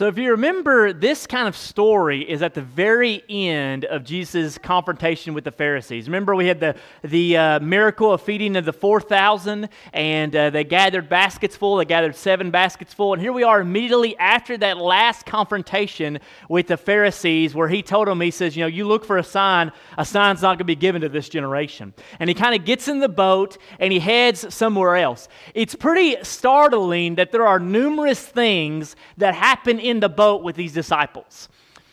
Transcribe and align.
So, 0.00 0.06
if 0.06 0.16
you 0.16 0.30
remember, 0.30 0.94
this 0.94 1.26
kind 1.26 1.46
of 1.46 1.54
story 1.54 2.22
is 2.22 2.40
at 2.40 2.54
the 2.54 2.62
very 2.62 3.22
end 3.28 3.84
of 3.84 4.02
Jesus' 4.02 4.56
confrontation 4.56 5.34
with 5.34 5.44
the 5.44 5.50
Pharisees. 5.50 6.08
Remember, 6.08 6.34
we 6.34 6.46
had 6.46 6.58
the, 6.58 6.74
the 7.04 7.36
uh, 7.36 7.60
miracle 7.60 8.10
of 8.10 8.22
feeding 8.22 8.56
of 8.56 8.64
the 8.64 8.72
4,000, 8.72 9.68
and 9.92 10.34
uh, 10.34 10.48
they 10.48 10.64
gathered 10.64 11.10
baskets 11.10 11.54
full. 11.54 11.76
They 11.76 11.84
gathered 11.84 12.16
seven 12.16 12.50
baskets 12.50 12.94
full. 12.94 13.12
And 13.12 13.20
here 13.20 13.34
we 13.34 13.42
are 13.42 13.60
immediately 13.60 14.16
after 14.16 14.56
that 14.56 14.78
last 14.78 15.26
confrontation 15.26 16.18
with 16.48 16.68
the 16.68 16.78
Pharisees, 16.78 17.54
where 17.54 17.68
he 17.68 17.82
told 17.82 18.08
them, 18.08 18.22
He 18.22 18.30
says, 18.30 18.56
You 18.56 18.62
know, 18.62 18.68
you 18.68 18.86
look 18.86 19.04
for 19.04 19.18
a 19.18 19.22
sign, 19.22 19.70
a 19.98 20.06
sign's 20.06 20.40
not 20.40 20.52
going 20.52 20.58
to 20.60 20.64
be 20.64 20.76
given 20.76 21.02
to 21.02 21.10
this 21.10 21.28
generation. 21.28 21.92
And 22.18 22.30
he 22.30 22.32
kind 22.32 22.54
of 22.54 22.64
gets 22.64 22.88
in 22.88 23.00
the 23.00 23.08
boat 23.10 23.58
and 23.78 23.92
he 23.92 23.98
heads 23.98 24.54
somewhere 24.54 24.96
else. 24.96 25.28
It's 25.52 25.74
pretty 25.74 26.16
startling 26.22 27.16
that 27.16 27.32
there 27.32 27.46
are 27.46 27.58
numerous 27.58 28.24
things 28.24 28.96
that 29.18 29.34
happen 29.34 29.78
the 29.98 30.08
boat 30.08 30.44
with 30.44 30.54
these 30.54 30.72
disciples. 30.72 31.48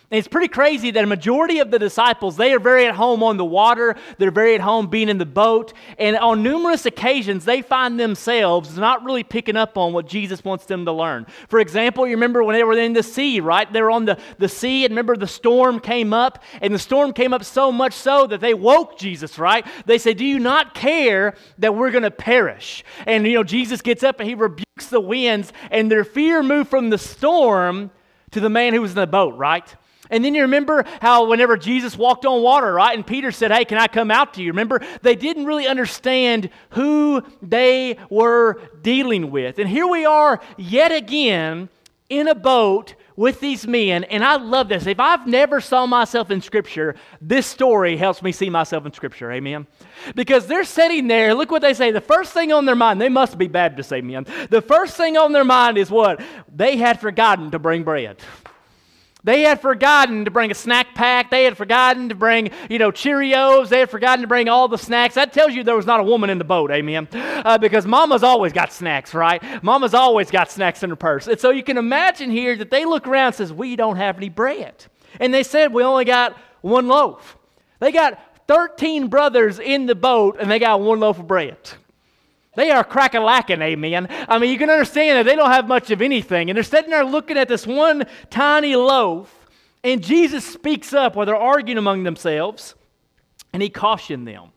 It's 0.09 0.29
pretty 0.29 0.47
crazy 0.47 0.89
that 0.91 1.03
a 1.03 1.07
majority 1.07 1.59
of 1.59 1.69
the 1.69 1.77
disciples, 1.77 2.37
they 2.37 2.53
are 2.53 2.61
very 2.61 2.85
at 2.85 2.95
home 2.95 3.21
on 3.23 3.35
the 3.35 3.43
water. 3.43 3.97
They're 4.17 4.31
very 4.31 4.55
at 4.55 4.61
home 4.61 4.87
being 4.87 5.09
in 5.09 5.17
the 5.17 5.25
boat. 5.25 5.73
And 5.99 6.15
on 6.15 6.43
numerous 6.43 6.85
occasions, 6.85 7.43
they 7.43 7.61
find 7.61 7.99
themselves 7.99 8.77
not 8.77 9.03
really 9.03 9.25
picking 9.25 9.57
up 9.57 9.77
on 9.77 9.91
what 9.91 10.07
Jesus 10.07 10.45
wants 10.45 10.63
them 10.65 10.85
to 10.85 10.93
learn. 10.93 11.25
For 11.49 11.59
example, 11.59 12.07
you 12.07 12.13
remember 12.13 12.41
when 12.41 12.55
they 12.55 12.63
were 12.63 12.79
in 12.79 12.93
the 12.93 13.03
sea, 13.03 13.41
right? 13.41 13.71
They 13.71 13.81
were 13.81 13.91
on 13.91 14.05
the, 14.05 14.17
the 14.37 14.47
sea, 14.47 14.85
and 14.85 14.93
remember 14.93 15.17
the 15.17 15.27
storm 15.27 15.81
came 15.81 16.13
up, 16.13 16.41
and 16.61 16.73
the 16.73 16.79
storm 16.79 17.11
came 17.11 17.33
up 17.33 17.43
so 17.43 17.69
much 17.69 17.91
so 17.91 18.27
that 18.27 18.39
they 18.39 18.53
woke 18.53 18.97
Jesus, 18.97 19.37
right? 19.37 19.67
They 19.87 19.97
say, 19.97 20.13
Do 20.13 20.23
you 20.23 20.39
not 20.39 20.73
care 20.73 21.35
that 21.57 21.75
we're 21.75 21.91
going 21.91 22.03
to 22.03 22.11
perish? 22.11 22.85
And, 23.05 23.27
you 23.27 23.33
know, 23.33 23.43
Jesus 23.43 23.81
gets 23.81 24.03
up 24.03 24.21
and 24.21 24.29
he 24.29 24.35
rebukes 24.35 24.87
the 24.87 25.01
winds, 25.01 25.51
and 25.69 25.91
their 25.91 26.05
fear 26.05 26.41
moved 26.41 26.69
from 26.69 26.91
the 26.91 26.97
storm 26.97 27.91
to 28.31 28.39
the 28.39 28.49
man 28.49 28.73
who 28.73 28.81
was 28.81 28.91
in 28.91 28.95
the 28.95 29.05
boat, 29.05 29.35
right? 29.35 29.75
And 30.09 30.23
then 30.23 30.35
you 30.35 30.43
remember 30.43 30.85
how 31.01 31.27
whenever 31.27 31.57
Jesus 31.57 31.97
walked 31.97 32.25
on 32.25 32.41
water, 32.41 32.73
right? 32.73 32.95
And 32.95 33.05
Peter 33.05 33.31
said, 33.31 33.51
Hey, 33.51 33.65
can 33.65 33.77
I 33.77 33.87
come 33.87 34.11
out 34.11 34.33
to 34.35 34.41
you? 34.41 34.51
Remember, 34.51 34.81
they 35.01 35.15
didn't 35.15 35.45
really 35.45 35.67
understand 35.67 36.49
who 36.71 37.23
they 37.41 37.97
were 38.09 38.61
dealing 38.81 39.31
with. 39.31 39.59
And 39.59 39.69
here 39.69 39.87
we 39.87 40.05
are 40.05 40.41
yet 40.57 40.91
again 40.91 41.69
in 42.09 42.27
a 42.27 42.35
boat 42.35 42.95
with 43.17 43.39
these 43.39 43.67
men. 43.67 44.05
And 44.05 44.23
I 44.23 44.37
love 44.37 44.69
this. 44.69 44.85
If 44.85 44.99
I've 44.99 45.27
never 45.27 45.59
saw 45.59 45.85
myself 45.85 46.31
in 46.31 46.41
Scripture, 46.41 46.95
this 47.19 47.45
story 47.47 47.97
helps 47.97 48.21
me 48.21 48.31
see 48.31 48.49
myself 48.49 48.85
in 48.85 48.93
Scripture. 48.93 49.31
Amen. 49.31 49.67
Because 50.15 50.45
they're 50.45 50.63
sitting 50.63 51.07
there, 51.07 51.33
look 51.33 51.51
what 51.51 51.63
they 51.63 51.73
say. 51.73 51.91
The 51.91 51.99
first 51.99 52.31
thing 52.31 52.53
on 52.53 52.65
their 52.65 52.75
mind, 52.75 53.01
they 53.01 53.09
must 53.09 53.37
be 53.37 53.47
Baptist, 53.47 53.91
amen. 53.91 54.27
The 54.49 54.61
first 54.61 54.95
thing 54.95 55.17
on 55.17 55.33
their 55.33 55.43
mind 55.43 55.77
is 55.77 55.89
what? 55.89 56.21
They 56.55 56.77
had 56.77 57.01
forgotten 57.01 57.51
to 57.51 57.59
bring 57.59 57.83
bread. 57.83 58.17
They 59.27 59.41
had 59.41 59.59
forgotten 59.59 60.23
to 60.23 60.31
bring 60.31 60.51
a 60.51 60.53
snack 60.53 60.95
pack. 60.95 61.29
They 61.29 61.43
had 61.43 61.57
forgotten 61.57 62.07
to 62.07 62.15
bring, 62.15 62.49
you 62.69 62.79
know, 62.79 62.91
Cheerios. 62.91 63.67
They 63.67 63.79
had 63.79 63.89
forgotten 63.89 64.21
to 64.21 64.27
bring 64.27 64.47
all 64.47 64.69
the 64.69 64.77
snacks. 64.77 65.15
That 65.15 65.33
tells 65.33 65.53
you 65.53 65.65
there 65.65 65.75
was 65.75 65.85
not 65.85 65.99
a 65.99 66.03
woman 66.03 66.29
in 66.29 66.37
the 66.37 66.45
boat, 66.45 66.71
amen. 66.71 67.09
Uh, 67.11 67.57
because 67.57 67.85
mama's 67.85 68.23
always 68.23 68.53
got 68.53 68.71
snacks, 68.71 69.13
right? 69.13 69.43
Mama's 69.61 69.93
always 69.93 70.31
got 70.31 70.49
snacks 70.49 70.81
in 70.81 70.91
her 70.91 70.95
purse. 70.95 71.27
And 71.27 71.37
so 71.37 71.49
you 71.49 71.61
can 71.61 71.77
imagine 71.77 72.31
here 72.31 72.55
that 72.55 72.71
they 72.71 72.85
look 72.85 73.05
around 73.05 73.27
and 73.27 73.35
says, 73.35 73.51
we 73.51 73.75
don't 73.75 73.97
have 73.97 74.15
any 74.15 74.29
bread. 74.29 74.85
And 75.19 75.33
they 75.33 75.43
said, 75.43 75.73
we 75.73 75.83
only 75.83 76.05
got 76.05 76.37
one 76.61 76.87
loaf. 76.87 77.37
They 77.81 77.91
got 77.91 78.47
13 78.47 79.09
brothers 79.09 79.59
in 79.59 79.87
the 79.87 79.95
boat 79.95 80.37
and 80.39 80.49
they 80.49 80.57
got 80.57 80.79
one 80.79 81.01
loaf 81.01 81.19
of 81.19 81.27
bread. 81.27 81.57
They 82.57 82.71
are 82.71 82.83
crack 82.83 83.13
a 83.13 83.19
lacking, 83.19 83.61
amen. 83.61 84.07
I 84.27 84.39
mean, 84.39 84.51
you 84.51 84.57
can 84.57 84.71
understand 84.71 85.19
that 85.19 85.29
they 85.29 85.35
don't 85.35 85.51
have 85.51 85.67
much 85.67 85.91
of 85.91 86.01
anything. 86.01 86.49
And 86.49 86.57
they're 86.57 86.63
sitting 86.63 86.89
there 86.89 87.05
looking 87.05 87.37
at 87.37 87.47
this 87.47 87.67
one 87.67 88.07
tiny 88.31 88.75
loaf, 88.75 89.45
and 89.83 90.03
Jesus 90.03 90.43
speaks 90.43 90.91
up 90.91 91.15
while 91.15 91.27
they're 91.27 91.35
arguing 91.35 91.77
among 91.77 92.01
themselves, 92.01 92.73
and 93.53 93.61
he 93.61 93.69
cautioned 93.69 94.27
them. 94.27 94.49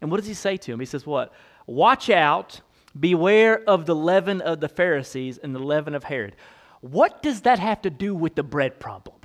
And 0.00 0.10
what 0.10 0.16
does 0.16 0.26
he 0.26 0.32
say 0.32 0.56
to 0.56 0.70
them? 0.70 0.80
He 0.80 0.86
says, 0.86 1.04
What? 1.04 1.34
Watch 1.66 2.08
out, 2.08 2.62
beware 2.98 3.62
of 3.68 3.84
the 3.84 3.94
leaven 3.94 4.40
of 4.40 4.60
the 4.60 4.68
Pharisees 4.70 5.36
and 5.36 5.54
the 5.54 5.58
leaven 5.58 5.94
of 5.94 6.04
Herod. 6.04 6.36
What 6.80 7.22
does 7.22 7.42
that 7.42 7.58
have 7.58 7.82
to 7.82 7.90
do 7.90 8.14
with 8.14 8.34
the 8.34 8.42
bread 8.42 8.80
problem? 8.80 9.16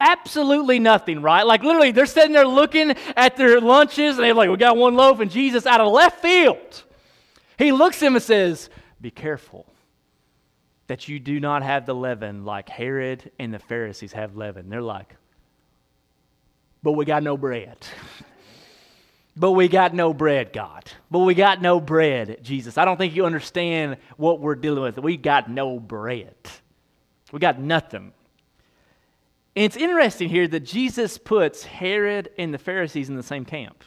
Absolutely 0.00 0.78
nothing, 0.78 1.22
right? 1.22 1.44
Like 1.44 1.62
literally, 1.62 1.90
they're 1.90 2.06
sitting 2.06 2.32
there 2.32 2.46
looking 2.46 2.94
at 3.16 3.36
their 3.36 3.60
lunches 3.60 4.16
and 4.16 4.24
they're 4.24 4.34
like, 4.34 4.48
we 4.48 4.56
got 4.56 4.76
one 4.76 4.94
loaf, 4.94 5.20
and 5.20 5.30
Jesus 5.30 5.66
out 5.66 5.80
of 5.80 5.92
left 5.92 6.22
field, 6.22 6.84
he 7.58 7.72
looks 7.72 8.00
at 8.02 8.06
him 8.06 8.14
and 8.14 8.22
says, 8.22 8.70
Be 9.00 9.10
careful 9.10 9.66
that 10.86 11.08
you 11.08 11.18
do 11.18 11.40
not 11.40 11.62
have 11.62 11.84
the 11.84 11.94
leaven 11.94 12.44
like 12.44 12.68
Herod 12.68 13.30
and 13.38 13.52
the 13.52 13.58
Pharisees 13.58 14.12
have 14.12 14.36
leaven. 14.36 14.68
They're 14.68 14.80
like, 14.80 15.16
But 16.82 16.92
we 16.92 17.04
got 17.04 17.24
no 17.24 17.36
bread. 17.36 17.78
but 19.36 19.50
we 19.52 19.66
got 19.66 19.94
no 19.94 20.14
bread, 20.14 20.52
God. 20.52 20.84
But 21.10 21.20
we 21.20 21.34
got 21.34 21.60
no 21.60 21.80
bread, 21.80 22.38
Jesus. 22.42 22.78
I 22.78 22.84
don't 22.84 22.98
think 22.98 23.16
you 23.16 23.26
understand 23.26 23.96
what 24.16 24.38
we're 24.38 24.54
dealing 24.54 24.84
with. 24.84 24.98
We 24.98 25.16
got 25.16 25.50
no 25.50 25.80
bread. 25.80 26.36
We 27.32 27.40
got 27.40 27.58
nothing. 27.58 28.12
And 29.58 29.64
it's 29.64 29.76
interesting 29.76 30.28
here 30.28 30.46
that 30.46 30.60
Jesus 30.60 31.18
puts 31.18 31.64
Herod 31.64 32.30
and 32.38 32.54
the 32.54 32.58
Pharisees 32.58 33.08
in 33.08 33.16
the 33.16 33.24
same 33.24 33.44
camp. 33.44 33.82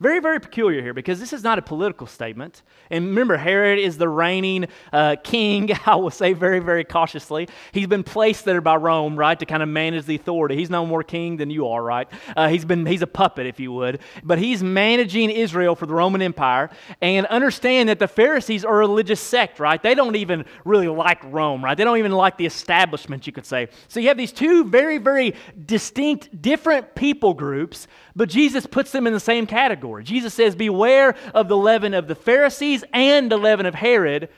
Very, 0.00 0.20
very 0.20 0.38
peculiar 0.38 0.80
here 0.80 0.94
because 0.94 1.18
this 1.18 1.32
is 1.32 1.42
not 1.42 1.58
a 1.58 1.62
political 1.62 2.06
statement. 2.06 2.62
And 2.88 3.06
remember, 3.06 3.36
Herod 3.36 3.80
is 3.80 3.98
the 3.98 4.08
reigning 4.08 4.66
uh, 4.92 5.16
king, 5.24 5.70
I 5.86 5.96
will 5.96 6.10
say 6.10 6.34
very, 6.34 6.60
very 6.60 6.84
cautiously. 6.84 7.48
He's 7.72 7.88
been 7.88 8.04
placed 8.04 8.44
there 8.44 8.60
by 8.60 8.76
Rome, 8.76 9.16
right, 9.16 9.36
to 9.36 9.44
kind 9.44 9.60
of 9.60 9.68
manage 9.68 10.06
the 10.06 10.14
authority. 10.14 10.54
He's 10.54 10.70
no 10.70 10.86
more 10.86 11.02
king 11.02 11.36
than 11.36 11.50
you 11.50 11.66
are, 11.66 11.82
right? 11.82 12.06
Uh, 12.36 12.48
he's, 12.48 12.64
been, 12.64 12.86
he's 12.86 13.02
a 13.02 13.08
puppet, 13.08 13.46
if 13.46 13.58
you 13.58 13.72
would. 13.72 13.98
But 14.22 14.38
he's 14.38 14.62
managing 14.62 15.30
Israel 15.30 15.74
for 15.74 15.86
the 15.86 15.94
Roman 15.94 16.22
Empire. 16.22 16.70
And 17.00 17.26
understand 17.26 17.88
that 17.88 17.98
the 17.98 18.08
Pharisees 18.08 18.64
are 18.64 18.76
a 18.76 18.78
religious 18.78 19.20
sect, 19.20 19.58
right? 19.58 19.82
They 19.82 19.96
don't 19.96 20.14
even 20.14 20.44
really 20.64 20.86
like 20.86 21.24
Rome, 21.24 21.64
right? 21.64 21.76
They 21.76 21.82
don't 21.82 21.98
even 21.98 22.12
like 22.12 22.36
the 22.36 22.46
establishment, 22.46 23.26
you 23.26 23.32
could 23.32 23.46
say. 23.46 23.66
So 23.88 23.98
you 23.98 24.06
have 24.08 24.16
these 24.16 24.32
two 24.32 24.64
very, 24.64 24.98
very 24.98 25.34
distinct, 25.66 26.40
different 26.40 26.94
people 26.94 27.34
groups 27.34 27.88
but 28.18 28.28
Jesus 28.28 28.66
puts 28.66 28.90
them 28.90 29.06
in 29.06 29.12
the 29.12 29.20
same 29.20 29.46
category. 29.46 30.02
Jesus 30.02 30.34
says, 30.34 30.56
Beware 30.56 31.14
of 31.32 31.46
the 31.46 31.56
leaven 31.56 31.94
of 31.94 32.08
the 32.08 32.16
Pharisees 32.16 32.82
and 32.92 33.30
the 33.30 33.36
leaven 33.36 33.64
of 33.64 33.76
Herod. 33.76 34.28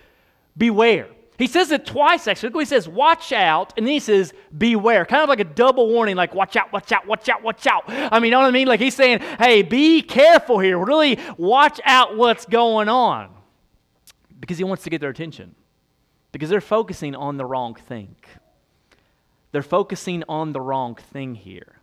Beware. 0.55 1.09
He 1.39 1.47
says 1.47 1.71
it 1.71 1.87
twice, 1.87 2.29
actually. 2.29 2.53
He 2.53 2.67
says, 2.67 2.87
watch 2.87 3.33
out, 3.33 3.73
and 3.79 3.87
then 3.87 3.95
he 3.95 3.99
says, 3.99 4.35
beware. 4.59 5.07
Kind 5.07 5.23
of 5.23 5.31
like 5.31 5.41
a 5.41 5.45
double 5.45 5.89
warning, 5.89 6.15
like, 6.15 6.35
watch 6.35 6.55
out, 6.55 6.71
watch 6.71 6.93
out, 6.93 7.07
watch 7.07 7.31
out, 7.31 7.43
watch 7.43 7.67
out. 7.67 7.85
I 7.89 8.19
mean, 8.19 8.25
you 8.25 8.31
know 8.33 8.41
what 8.41 8.49
I 8.49 8.51
mean? 8.51 8.69
Like 8.69 8.79
he's 8.79 8.95
saying, 8.95 9.21
hey, 9.39 9.63
be 9.63 10.03
careful 10.03 10.59
here. 10.59 10.77
Really 10.77 11.19
watch 11.39 11.81
out 11.87 12.19
what's 12.19 12.45
going 12.45 12.91
on. 12.91 13.31
Because 14.39 14.59
he 14.59 14.65
wants 14.65 14.85
to 14.85 14.91
get 14.91 15.01
their 15.01 15.09
attention. 15.09 15.55
Because 16.33 16.51
they're 16.51 16.61
focusing 16.61 17.15
on 17.15 17.39
the 17.39 17.47
wrong 17.47 17.75
thing. 17.75 18.17
They're 19.53 19.62
focusing 19.62 20.23
on 20.29 20.53
the 20.53 20.61
wrong 20.61 20.97
thing 20.97 21.35
here. 21.35 21.80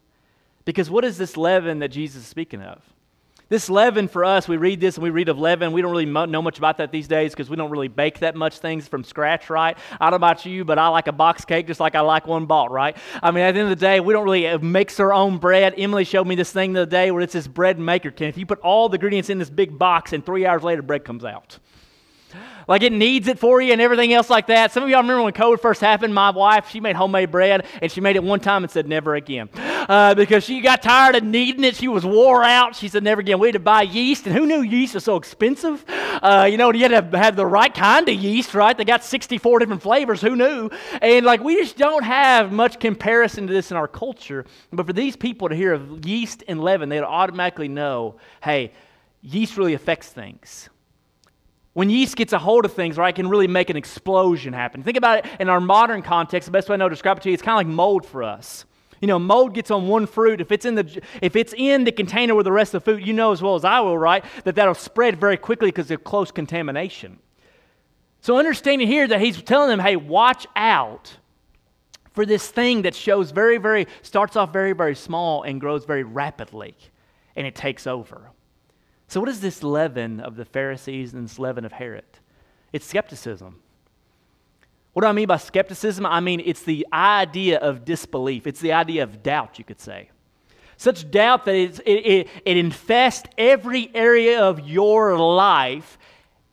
Because 0.68 0.90
what 0.90 1.06
is 1.06 1.18
this 1.18 1.38
leaven 1.38 1.80
that 1.80 1.88
Jesus 1.88 2.24
is 2.24 2.28
speaking 2.28 2.62
of? 2.62 2.82
This 3.48 3.70
leaven 3.70 4.10
for 4.10 4.26
us, 4.26 4.50
we 4.50 4.58
read 4.58 4.82
this 4.82 4.98
and 4.98 5.04
we 5.04 5.10
read 5.12 5.30
of 5.30 5.40
leaven. 5.40 5.72
We 5.72 5.82
don't 5.82 5.92
really 5.92 6.06
know 6.06 6.42
much 6.42 6.58
about 6.58 6.80
that 6.80 6.92
these 6.92 7.08
days 7.08 7.32
because 7.32 7.50
we 7.50 7.56
don't 7.56 7.72
really 7.72 7.88
bake 7.88 8.20
that 8.20 8.36
much 8.36 8.60
things 8.60 8.86
from 8.86 9.06
scratch, 9.06 9.50
right? 9.50 9.78
I 9.94 10.10
don't 10.10 10.12
know 10.12 10.28
about 10.28 10.46
you, 10.46 10.66
but 10.66 10.78
I 10.78 10.90
like 10.90 11.08
a 11.08 11.14
box 11.14 11.46
cake 11.46 11.68
just 11.68 11.80
like 11.80 11.96
I 11.96 12.02
like 12.02 12.28
one 12.28 12.48
bought, 12.48 12.70
right? 12.70 12.98
I 13.24 13.32
mean, 13.32 13.46
at 13.46 13.54
the 13.54 13.62
end 13.62 13.72
of 13.72 13.80
the 13.80 13.86
day, 13.86 14.02
we 14.02 14.12
don't 14.12 14.26
really 14.26 14.46
uh, 14.46 14.60
mix 14.60 15.00
our 15.00 15.14
own 15.14 15.38
bread. 15.38 15.74
Emily 15.78 16.04
showed 16.04 16.28
me 16.28 16.36
this 16.36 16.52
thing 16.52 16.74
the 16.74 16.82
other 16.82 16.92
day 16.92 17.12
where 17.12 17.22
it's 17.22 17.32
this 17.32 17.48
bread 17.48 17.80
maker. 17.80 18.12
If 18.20 18.38
you 18.38 18.46
put 18.46 18.60
all 18.60 18.90
the 18.90 18.96
ingredients 18.96 19.30
in 19.30 19.38
this 19.38 19.50
big 19.50 19.80
box 19.80 20.12
and 20.12 20.26
three 20.26 20.46
hours 20.46 20.64
later, 20.64 20.82
bread 20.82 21.06
comes 21.06 21.24
out 21.24 21.60
like 22.68 22.82
it 22.82 22.92
kneads 22.92 23.28
it 23.28 23.40
for 23.40 23.62
you 23.62 23.72
and 23.72 23.82
everything 23.82 24.14
else 24.14 24.30
like 24.30 24.48
that. 24.48 24.72
Some 24.72 24.84
of 24.84 24.90
y'all 24.90 25.02
remember 25.02 25.24
when 25.24 25.34
COVID 25.34 25.62
first 25.62 25.82
happened, 25.82 26.14
my 26.14 26.32
wife, 26.32 26.70
she 26.70 26.80
made 26.80 26.96
homemade 26.96 27.32
bread 27.32 27.66
and 27.82 27.92
she 27.92 28.02
made 28.02 28.16
it 28.16 28.24
one 28.24 28.40
time 28.40 28.64
and 28.64 28.72
said 28.72 28.88
never 28.88 29.16
again. 29.16 29.50
Uh, 29.56 30.14
because 30.16 30.44
she 30.44 30.60
got 30.60 30.82
tired 30.82 31.16
of 31.16 31.24
kneading 31.24 31.64
it. 31.64 31.76
She 31.76 31.88
was 31.88 32.06
wore 32.06 32.44
out. 32.44 32.76
She 32.76 32.90
said 32.90 33.04
never 33.04 33.22
again. 33.22 33.40
We 33.40 33.48
had 33.48 33.54
to 33.54 33.60
buy 33.60 33.84
yeast, 33.84 34.28
and 34.28 34.36
who 34.36 34.46
knew 34.46 34.62
yeast 34.62 34.96
was 34.96 35.06
so 35.06 35.16
expensive? 35.16 35.86
Uh, 35.88 36.48
you 36.50 36.58
know, 36.58 36.72
you 36.74 36.82
had 36.84 37.12
to 37.12 37.18
have 37.18 37.36
the 37.36 37.46
right 37.46 37.74
kind 37.74 38.08
of 38.10 38.16
yeast, 38.16 38.54
right? 38.54 38.78
They 38.78 38.84
got 38.84 39.04
64 39.04 39.60
different 39.60 39.82
flavors. 39.82 40.20
Who 40.20 40.36
knew? 40.36 40.70
And 41.02 41.26
like 41.26 41.42
we 41.42 41.56
just 41.56 41.78
don't 41.78 42.04
have 42.04 42.52
much 42.52 42.80
comparison 42.80 43.48
to 43.48 43.54
this 43.54 43.72
in 43.72 43.78
our 43.78 43.88
culture. 43.88 44.46
But 44.74 44.86
for 44.86 44.94
these 44.94 45.16
people 45.16 45.48
to 45.50 45.56
hear 45.56 45.74
of 45.74 46.06
yeast 46.06 46.44
and 46.48 46.62
leaven, 46.62 46.90
they'd 46.90 47.00
automatically 47.00 47.70
know, 47.70 48.16
hey, 48.44 48.74
yeast 49.22 49.58
really 49.58 49.74
affects 49.74 50.10
things. 50.10 50.70
When 51.78 51.92
yeast 51.92 52.16
gets 52.16 52.34
a 52.34 52.40
hold 52.40 52.66
of 52.66 52.74
things, 52.74 52.98
right, 52.98 53.14
can 53.14 53.30
really 53.30 53.48
make 53.48 53.70
an 53.70 53.78
explosion 53.78 54.52
happen. 54.52 54.82
Think 54.82 54.98
about 54.98 55.20
it 55.20 55.32
in 55.40 55.48
our 55.48 55.62
modern 55.62 56.02
context. 56.02 56.48
The 56.48 56.52
best 56.52 56.70
way 56.70 56.74
I 56.74 56.78
know 56.78 56.90
to 56.90 56.96
describe 56.96 57.18
it 57.18 57.22
to 57.22 57.30
you, 57.30 57.34
it's 57.34 57.44
kind 57.44 57.54
of 57.54 57.68
like 57.68 57.76
mold 57.76 58.04
for 58.04 58.24
us. 58.24 58.66
You 59.00 59.08
know, 59.08 59.20
mold 59.20 59.54
gets 59.54 59.70
on 59.70 59.88
one 59.88 60.08
fruit. 60.08 60.42
If 60.42 60.52
it's 60.52 60.66
in 60.66 60.74
the 60.74 61.04
if 61.22 61.36
it's 61.36 61.54
in 61.56 61.84
the 61.84 61.92
container 61.92 62.34
with 62.34 62.46
the 62.46 62.52
rest 62.52 62.74
of 62.74 62.84
the 62.84 62.92
food, 62.92 63.06
you 63.06 63.14
know 63.14 63.32
as 63.32 63.44
well 63.44 63.54
as 63.54 63.64
I 63.64 63.80
will, 63.82 63.96
right, 63.96 64.26
that 64.44 64.56
that'll 64.56 64.74
spread 64.74 65.20
very 65.20 65.38
quickly 65.38 65.68
because 65.68 65.92
of 65.92 66.04
close 66.04 66.32
contamination. 66.32 67.20
So, 68.22 68.40
understanding 68.40 68.88
here 68.88 69.08
that 69.08 69.22
he's 69.22 69.40
telling 69.44 69.70
them, 69.70 69.80
hey, 69.80 69.98
watch 69.98 70.48
out 70.56 71.16
for 72.14 72.26
this 72.26 72.50
thing 72.50 72.82
that 72.82 72.96
shows 72.96 73.30
very, 73.30 73.60
very, 73.60 73.86
starts 74.02 74.36
off 74.36 74.52
very, 74.52 74.74
very 74.74 74.96
small 74.96 75.44
and 75.44 75.62
grows 75.62 75.86
very 75.86 76.04
rapidly, 76.04 76.76
and 77.36 77.46
it 77.46 77.54
takes 77.54 77.86
over. 77.86 78.32
So, 79.08 79.20
what 79.20 79.30
is 79.30 79.40
this 79.40 79.64
leaven 79.64 80.20
of 80.20 80.36
the 80.36 80.46
Pharisees 80.46 81.14
and 81.14 81.26
this 81.26 81.40
leaven 81.40 81.66
of 81.66 81.72
Herod? 81.72 82.04
It's 82.74 82.86
skepticism. 82.86 83.62
What 84.94 85.04
do 85.04 85.08
I 85.08 85.12
mean 85.12 85.28
by 85.28 85.38
skepticism? 85.38 86.06
I 86.06 86.20
mean, 86.20 86.42
it's 86.44 86.64
the 86.64 86.88
idea 86.92 87.60
of 87.60 87.86
disbelief, 87.86 88.48
it's 88.48 88.60
the 88.60 88.74
idea 88.74 89.04
of 89.04 89.24
doubt, 89.24 89.60
you 89.60 89.66
could 89.66 89.80
say. 89.80 90.10
Such 90.76 91.10
doubt 91.10 91.46
that 91.46 91.56
it, 91.56 91.80
it, 91.88 92.28
it 92.46 92.58
infests 92.58 93.28
every 93.38 93.90
area 93.96 94.42
of 94.42 94.68
your 94.68 95.18
life. 95.18 95.98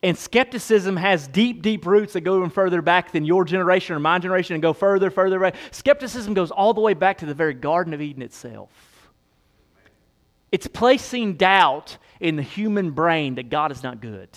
And 0.03 0.17
skepticism 0.17 0.97
has 0.99 1.27
deep, 1.27 1.63
deep 1.63 1.87
roots 1.87 2.13
that 2.13 2.21
go 2.21 2.37
even 2.39 2.51
further 2.51 2.83
back 2.83 3.13
than 3.13 3.25
your 3.25 3.45
generation 3.45 3.97
or 3.97 4.01
my 4.01 4.19
generation 4.19 4.55
and 4.55 4.63
go 4.63 4.75
further, 4.75 5.11
further 5.11 5.39
back. 5.39 5.57
Skepticism 5.71 6.35
goes 6.35 6.51
all 6.51 6.75
the 6.75 6.81
way 6.83 6.93
back 6.93 7.19
to 7.19 7.27
the 7.27 7.33
very 7.33 7.55
Garden 7.55 7.95
of 7.95 8.03
Eden 8.03 8.23
itself. 8.23 8.71
It's 10.55 10.69
placing 10.69 11.35
doubt 11.35 11.99
in 12.21 12.37
the 12.37 12.43
human 12.43 12.93
brain 12.93 13.35
that 13.35 13.51
God 13.51 13.73
is 13.73 13.83
not 13.83 14.01
good. 14.01 14.29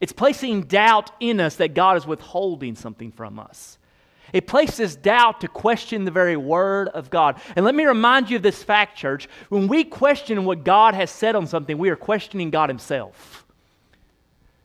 It's 0.00 0.12
placing 0.12 0.62
doubt 0.62 1.12
in 1.20 1.38
us 1.38 1.54
that 1.56 1.74
God 1.74 1.96
is 1.96 2.08
withholding 2.08 2.74
something 2.74 3.12
from 3.12 3.38
us. 3.38 3.78
It 4.32 4.48
places 4.48 4.96
doubt 4.96 5.42
to 5.42 5.48
question 5.48 6.06
the 6.06 6.10
very 6.10 6.36
word 6.36 6.88
of 6.88 7.08
God. 7.08 7.40
And 7.54 7.64
let 7.64 7.76
me 7.76 7.84
remind 7.84 8.30
you 8.30 8.38
of 8.38 8.42
this 8.42 8.64
fact, 8.64 8.98
church. 8.98 9.28
When 9.48 9.68
we 9.68 9.84
question 9.84 10.44
what 10.44 10.64
God 10.64 10.94
has 10.94 11.12
said 11.12 11.36
on 11.36 11.46
something, 11.46 11.78
we 11.78 11.90
are 11.90 11.94
questioning 11.94 12.50
God 12.50 12.68
Himself. 12.68 13.46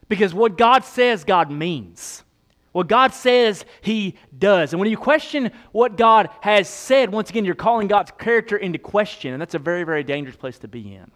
Because 0.08 0.34
what 0.34 0.58
God 0.58 0.84
says, 0.84 1.22
God 1.22 1.52
means. 1.52 2.24
What 2.72 2.88
God 2.88 3.12
says, 3.12 3.64
He 3.82 4.16
does. 4.36 4.72
And 4.72 4.80
when 4.80 4.90
you 4.90 4.96
question 4.96 5.50
what 5.72 5.96
God 5.96 6.30
has 6.40 6.68
said, 6.68 7.12
once 7.12 7.30
again, 7.30 7.44
you're 7.44 7.54
calling 7.54 7.86
God's 7.86 8.10
character 8.18 8.56
into 8.56 8.78
question. 8.78 9.32
And 9.32 9.40
that's 9.40 9.54
a 9.54 9.58
very, 9.58 9.84
very 9.84 10.02
dangerous 10.02 10.36
place 10.36 10.58
to 10.60 10.68
be 10.68 10.94
in. 10.94 11.10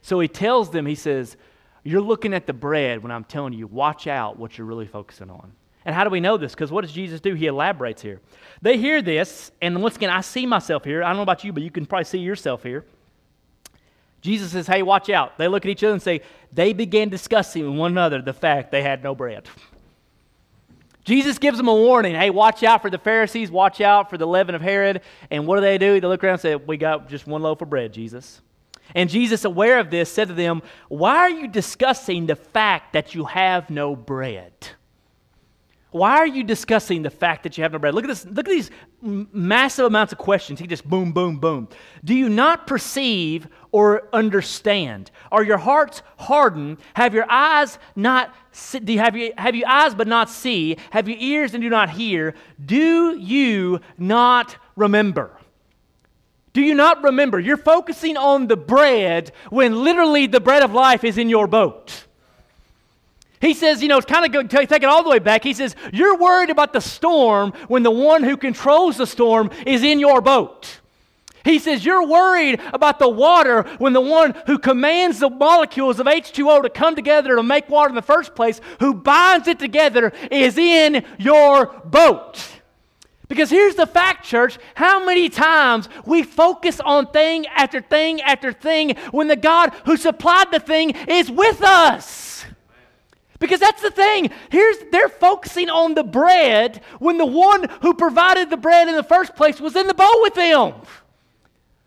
So 0.00 0.18
He 0.18 0.28
tells 0.28 0.70
them, 0.70 0.86
He 0.86 0.94
says, 0.94 1.36
You're 1.84 2.00
looking 2.00 2.32
at 2.32 2.46
the 2.46 2.54
bread 2.54 3.02
when 3.02 3.12
I'm 3.12 3.24
telling 3.24 3.52
you, 3.52 3.66
watch 3.66 4.06
out 4.06 4.38
what 4.38 4.56
you're 4.56 4.66
really 4.66 4.86
focusing 4.86 5.30
on. 5.30 5.52
And 5.84 5.94
how 5.94 6.04
do 6.04 6.10
we 6.10 6.20
know 6.20 6.36
this? 6.36 6.52
Because 6.54 6.70
what 6.70 6.82
does 6.82 6.92
Jesus 6.92 7.20
do? 7.20 7.34
He 7.34 7.46
elaborates 7.46 8.00
here. 8.00 8.20
They 8.62 8.78
hear 8.78 9.02
this, 9.02 9.50
and 9.60 9.82
once 9.82 9.96
again, 9.96 10.10
I 10.10 10.20
see 10.20 10.46
myself 10.46 10.84
here. 10.84 11.02
I 11.02 11.08
don't 11.08 11.16
know 11.16 11.22
about 11.22 11.42
you, 11.44 11.52
but 11.52 11.62
you 11.62 11.70
can 11.70 11.86
probably 11.86 12.04
see 12.04 12.18
yourself 12.18 12.62
here. 12.62 12.84
Jesus 14.22 14.52
says, 14.52 14.66
Hey, 14.66 14.82
watch 14.82 15.10
out. 15.10 15.36
They 15.36 15.48
look 15.48 15.66
at 15.66 15.70
each 15.70 15.84
other 15.84 15.92
and 15.92 16.02
say, 16.02 16.22
They 16.52 16.72
began 16.72 17.10
discussing 17.10 17.68
with 17.68 17.78
one 17.78 17.90
another 17.90 18.22
the 18.22 18.32
fact 18.32 18.70
they 18.70 18.82
had 18.82 19.02
no 19.02 19.14
bread. 19.14 19.48
Jesus 21.04 21.38
gives 21.38 21.58
them 21.58 21.68
a 21.68 21.74
warning. 21.74 22.14
Hey, 22.14 22.30
watch 22.30 22.62
out 22.62 22.80
for 22.82 22.90
the 22.90 22.98
Pharisees, 22.98 23.50
watch 23.50 23.80
out 23.80 24.08
for 24.08 24.16
the 24.16 24.26
leaven 24.26 24.54
of 24.54 24.62
Herod. 24.62 25.02
And 25.30 25.46
what 25.46 25.56
do 25.56 25.62
they 25.62 25.78
do? 25.78 26.00
They 26.00 26.06
look 26.06 26.22
around 26.22 26.34
and 26.34 26.40
say, 26.40 26.54
We 26.56 26.76
got 26.76 27.08
just 27.08 27.26
one 27.26 27.42
loaf 27.42 27.60
of 27.60 27.70
bread, 27.70 27.92
Jesus. 27.92 28.40
And 28.94 29.08
Jesus, 29.08 29.44
aware 29.44 29.78
of 29.78 29.90
this, 29.90 30.12
said 30.12 30.28
to 30.28 30.34
them, 30.34 30.62
Why 30.88 31.16
are 31.16 31.30
you 31.30 31.48
discussing 31.48 32.26
the 32.26 32.36
fact 32.36 32.92
that 32.92 33.14
you 33.14 33.24
have 33.24 33.70
no 33.70 33.96
bread? 33.96 34.52
Why 35.92 36.16
are 36.16 36.26
you 36.26 36.42
discussing 36.42 37.02
the 37.02 37.10
fact 37.10 37.42
that 37.42 37.56
you 37.56 37.62
have 37.62 37.72
no 37.72 37.78
bread? 37.78 37.94
Look 37.94 38.04
at 38.04 38.08
this. 38.08 38.24
Look 38.24 38.48
at 38.48 38.50
these 38.50 38.70
massive 39.02 39.84
amounts 39.84 40.12
of 40.12 40.18
questions. 40.18 40.58
He 40.58 40.66
just 40.66 40.88
boom, 40.88 41.12
boom, 41.12 41.38
boom. 41.38 41.68
Do 42.02 42.14
you 42.14 42.30
not 42.30 42.66
perceive 42.66 43.46
or 43.72 44.08
understand? 44.12 45.10
Are 45.30 45.42
your 45.42 45.58
hearts 45.58 46.02
hardened? 46.16 46.78
Have 46.94 47.12
your 47.12 47.30
eyes 47.30 47.78
not 47.94 48.34
do 48.84 48.92
you 48.92 48.98
have 48.98 49.16
you 49.16 49.32
have 49.36 49.54
you 49.54 49.64
eyes 49.66 49.94
but 49.94 50.08
not 50.08 50.30
see? 50.30 50.78
Have 50.90 51.08
you 51.08 51.16
ears 51.18 51.52
and 51.52 51.62
do 51.62 51.68
not 51.68 51.90
hear? 51.90 52.34
Do 52.64 53.16
you 53.18 53.80
not 53.98 54.56
remember? 54.76 55.38
Do 56.54 56.62
you 56.62 56.74
not 56.74 57.02
remember? 57.02 57.38
You're 57.38 57.56
focusing 57.56 58.16
on 58.16 58.46
the 58.46 58.56
bread 58.56 59.32
when 59.50 59.84
literally 59.84 60.26
the 60.26 60.40
bread 60.40 60.62
of 60.62 60.72
life 60.72 61.04
is 61.04 61.18
in 61.18 61.28
your 61.28 61.46
boat. 61.46 62.06
He 63.42 63.54
says, 63.54 63.82
you 63.82 63.88
know, 63.88 63.98
it's 63.98 64.06
kind 64.06 64.24
of 64.24 64.30
good, 64.30 64.48
take 64.48 64.70
it 64.70 64.84
all 64.84 65.02
the 65.02 65.10
way 65.10 65.18
back. 65.18 65.42
He 65.42 65.52
says, 65.52 65.74
You're 65.92 66.16
worried 66.16 66.48
about 66.48 66.72
the 66.72 66.80
storm 66.80 67.52
when 67.66 67.82
the 67.82 67.90
one 67.90 68.22
who 68.22 68.36
controls 68.36 68.96
the 68.96 69.06
storm 69.06 69.50
is 69.66 69.82
in 69.82 69.98
your 69.98 70.20
boat. 70.20 70.80
He 71.44 71.58
says, 71.58 71.84
You're 71.84 72.06
worried 72.06 72.60
about 72.72 73.00
the 73.00 73.08
water 73.08 73.64
when 73.78 73.94
the 73.94 74.00
one 74.00 74.36
who 74.46 74.60
commands 74.60 75.18
the 75.18 75.28
molecules 75.28 75.98
of 75.98 76.06
H2O 76.06 76.62
to 76.62 76.70
come 76.70 76.94
together 76.94 77.34
to 77.34 77.42
make 77.42 77.68
water 77.68 77.88
in 77.88 77.96
the 77.96 78.00
first 78.00 78.36
place, 78.36 78.60
who 78.78 78.94
binds 78.94 79.48
it 79.48 79.58
together, 79.58 80.12
is 80.30 80.56
in 80.56 81.04
your 81.18 81.66
boat. 81.84 82.40
Because 83.26 83.50
here's 83.50 83.74
the 83.74 83.86
fact, 83.86 84.24
church 84.24 84.56
how 84.76 85.04
many 85.04 85.28
times 85.28 85.88
we 86.06 86.22
focus 86.22 86.78
on 86.78 87.08
thing 87.08 87.48
after 87.48 87.80
thing 87.80 88.20
after 88.20 88.52
thing 88.52 88.94
when 89.10 89.26
the 89.26 89.34
God 89.34 89.72
who 89.84 89.96
supplied 89.96 90.52
the 90.52 90.60
thing 90.60 90.90
is 91.08 91.28
with 91.28 91.60
us. 91.60 92.31
Because 93.42 93.58
that's 93.58 93.82
the 93.82 93.90
thing. 93.90 94.30
Here's 94.50 94.76
they're 94.92 95.08
focusing 95.08 95.68
on 95.68 95.94
the 95.94 96.04
bread 96.04 96.80
when 97.00 97.18
the 97.18 97.26
one 97.26 97.68
who 97.80 97.92
provided 97.92 98.50
the 98.50 98.56
bread 98.56 98.86
in 98.86 98.94
the 98.94 99.02
first 99.02 99.34
place 99.34 99.60
was 99.60 99.74
in 99.74 99.88
the 99.88 99.94
boat 99.94 100.18
with 100.20 100.34
them. 100.34 100.74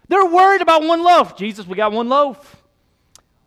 They're 0.10 0.26
worried 0.26 0.62
about 0.62 0.84
one 0.84 1.02
loaf. 1.02 1.38
Jesus, 1.38 1.66
we 1.66 1.78
got 1.78 1.94
one 1.94 2.10
loaf. 2.10 2.62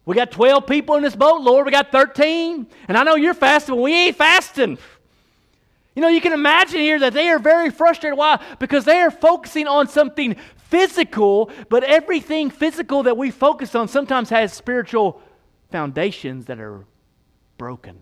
We 0.06 0.14
got 0.14 0.30
12 0.30 0.66
people 0.66 0.94
in 0.94 1.02
this 1.02 1.14
boat, 1.14 1.42
Lord. 1.42 1.66
We 1.66 1.70
got 1.70 1.92
13. 1.92 2.66
And 2.88 2.96
I 2.96 3.02
know 3.02 3.14
you're 3.14 3.34
fasting, 3.34 3.74
but 3.74 3.82
we 3.82 3.92
ain't 3.92 4.16
fasting. 4.16 4.78
You 5.94 6.00
know, 6.00 6.08
you 6.08 6.22
can 6.22 6.32
imagine 6.32 6.80
here 6.80 6.98
that 7.00 7.12
they 7.12 7.28
are 7.28 7.38
very 7.38 7.68
frustrated. 7.68 8.16
Why? 8.16 8.42
Because 8.58 8.86
they 8.86 9.00
are 9.00 9.10
focusing 9.10 9.66
on 9.66 9.86
something 9.86 10.34
physical, 10.56 11.50
but 11.68 11.84
everything 11.84 12.48
physical 12.48 13.02
that 13.02 13.18
we 13.18 13.30
focus 13.30 13.74
on 13.74 13.86
sometimes 13.86 14.30
has 14.30 14.54
spiritual 14.54 15.20
foundations 15.70 16.46
that 16.46 16.58
are 16.58 16.86
broken. 17.58 17.98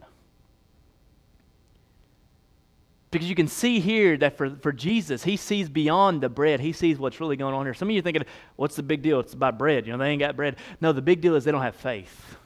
Because 3.10 3.28
you 3.28 3.34
can 3.34 3.48
see 3.48 3.80
here 3.80 4.16
that 4.18 4.36
for, 4.36 4.50
for 4.56 4.72
Jesus, 4.72 5.24
he 5.24 5.36
sees 5.36 5.68
beyond 5.68 6.20
the 6.20 6.28
bread. 6.28 6.60
He 6.60 6.72
sees 6.72 6.98
what's 6.98 7.18
really 7.18 7.36
going 7.36 7.54
on 7.54 7.64
here. 7.64 7.72
Some 7.72 7.88
of 7.88 7.94
you 7.94 8.00
are 8.00 8.02
thinking, 8.02 8.24
what's 8.56 8.76
the 8.76 8.82
big 8.82 9.00
deal? 9.00 9.20
It's 9.20 9.32
about 9.32 9.58
bread. 9.58 9.86
You 9.86 9.92
know, 9.92 9.98
they 9.98 10.10
ain't 10.10 10.20
got 10.20 10.36
bread. 10.36 10.56
No, 10.80 10.92
the 10.92 11.00
big 11.00 11.20
deal 11.22 11.34
is 11.34 11.44
they 11.44 11.52
don't 11.52 11.62
have 11.62 11.76
faith. 11.76 12.36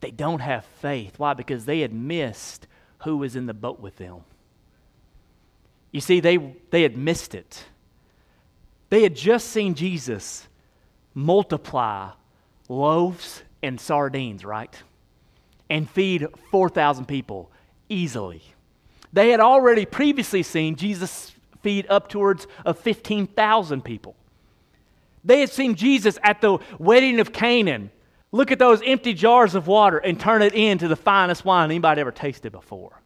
They 0.00 0.10
don't 0.10 0.40
have 0.40 0.64
faith. 0.80 1.18
Why? 1.18 1.34
Because 1.34 1.64
they 1.64 1.80
had 1.80 1.92
missed 1.92 2.66
who 2.98 3.16
was 3.16 3.36
in 3.36 3.46
the 3.46 3.54
boat 3.54 3.80
with 3.80 3.96
them. 3.96 4.20
You 5.90 6.00
see, 6.00 6.20
they, 6.20 6.36
they 6.70 6.82
had 6.82 6.96
missed 6.96 7.34
it. 7.34 7.64
They 8.90 9.02
had 9.02 9.16
just 9.16 9.48
seen 9.48 9.74
Jesus 9.74 10.46
multiply 11.14 12.10
loaves 12.68 13.42
and 13.64 13.80
sardines, 13.80 14.44
right? 14.44 14.74
And 15.68 15.88
feed 15.88 16.26
4,000 16.50 17.06
people 17.06 17.50
easily. 17.88 18.42
They 19.12 19.30
had 19.30 19.40
already 19.40 19.86
previously 19.86 20.42
seen 20.42 20.76
Jesus 20.76 21.32
feed 21.62 21.86
up 21.88 22.08
towards 22.08 22.46
of 22.64 22.78
15,000 22.78 23.82
people. 23.82 24.14
They 25.24 25.40
had 25.40 25.50
seen 25.50 25.74
Jesus 25.74 26.18
at 26.22 26.40
the 26.40 26.58
wedding 26.78 27.18
of 27.20 27.32
Canaan 27.32 27.90
look 28.32 28.52
at 28.52 28.58
those 28.58 28.82
empty 28.84 29.14
jars 29.14 29.54
of 29.54 29.66
water 29.66 29.98
and 29.98 30.18
turn 30.20 30.42
it 30.42 30.54
into 30.54 30.88
the 30.88 30.96
finest 30.96 31.44
wine 31.44 31.70
anybody 31.70 32.00
ever 32.00 32.12
tasted 32.12 32.52
before. 32.52 33.00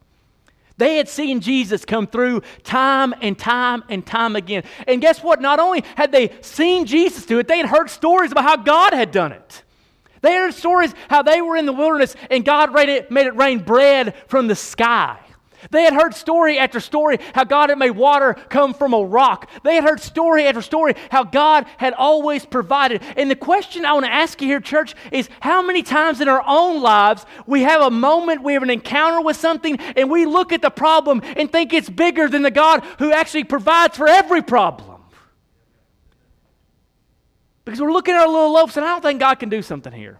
They 0.77 0.95
had 0.95 1.07
seen 1.07 1.41
Jesus 1.41 1.85
come 1.85 2.07
through 2.07 2.41
time 2.63 3.13
and 3.21 3.37
time 3.37 3.83
and 3.89 4.05
time 4.05 4.35
again. 4.35 4.63
And 4.87 5.01
guess 5.01 5.21
what? 5.21 5.41
Not 5.41 5.59
only 5.59 5.83
had 5.95 6.11
they 6.11 6.31
seen 6.41 6.85
Jesus 6.85 7.25
do 7.25 7.37
it, 7.37 7.47
they 7.47 7.57
had 7.57 7.67
heard 7.67 7.89
stories 7.89 8.31
about 8.31 8.45
how 8.45 8.57
God 8.57 8.93
had 8.93 9.11
done 9.11 9.31
it. 9.31 9.63
They 10.21 10.33
heard 10.33 10.53
stories 10.53 10.93
how 11.09 11.21
they 11.21 11.41
were 11.41 11.55
in 11.55 11.65
the 11.65 11.73
wilderness 11.73 12.15
and 12.29 12.43
God 12.43 12.73
made 12.73 12.89
it, 12.89 13.11
made 13.11 13.27
it 13.27 13.35
rain 13.35 13.59
bread 13.59 14.15
from 14.27 14.47
the 14.47 14.55
sky. 14.55 15.19
They 15.71 15.83
had 15.83 15.93
heard 15.93 16.13
story 16.13 16.57
after 16.57 16.79
story 16.79 17.19
how 17.33 17.43
God 17.43 17.69
had 17.69 17.77
made 17.77 17.91
water 17.91 18.33
come 18.49 18.73
from 18.73 18.93
a 18.93 19.03
rock. 19.03 19.49
They 19.63 19.75
had 19.75 19.83
heard 19.83 19.99
story 19.99 20.47
after 20.47 20.61
story 20.61 20.95
how 21.11 21.23
God 21.23 21.65
had 21.77 21.93
always 21.93 22.45
provided. 22.45 23.03
And 23.17 23.29
the 23.29 23.35
question 23.35 23.85
I 23.85 23.93
want 23.93 24.05
to 24.05 24.11
ask 24.11 24.41
you 24.41 24.47
here, 24.47 24.61
church, 24.61 24.95
is 25.11 25.29
how 25.41 25.61
many 25.61 25.83
times 25.83 26.21
in 26.21 26.29
our 26.29 26.43
own 26.47 26.81
lives 26.81 27.25
we 27.45 27.61
have 27.63 27.81
a 27.81 27.91
moment, 27.91 28.43
we 28.43 28.53
have 28.53 28.63
an 28.63 28.69
encounter 28.69 29.21
with 29.21 29.37
something, 29.37 29.77
and 29.97 30.09
we 30.09 30.25
look 30.25 30.53
at 30.53 30.61
the 30.61 30.69
problem 30.69 31.21
and 31.35 31.51
think 31.51 31.73
it's 31.73 31.89
bigger 31.89 32.27
than 32.27 32.41
the 32.41 32.51
God 32.51 32.83
who 32.99 33.11
actually 33.11 33.43
provides 33.43 33.97
for 33.97 34.07
every 34.07 34.41
problem? 34.41 34.98
Because 37.69 37.81
we're 37.81 37.93
looking 37.93 38.15
at 38.15 38.21
our 38.21 38.27
little 38.27 38.51
loaves 38.51 38.77
and 38.77 38.85
I 38.85 38.89
don't 38.89 39.01
think 39.03 39.19
God 39.19 39.35
can 39.35 39.47
do 39.47 39.61
something 39.61 39.93
here. 39.93 40.19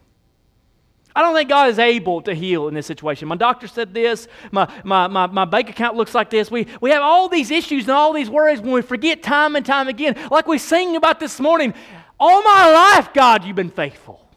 I 1.16 1.24
don't 1.24 1.34
think 1.34 1.50
God 1.50 1.70
is 1.70 1.80
able 1.80 2.22
to 2.22 2.36
heal 2.36 2.68
in 2.68 2.76
this 2.76 2.86
situation. 2.86 3.28
My 3.28 3.36
doctor 3.36 3.68
said 3.68 3.92
this. 3.92 4.28
My, 4.52 4.72
my, 4.84 5.08
my, 5.08 5.26
my 5.26 5.46
bank 5.46 5.72
account 5.72 5.96
looks 5.96 6.14
like 6.14 6.30
this. 6.30 6.52
We, 6.52 6.68
we 6.80 6.92
have 6.92 7.02
all 7.02 7.28
these 7.28 7.50
issues 7.50 7.86
and 7.86 7.92
all 7.92 8.14
these 8.14 8.30
worries 8.30 8.62
when 8.62 8.72
we 8.72 8.84
forget 8.84 9.24
time 9.24 9.56
and 9.56 9.66
time 9.66 9.88
again. 9.88 10.16
Like 10.30 10.48
we 10.48 10.60
sing 10.60 10.96
about 10.96 11.20
this 11.20 11.40
morning. 11.40 11.74
All 12.20 12.44
my 12.44 12.72
life, 12.72 13.14
God, 13.16 13.44
you've 13.44 13.56
been 13.56 13.72
faithful. 13.72 14.30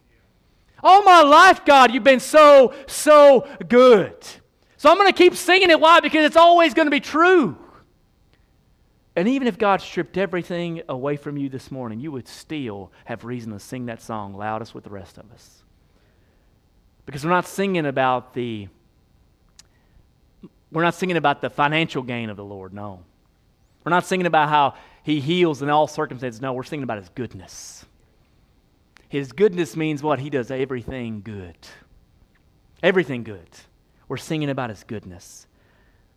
All 0.83 1.03
my 1.03 1.21
life, 1.21 1.67
God, 1.67 1.93
you've 1.93 2.03
been 2.03 2.19
so, 2.19 2.73
so 2.87 3.47
good. 3.69 4.17
So 4.79 4.91
I'm 4.91 4.97
going 4.97 5.13
to 5.13 5.17
keep 5.17 5.35
singing 5.35 5.69
it. 5.69 5.79
Why? 5.79 6.01
Because 6.01 6.25
it's 6.25 6.37
always 6.37 6.73
going 6.73 6.87
to 6.87 6.91
be 6.91 7.01
true. 7.01 7.59
And 9.15 9.29
even 9.29 9.47
if 9.47 9.59
God 9.59 9.81
stripped 9.83 10.17
everything 10.17 10.83
away 10.89 11.17
from 11.17 11.37
you 11.37 11.49
this 11.49 11.71
morning, 11.71 12.01
you 12.01 12.11
would 12.13 12.27
still 12.27 12.91
have 13.05 13.25
reason 13.25 13.53
to 13.53 13.59
sing 13.59 13.87
that 13.87 14.01
song 14.01 14.35
loudest 14.35 14.75
with 14.75 14.85
the 14.85 14.91
rest 14.91 15.19
of 15.19 15.31
us. 15.33 15.63
Because 17.05 17.25
we're 17.25 17.31
not 17.31 17.47
singing 17.47 17.87
about 17.87 18.33
the 18.35 18.69
we're 20.71 20.83
not 20.83 20.95
singing 20.95 21.19
about 21.19 21.43
the 21.43 21.51
financial 21.51 22.03
gain 22.03 22.31
of 22.31 22.39
the 22.39 22.45
Lord, 22.45 22.73
no. 22.73 23.03
We're 23.85 23.91
not 23.91 24.07
singing 24.07 24.25
about 24.25 24.49
how 24.49 24.75
he 25.03 25.21
heals 25.21 25.61
in 25.61 25.69
all 25.69 25.87
circumstances. 25.87 26.41
No, 26.41 26.55
we're 26.55 26.63
singing 26.63 26.85
about 26.85 26.97
his 26.97 27.11
goodness. 27.11 27.85
His 29.11 29.33
goodness 29.33 29.77
means 29.77 30.03
what? 30.03 30.19
He 30.19 30.31
does 30.31 30.51
everything 30.51 31.21
good. 31.23 31.59
Everything 32.83 33.23
good. 33.23 33.49
We're 34.09 34.17
singing 34.17 34.49
about 34.49 34.71
his 34.71 34.83
goodness. 34.85 35.47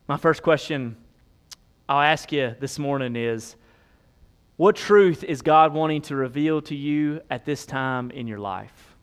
My 0.07 0.15
first 0.15 0.41
question 0.41 0.95
I'll 1.87 2.01
ask 2.01 2.31
you 2.31 2.55
this 2.59 2.79
morning 2.79 3.15
is 3.15 3.55
what 4.57 4.75
truth 4.75 5.23
is 5.23 5.43
God 5.43 5.71
wanting 5.71 6.01
to 6.03 6.15
reveal 6.15 6.61
to 6.63 6.75
you 6.75 7.21
at 7.29 7.45
this 7.45 7.65
time 7.65 8.09
in 8.09 8.25
your 8.25 8.39
life? 8.39 8.95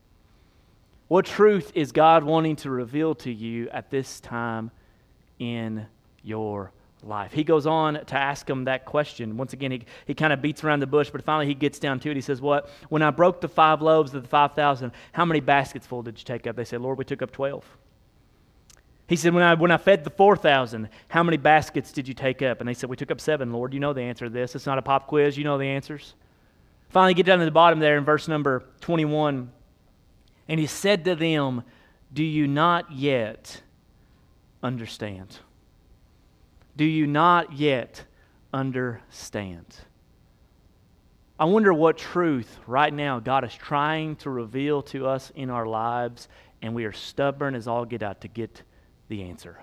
What 1.07 1.25
truth 1.25 1.71
is 1.77 1.93
God 1.93 2.25
wanting 2.25 2.57
to 2.57 2.71
reveal 2.71 3.15
to 3.17 3.33
you 3.33 3.69
at 3.69 3.91
this 3.91 4.19
time 4.19 4.73
in 5.39 5.87
your 6.25 6.73
life? 7.05 7.33
He 7.33 7.45
goes 7.45 7.67
on 7.67 8.05
to 8.07 8.17
ask 8.17 8.51
him 8.51 8.65
that 8.65 8.85
question. 8.85 9.37
Once 9.37 9.53
again, 9.53 9.71
he, 9.71 9.83
he 10.07 10.15
kind 10.15 10.33
of 10.33 10.43
beats 10.43 10.65
around 10.65 10.81
the 10.81 10.87
bush, 10.89 11.11
but 11.11 11.23
finally 11.23 11.47
he 11.47 11.55
gets 11.55 11.79
down 11.79 12.01
to 12.01 12.11
it. 12.11 12.17
He 12.17 12.21
says, 12.21 12.41
What? 12.41 12.69
When 12.89 13.03
I 13.03 13.11
broke 13.11 13.41
the 13.41 13.49
five 13.49 13.81
loaves 13.81 14.13
of 14.15 14.23
the 14.23 14.29
5,000, 14.29 14.91
how 15.13 15.25
many 15.25 15.39
baskets 15.39 15.87
full 15.87 16.03
did 16.03 16.19
you 16.19 16.25
take 16.25 16.49
up? 16.49 16.57
They 16.57 16.65
said, 16.65 16.81
Lord, 16.81 16.99
we 16.99 17.05
took 17.05 17.23
up 17.23 17.31
12. 17.31 17.65
He 19.13 19.17
said, 19.17 19.35
when 19.35 19.43
I, 19.43 19.53
when 19.53 19.71
I 19.71 19.77
fed 19.77 20.05
the 20.05 20.11
4,000, 20.11 20.89
how 21.09 21.23
many 21.23 21.37
baskets 21.37 21.93
did 21.93 22.09
you 22.09 22.15
take 22.15 22.41
up? 22.41 22.61
And 22.61 22.69
they 22.69 22.73
said, 22.73 22.89
We 22.89 22.97
took 22.97 23.11
up 23.11 23.21
seven, 23.21 23.53
Lord. 23.53 23.75
You 23.75 23.81
know 23.81 23.93
the 23.93 24.01
answer 24.01 24.25
to 24.25 24.31
this. 24.31 24.55
It's 24.55 24.65
not 24.65 24.79
a 24.79 24.83
pop 24.83 25.07
quiz. 25.07 25.37
You 25.37 25.45
know 25.45 25.59
the 25.59 25.67
answers. 25.67 26.15
Finally, 26.89 27.13
get 27.13 27.27
down 27.27 27.39
to 27.39 27.45
the 27.45 27.51
bottom 27.51 27.79
there 27.79 27.99
in 27.99 28.07
verse 28.07 28.27
number 28.27 28.65
21. 28.81 29.53
And 30.49 30.59
he 30.59 30.67
said 30.67 31.05
to 31.05 31.15
them, 31.15 31.63
Do 32.11 32.25
you 32.25 32.47
not 32.47 32.91
yet 32.91 33.61
understand? 34.63 35.41
Do 36.79 36.87
you 36.87 37.07
not 37.07 37.53
yet 37.53 38.05
understand? 38.55 39.77
I 41.39 41.45
wonder 41.45 41.75
what 41.75 41.99
truth 41.99 42.59
right 42.67 42.95
now 42.95 43.21
God 43.21 43.45
is 43.45 43.55
trying 43.55 44.17
to 44.17 44.31
reveal 44.31 44.81
to 44.85 45.07
us 45.07 45.31
in 45.35 45.51
our 45.51 45.67
lives, 45.67 46.29
and 46.63 46.75
we 46.75 46.87
are 46.87 46.93
stubborn 46.93 47.55
as 47.55 47.69
all 47.69 47.85
get 47.85 48.03
out 48.03 48.23
to 48.23 48.29
get 48.29 48.63
the 49.09 49.23
answer. 49.25 49.59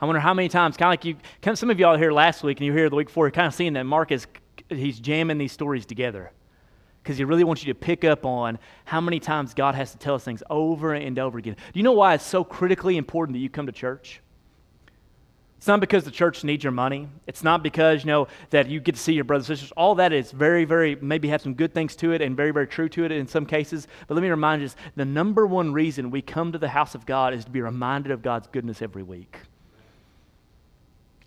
I 0.00 0.06
wonder 0.06 0.20
how 0.20 0.34
many 0.34 0.48
times, 0.48 0.76
kind 0.76 0.88
of 0.88 0.92
like 0.92 1.04
you, 1.04 1.54
some 1.54 1.70
of 1.70 1.78
y'all 1.78 1.96
here 1.96 2.12
last 2.12 2.42
week 2.42 2.58
and 2.58 2.66
you 2.66 2.72
were 2.72 2.78
here 2.78 2.90
the 2.90 2.96
week 2.96 3.06
before, 3.06 3.26
you're 3.26 3.32
kind 3.32 3.46
of 3.46 3.54
seeing 3.54 3.72
that 3.74 3.84
Mark 3.84 4.12
is, 4.12 4.26
he's 4.68 4.98
jamming 5.00 5.38
these 5.38 5.52
stories 5.52 5.86
together 5.86 6.30
because 7.02 7.16
he 7.16 7.24
really 7.24 7.44
wants 7.44 7.64
you 7.64 7.72
to 7.72 7.78
pick 7.78 8.02
up 8.02 8.24
on 8.24 8.58
how 8.84 9.00
many 9.00 9.20
times 9.20 9.54
God 9.54 9.74
has 9.74 9.92
to 9.92 9.98
tell 9.98 10.14
us 10.14 10.24
things 10.24 10.42
over 10.50 10.94
and 10.94 11.18
over 11.18 11.38
again. 11.38 11.54
Do 11.54 11.78
you 11.78 11.82
know 11.82 11.92
why 11.92 12.14
it's 12.14 12.24
so 12.24 12.42
critically 12.42 12.96
important 12.96 13.34
that 13.34 13.40
you 13.40 13.50
come 13.50 13.66
to 13.66 13.72
church? 13.72 14.20
It's 15.64 15.68
not 15.68 15.80
because 15.80 16.04
the 16.04 16.10
church 16.10 16.44
needs 16.44 16.62
your 16.62 16.72
money. 16.72 17.08
It's 17.26 17.42
not 17.42 17.62
because, 17.62 18.04
you 18.04 18.08
know, 18.08 18.28
that 18.50 18.68
you 18.68 18.80
get 18.80 18.96
to 18.96 19.00
see 19.00 19.14
your 19.14 19.24
brothers 19.24 19.48
and 19.48 19.56
sisters. 19.56 19.72
All 19.78 19.94
that 19.94 20.12
is 20.12 20.30
very, 20.30 20.66
very, 20.66 20.94
maybe 20.96 21.28
have 21.28 21.40
some 21.40 21.54
good 21.54 21.72
things 21.72 21.96
to 21.96 22.12
it 22.12 22.20
and 22.20 22.36
very, 22.36 22.50
very 22.50 22.66
true 22.66 22.86
to 22.90 23.06
it 23.06 23.10
in 23.10 23.26
some 23.26 23.46
cases. 23.46 23.88
But 24.06 24.12
let 24.12 24.20
me 24.20 24.28
remind 24.28 24.60
you 24.60 24.68
this, 24.68 24.76
the 24.94 25.06
number 25.06 25.46
one 25.46 25.72
reason 25.72 26.10
we 26.10 26.20
come 26.20 26.52
to 26.52 26.58
the 26.58 26.68
house 26.68 26.94
of 26.94 27.06
God 27.06 27.32
is 27.32 27.46
to 27.46 27.50
be 27.50 27.62
reminded 27.62 28.12
of 28.12 28.20
God's 28.20 28.46
goodness 28.48 28.82
every 28.82 29.02
week. 29.02 29.38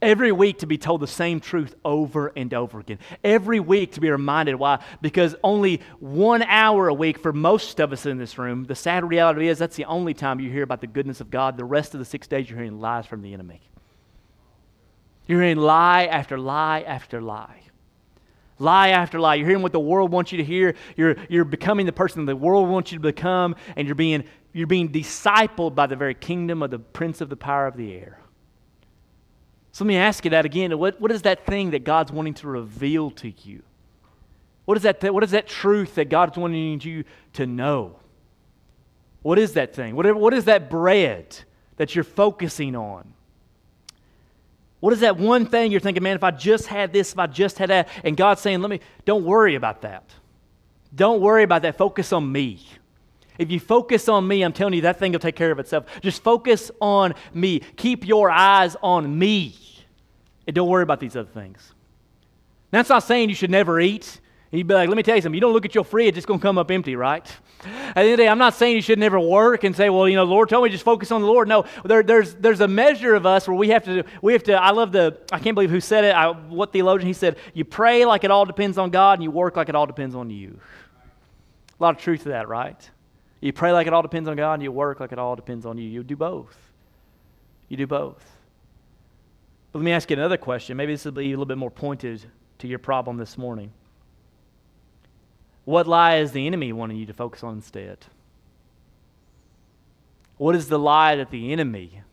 Every 0.03 0.32
week 0.32 0.60
to 0.60 0.67
be 0.67 0.77
told 0.77 1.01
the 1.01 1.08
same 1.08 1.39
truth 1.39 1.74
over 1.84 2.32
and 2.36 2.53
over 2.53 2.79
again. 2.79 3.00
Every 3.24 3.60
week 3.60 3.94
to 3.94 4.01
be 4.01 4.12
reminded 4.12 4.53
why? 4.53 4.84
Because 5.01 5.36
only 5.44 5.82
one 6.00 6.44
hour 6.44 6.89
a 6.89 6.94
week 6.94 7.17
for 7.17 7.34
most 7.34 7.79
of 7.79 7.91
us 7.91 8.06
in 8.06 8.20
this 8.20 8.38
room, 8.38 8.65
the 8.65 8.75
sad 8.75 9.03
reality 9.03 9.48
is 9.48 9.58
that's 9.58 9.77
the 9.77 9.86
only 9.86 10.13
time 10.13 10.39
you 10.39 10.51
hear 10.51 10.62
about 10.62 10.82
the 10.82 10.86
goodness 10.86 11.22
of 11.22 11.32
God. 11.32 11.58
The 11.58 11.65
rest 11.65 11.96
of 11.96 12.00
the 12.00 12.06
six 12.06 12.27
days 12.27 12.48
you're 12.48 12.60
hearing 12.60 12.79
lies 12.79 13.08
from 13.08 13.24
the 13.24 13.34
enemy. 13.34 13.62
You're 15.27 15.41
hearing 15.41 15.57
lie 15.57 16.05
after 16.05 16.38
lie 16.38 16.81
after 16.81 17.22
lie. 17.22 17.62
Lie 18.60 18.89
after 18.89 19.19
lie. 19.19 19.36
You're 19.36 19.48
hearing 19.48 19.63
what 19.63 19.72
the 19.72 19.79
world 19.79 20.12
wants 20.12 20.31
you 20.31 20.39
to 20.39 20.43
hear. 20.43 20.75
You're, 20.96 21.15
you're 21.29 21.46
becoming 21.46 21.86
the 21.86 21.91
person 21.91 22.25
the 22.25 22.36
world 22.36 22.69
wants 22.69 22.91
you 22.91 22.98
to 22.98 23.01
become, 23.01 23.55
and 23.75 23.88
you're 23.88 23.96
being, 23.96 24.24
you're 24.53 24.67
being 24.67 24.89
discipled 24.89 25.75
by 25.75 25.86
the 25.86 25.96
very 25.96 26.15
kingdom 26.15 26.63
of 26.63 26.72
the 26.72 26.79
prince 26.79 27.22
of 27.22 27.29
the 27.29 27.36
power 27.36 27.67
of 27.67 27.77
the 27.77 27.93
air. 27.93 28.19
So 29.74 29.84
let 29.84 29.89
me 29.89 29.98
ask 29.98 30.25
you 30.25 30.31
that 30.31 30.46
again. 30.46 30.75
What, 30.79 31.00
what 31.00 31.12
is 31.12 31.22
that 31.24 31.46
thing 31.46 31.72
that 31.72 31.84
God's 31.84 32.12
wanting 32.12 32.34
to 32.36 32.48
reveal 32.48 33.12
to 33.12 33.31
you? 33.43 33.62
What 34.65 34.75
is, 34.75 34.84
that 34.84 35.01
th- 35.01 35.13
what 35.13 35.24
is 35.24 35.31
that 35.31 35.48
truth 35.48 35.96
that 35.96 36.10
God's 36.10 36.38
wanting 36.38 36.81
you 36.81 37.03
to 37.34 37.46
know? 37.46 38.00
What 39.22 39.38
is 39.38 39.53
that 39.53 39.75
thing? 39.75 39.96
What, 39.96 40.15
what 40.15 40.34
is 40.34 40.46
that 40.46 40.69
bread 40.69 41.38
that 41.75 41.93
you're 41.93 42.03
focusing 42.03 42.75
on? 42.75 43.13
What 44.79 44.93
is 44.93 45.00
that 45.00 45.17
one 45.17 45.46
thing 45.46 45.72
you're 45.72 45.81
thinking, 45.81 46.03
man, 46.03 46.15
if 46.15 46.24
I 46.24 46.31
just 46.31 46.67
had 46.67 46.93
this, 46.93 47.12
if 47.12 47.19
I 47.19 47.27
just 47.27 47.57
had 47.57 47.69
that? 47.69 47.89
And 48.03 48.15
God's 48.15 48.41
saying, 48.41 48.62
let 48.62 48.69
me, 48.69 48.79
don't 49.05 49.25
worry 49.25 49.55
about 49.55 49.81
that. 49.81 50.03
Don't 50.93 51.19
worry 51.19 51.43
about 51.43 51.63
that. 51.63 51.77
Focus 51.77 52.13
on 52.13 52.31
me. 52.31 52.60
If 53.38 53.51
you 53.51 53.60
focus 53.60 54.10
on 54.10 54.27
me, 54.27 54.43
I'm 54.43 54.53
telling 54.53 54.74
you, 54.74 54.81
that 54.81 54.98
thing 54.98 55.12
will 55.12 55.19
take 55.19 55.36
care 55.36 55.51
of 55.51 55.60
itself. 55.60 55.86
Just 56.01 56.24
focus 56.24 56.72
on 56.79 57.13
me. 57.34 57.60
Keep 57.75 58.07
your 58.07 58.31
eyes 58.31 58.75
on 58.81 59.17
me. 59.17 59.55
And 60.48 60.55
don't 60.55 60.69
worry 60.69 60.84
about 60.84 61.00
these 61.00 61.15
other 61.15 61.29
things. 61.29 61.74
That's 62.72 62.89
not 62.89 63.03
saying 63.03 63.29
you 63.29 63.36
should 63.36 63.51
never 63.51 63.79
eat. 63.79 64.19
He'd 64.51 64.65
be 64.65 64.73
like, 64.73 64.87
let 64.87 64.95
me 64.95 65.03
tell 65.03 65.15
you 65.15 65.21
something. 65.21 65.35
You 65.35 65.41
don't 65.41 65.51
look 65.51 65.65
at 65.65 65.75
your 65.75 65.83
fridge, 65.83 66.15
it's 66.15 66.25
going 66.25 66.39
to 66.39 66.43
come 66.43 66.57
up 66.57 66.71
empty, 66.71 66.95
right? 66.95 67.25
At 67.65 67.95
the 67.95 67.99
end 67.99 68.11
of 68.11 68.17
the 68.17 68.23
day, 68.23 68.29
I'm 68.29 68.37
not 68.37 68.53
saying 68.53 68.75
you 68.75 68.81
should 68.81 68.99
never 68.99 69.19
work 69.19 69.65
and 69.65 69.75
say, 69.75 69.89
well, 69.89 70.07
you 70.07 70.15
know, 70.15 70.23
Lord 70.23 70.47
told 70.47 70.63
me 70.63 70.69
just 70.69 70.85
focus 70.85 71.11
on 71.11 71.21
the 71.21 71.27
Lord. 71.27 71.49
No, 71.49 71.65
there, 71.83 72.01
there's, 72.01 72.35
there's 72.35 72.61
a 72.61 72.67
measure 72.67 73.13
of 73.13 73.25
us 73.25 73.47
where 73.47 73.57
we 73.57 73.69
have 73.69 73.83
to, 73.85 74.03
we 74.21 74.31
have 74.33 74.43
to, 74.43 74.53
I 74.53 74.71
love 74.71 74.93
the, 74.93 75.17
I 75.33 75.39
can't 75.39 75.53
believe 75.53 75.69
who 75.69 75.81
said 75.81 76.05
it, 76.05 76.15
I, 76.15 76.29
what 76.29 76.71
theologian, 76.71 77.07
he 77.07 77.13
said, 77.13 77.37
you 77.53 77.65
pray 77.65 78.05
like 78.05 78.23
it 78.23 78.31
all 78.31 78.45
depends 78.45 78.77
on 78.77 78.89
God 78.89 79.13
and 79.13 79.23
you 79.23 79.31
work 79.31 79.57
like 79.57 79.67
it 79.67 79.75
all 79.75 79.85
depends 79.85 80.15
on 80.15 80.29
you. 80.29 80.59
A 81.79 81.83
lot 81.83 81.95
of 81.95 82.01
truth 82.01 82.23
to 82.23 82.29
that, 82.29 82.47
right? 82.47 82.89
You 83.41 83.51
pray 83.53 83.73
like 83.73 83.85
it 83.85 83.93
all 83.93 84.01
depends 84.01 84.29
on 84.29 84.37
God 84.37 84.53
and 84.53 84.63
you 84.63 84.71
work 84.71 84.99
like 84.99 85.11
it 85.11 85.19
all 85.19 85.35
depends 85.35 85.65
on 85.65 85.77
you. 85.77 85.89
You 85.89 86.03
do 86.03 86.15
both. 86.15 86.57
You 87.67 87.77
do 87.77 87.85
both. 87.85 88.23
But 89.71 89.79
let 89.79 89.85
me 89.85 89.91
ask 89.91 90.09
you 90.09 90.15
another 90.15 90.37
question. 90.37 90.77
Maybe 90.77 90.93
this 90.93 91.05
will 91.05 91.11
be 91.11 91.25
a 91.25 91.29
little 91.31 91.45
bit 91.45 91.57
more 91.57 91.69
pointed 91.69 92.23
to 92.59 92.67
your 92.67 92.79
problem 92.79 93.17
this 93.17 93.37
morning. 93.37 93.71
What 95.67 95.86
lie 95.86 96.19
is 96.19 96.31
the 96.31 96.47
enemy 96.47 96.71
wanting 96.71 96.95
you 96.95 97.05
to 97.07 97.13
focus 97.13 97.43
on 97.43 97.55
instead? 97.55 97.97
What 100.38 100.55
is 100.55 100.69
the 100.69 100.79
lie 100.79 101.17
that 101.17 101.29
the 101.29 101.51
enemy 101.51 102.03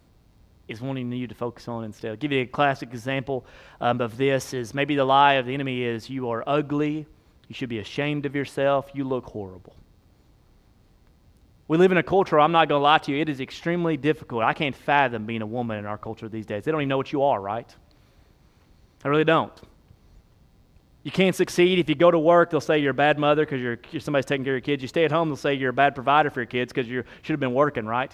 is 0.66 0.80
wanting 0.80 1.12
you 1.12 1.28
to 1.28 1.36
focus 1.36 1.68
on 1.68 1.84
instead? 1.84 2.10
I'll 2.10 2.16
give 2.16 2.32
you 2.32 2.40
a 2.40 2.46
classic 2.46 2.88
example 2.92 3.46
um, 3.80 4.00
of 4.00 4.16
this 4.16 4.54
is 4.54 4.74
maybe 4.74 4.96
the 4.96 5.04
lie 5.04 5.34
of 5.34 5.46
the 5.46 5.54
enemy 5.54 5.84
is 5.84 6.10
you 6.10 6.30
are 6.30 6.42
ugly, 6.48 7.06
you 7.46 7.54
should 7.54 7.68
be 7.68 7.78
ashamed 7.78 8.26
of 8.26 8.34
yourself, 8.34 8.90
you 8.92 9.04
look 9.04 9.26
horrible. 9.26 9.76
We 11.68 11.78
live 11.78 11.92
in 11.92 11.98
a 11.98 12.02
culture, 12.02 12.40
I'm 12.40 12.50
not 12.50 12.68
going 12.68 12.80
to 12.80 12.82
lie 12.82 12.98
to 12.98 13.12
you, 13.12 13.20
it 13.20 13.28
is 13.28 13.40
extremely 13.40 13.96
difficult. 13.96 14.42
I 14.42 14.52
can't 14.52 14.74
fathom 14.74 15.26
being 15.26 15.42
a 15.42 15.46
woman 15.46 15.78
in 15.78 15.86
our 15.86 15.96
culture 15.96 16.28
these 16.28 16.44
days. 16.44 16.64
They 16.64 16.72
don't 16.72 16.80
even 16.80 16.88
know 16.88 16.96
what 16.96 17.12
you 17.12 17.22
are, 17.22 17.40
right? 17.40 17.72
I 19.04 19.08
really 19.08 19.22
don't. 19.22 19.52
You 21.04 21.10
can't 21.10 21.36
succeed. 21.36 21.78
If 21.78 21.88
you 21.88 21.94
go 21.94 22.10
to 22.10 22.18
work, 22.18 22.50
they'll 22.50 22.62
say 22.62 22.78
you're 22.78 22.92
a 22.92 22.94
bad 22.94 23.18
mother 23.18 23.44
because 23.44 23.60
you're, 23.60 23.78
somebody's 24.00 24.24
taking 24.24 24.42
care 24.42 24.54
of 24.54 24.56
your 24.56 24.62
kids. 24.62 24.82
You 24.82 24.88
stay 24.88 25.04
at 25.04 25.12
home, 25.12 25.28
they'll 25.28 25.36
say 25.36 25.54
you're 25.54 25.70
a 25.70 25.72
bad 25.72 25.94
provider 25.94 26.30
for 26.30 26.40
your 26.40 26.46
kids 26.46 26.72
because 26.72 26.88
you 26.88 27.04
should 27.22 27.34
have 27.34 27.40
been 27.40 27.54
working, 27.54 27.84
right? 27.84 28.10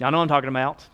Y'all 0.00 0.10
know 0.10 0.20
I'm 0.20 0.28
talking 0.28 0.48
about. 0.48 0.84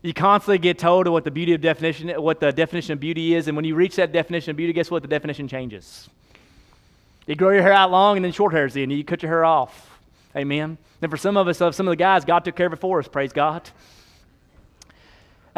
You 0.00 0.14
constantly 0.14 0.58
get 0.58 0.78
told 0.78 1.08
what 1.08 1.24
the 1.24 1.32
beauty 1.32 1.54
of 1.54 1.60
definition, 1.60 2.08
what 2.22 2.38
the 2.38 2.52
definition 2.52 2.92
of 2.92 3.00
beauty 3.00 3.34
is, 3.34 3.48
and 3.48 3.56
when 3.56 3.64
you 3.64 3.74
reach 3.74 3.96
that 3.96 4.12
definition 4.12 4.52
of 4.52 4.56
beauty, 4.56 4.72
guess 4.72 4.92
what? 4.92 5.02
The 5.02 5.08
definition 5.08 5.48
changes. 5.48 6.08
You 7.26 7.34
grow 7.34 7.50
your 7.50 7.62
hair 7.62 7.72
out 7.72 7.90
long, 7.90 8.16
and 8.16 8.24
then 8.24 8.30
short 8.30 8.52
hair's 8.52 8.76
in. 8.76 8.90
You 8.90 9.02
cut 9.02 9.22
your 9.22 9.30
hair 9.30 9.44
off. 9.44 9.98
Amen. 10.36 10.78
And 11.02 11.10
for 11.10 11.16
some 11.16 11.36
of 11.36 11.48
us, 11.48 11.60
uh, 11.60 11.72
some 11.72 11.88
of 11.88 11.92
the 11.92 11.96
guys, 11.96 12.24
God 12.24 12.44
took 12.44 12.54
care 12.54 12.68
of 12.68 12.72
it 12.72 12.78
for 12.78 13.00
us. 13.00 13.08
Praise 13.08 13.32
God. 13.32 13.68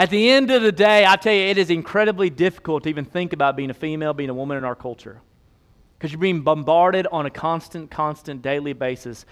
At 0.01 0.09
the 0.09 0.31
end 0.31 0.51
of 0.51 0.63
the 0.63 0.73
day, 0.73 1.05
I 1.05 1.17
tell 1.17 1.35
you, 1.35 1.43
it 1.43 1.59
is 1.59 1.69
incredibly 1.69 2.31
difficult 2.31 2.85
to 2.85 2.89
even 2.89 3.05
think 3.05 3.35
about 3.35 3.55
being 3.55 3.69
a 3.69 3.75
female, 3.75 4.15
being 4.15 4.31
a 4.31 4.35
woman 4.35 4.57
in 4.57 4.65
our 4.65 4.75
culture. 4.75 5.21
Because 5.99 6.11
you're 6.11 6.19
being 6.23 6.41
bombarded 6.41 7.07
on 7.13 7.27
a 7.27 7.31
constant, 7.31 7.91
constant, 7.91 8.41
daily 8.41 8.73
basis 8.73 9.27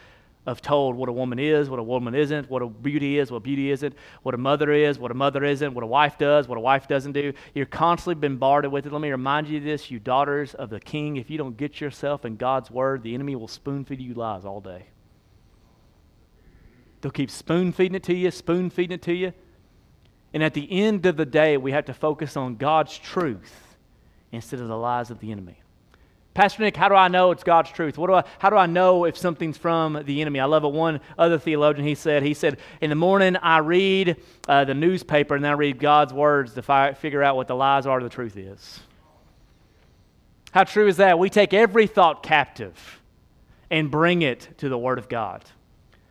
of 0.45 0.61
told 0.61 0.95
what 0.95 1.09
a 1.09 1.13
woman 1.13 1.39
is, 1.39 1.71
what 1.71 1.79
a 1.79 1.83
woman 1.83 2.15
isn't, 2.15 2.51
what 2.51 2.61
a 2.61 2.67
beauty 2.67 3.19
is, 3.19 3.31
what 3.31 3.45
beauty 3.45 3.71
isn't, 3.71 3.95
what 4.25 4.35
a 4.35 4.37
mother 4.37 4.71
is, 4.71 4.99
what 4.99 5.11
a 5.11 5.15
mother 5.15 5.43
isn't, 5.43 5.73
what 5.73 5.85
a 5.85 5.87
wife 5.87 6.19
does, 6.19 6.47
what 6.47 6.59
a 6.59 6.61
wife 6.61 6.87
doesn't 6.87 7.13
do. 7.13 7.33
You're 7.55 7.65
constantly 7.65 8.29
bombarded 8.29 8.71
with 8.71 8.85
it. 8.85 8.93
Let 8.93 9.01
me 9.01 9.11
remind 9.11 9.49
you 9.49 9.61
this, 9.61 9.91
you 9.91 9.99
daughters 9.99 10.53
of 10.53 10.69
the 10.69 10.81
king, 10.81 11.17
if 11.17 11.31
you 11.31 11.39
don't 11.39 11.57
get 11.57 11.81
yourself 11.81 12.27
in 12.27 12.37
God's 12.37 12.71
word, 12.71 13.03
the 13.03 13.15
enemy 13.15 13.37
will 13.37 13.49
spoon 13.49 13.87
feed 13.87 14.03
you 14.03 14.13
lies 14.13 14.45
all 14.45 14.61
day. 14.61 14.85
They'll 17.01 17.11
keep 17.11 17.31
spoon 17.31 17.73
feeding 17.73 17.95
it 17.95 18.03
to 18.03 18.15
you, 18.15 18.31
spoon 18.31 18.69
feeding 18.69 18.97
it 18.97 19.03
to 19.05 19.15
you. 19.15 19.33
And 20.35 20.43
at 20.43 20.55
the 20.55 20.71
end 20.71 21.07
of 21.07 21.17
the 21.17 21.27
day, 21.27 21.57
we 21.57 21.73
have 21.73 21.87
to 21.87 21.95
focus 21.95 22.37
on 22.37 22.57
God's 22.57 22.99
truth 22.99 23.77
instead 24.31 24.61
of 24.61 24.69
the 24.69 24.77
lies 24.77 25.11
of 25.11 25.21
the 25.21 25.33
enemy. 25.33 25.59
Pastor 26.35 26.63
Nick, 26.63 26.77
how 26.77 26.89
do 26.89 26.95
I 26.95 27.09
know 27.09 27.33
it's 27.33 27.43
God's 27.43 27.73
truth? 27.73 27.99
What 27.99 28.07
do 28.07 28.15
I, 28.15 28.25
how 28.39 28.49
do 28.49 28.57
I 28.57 28.67
know 28.67 29.07
if 29.07 29.17
something's 29.17 29.57
from 29.57 30.01
the 30.05 30.21
enemy? 30.21 30.39
I 30.39 30.45
love 30.45 30.63
it. 30.63 30.71
One 30.71 31.01
other 31.19 31.37
theologian, 31.37 31.85
he 31.85 31.97
said, 31.97 32.23
he 32.23 32.33
said, 32.33 32.59
in 32.81 32.91
the 32.91 32.97
morning 32.97 33.37
I 33.37 33.59
read 33.59 34.17
uh, 34.47 34.65
the 34.65 34.75
newspaper 34.75 35.35
and 35.35 35.43
then 35.43 35.51
I 35.51 35.55
read 35.55 35.81
God's 35.81 36.13
words 36.13 36.55
to 36.55 36.63
fi- 36.63 36.93
figure 36.93 37.25
out 37.25 37.35
what 37.35 37.49
the 37.49 37.57
lies 37.57 37.87
are, 37.87 38.01
the 38.01 38.09
truth 38.09 38.37
is. 38.37 38.81
How 40.53 40.63
true 40.63 40.87
is 40.87 40.99
that? 40.99 41.19
We 41.19 41.29
take 41.29 41.53
every 41.53 41.89
thought 41.89 42.23
captive 42.23 43.01
and 43.71 43.91
bring 43.91 44.23
it 44.23 44.49
to 44.59 44.69
the 44.69 44.79
Word 44.79 44.99
of 44.99 45.09
God. 45.09 45.45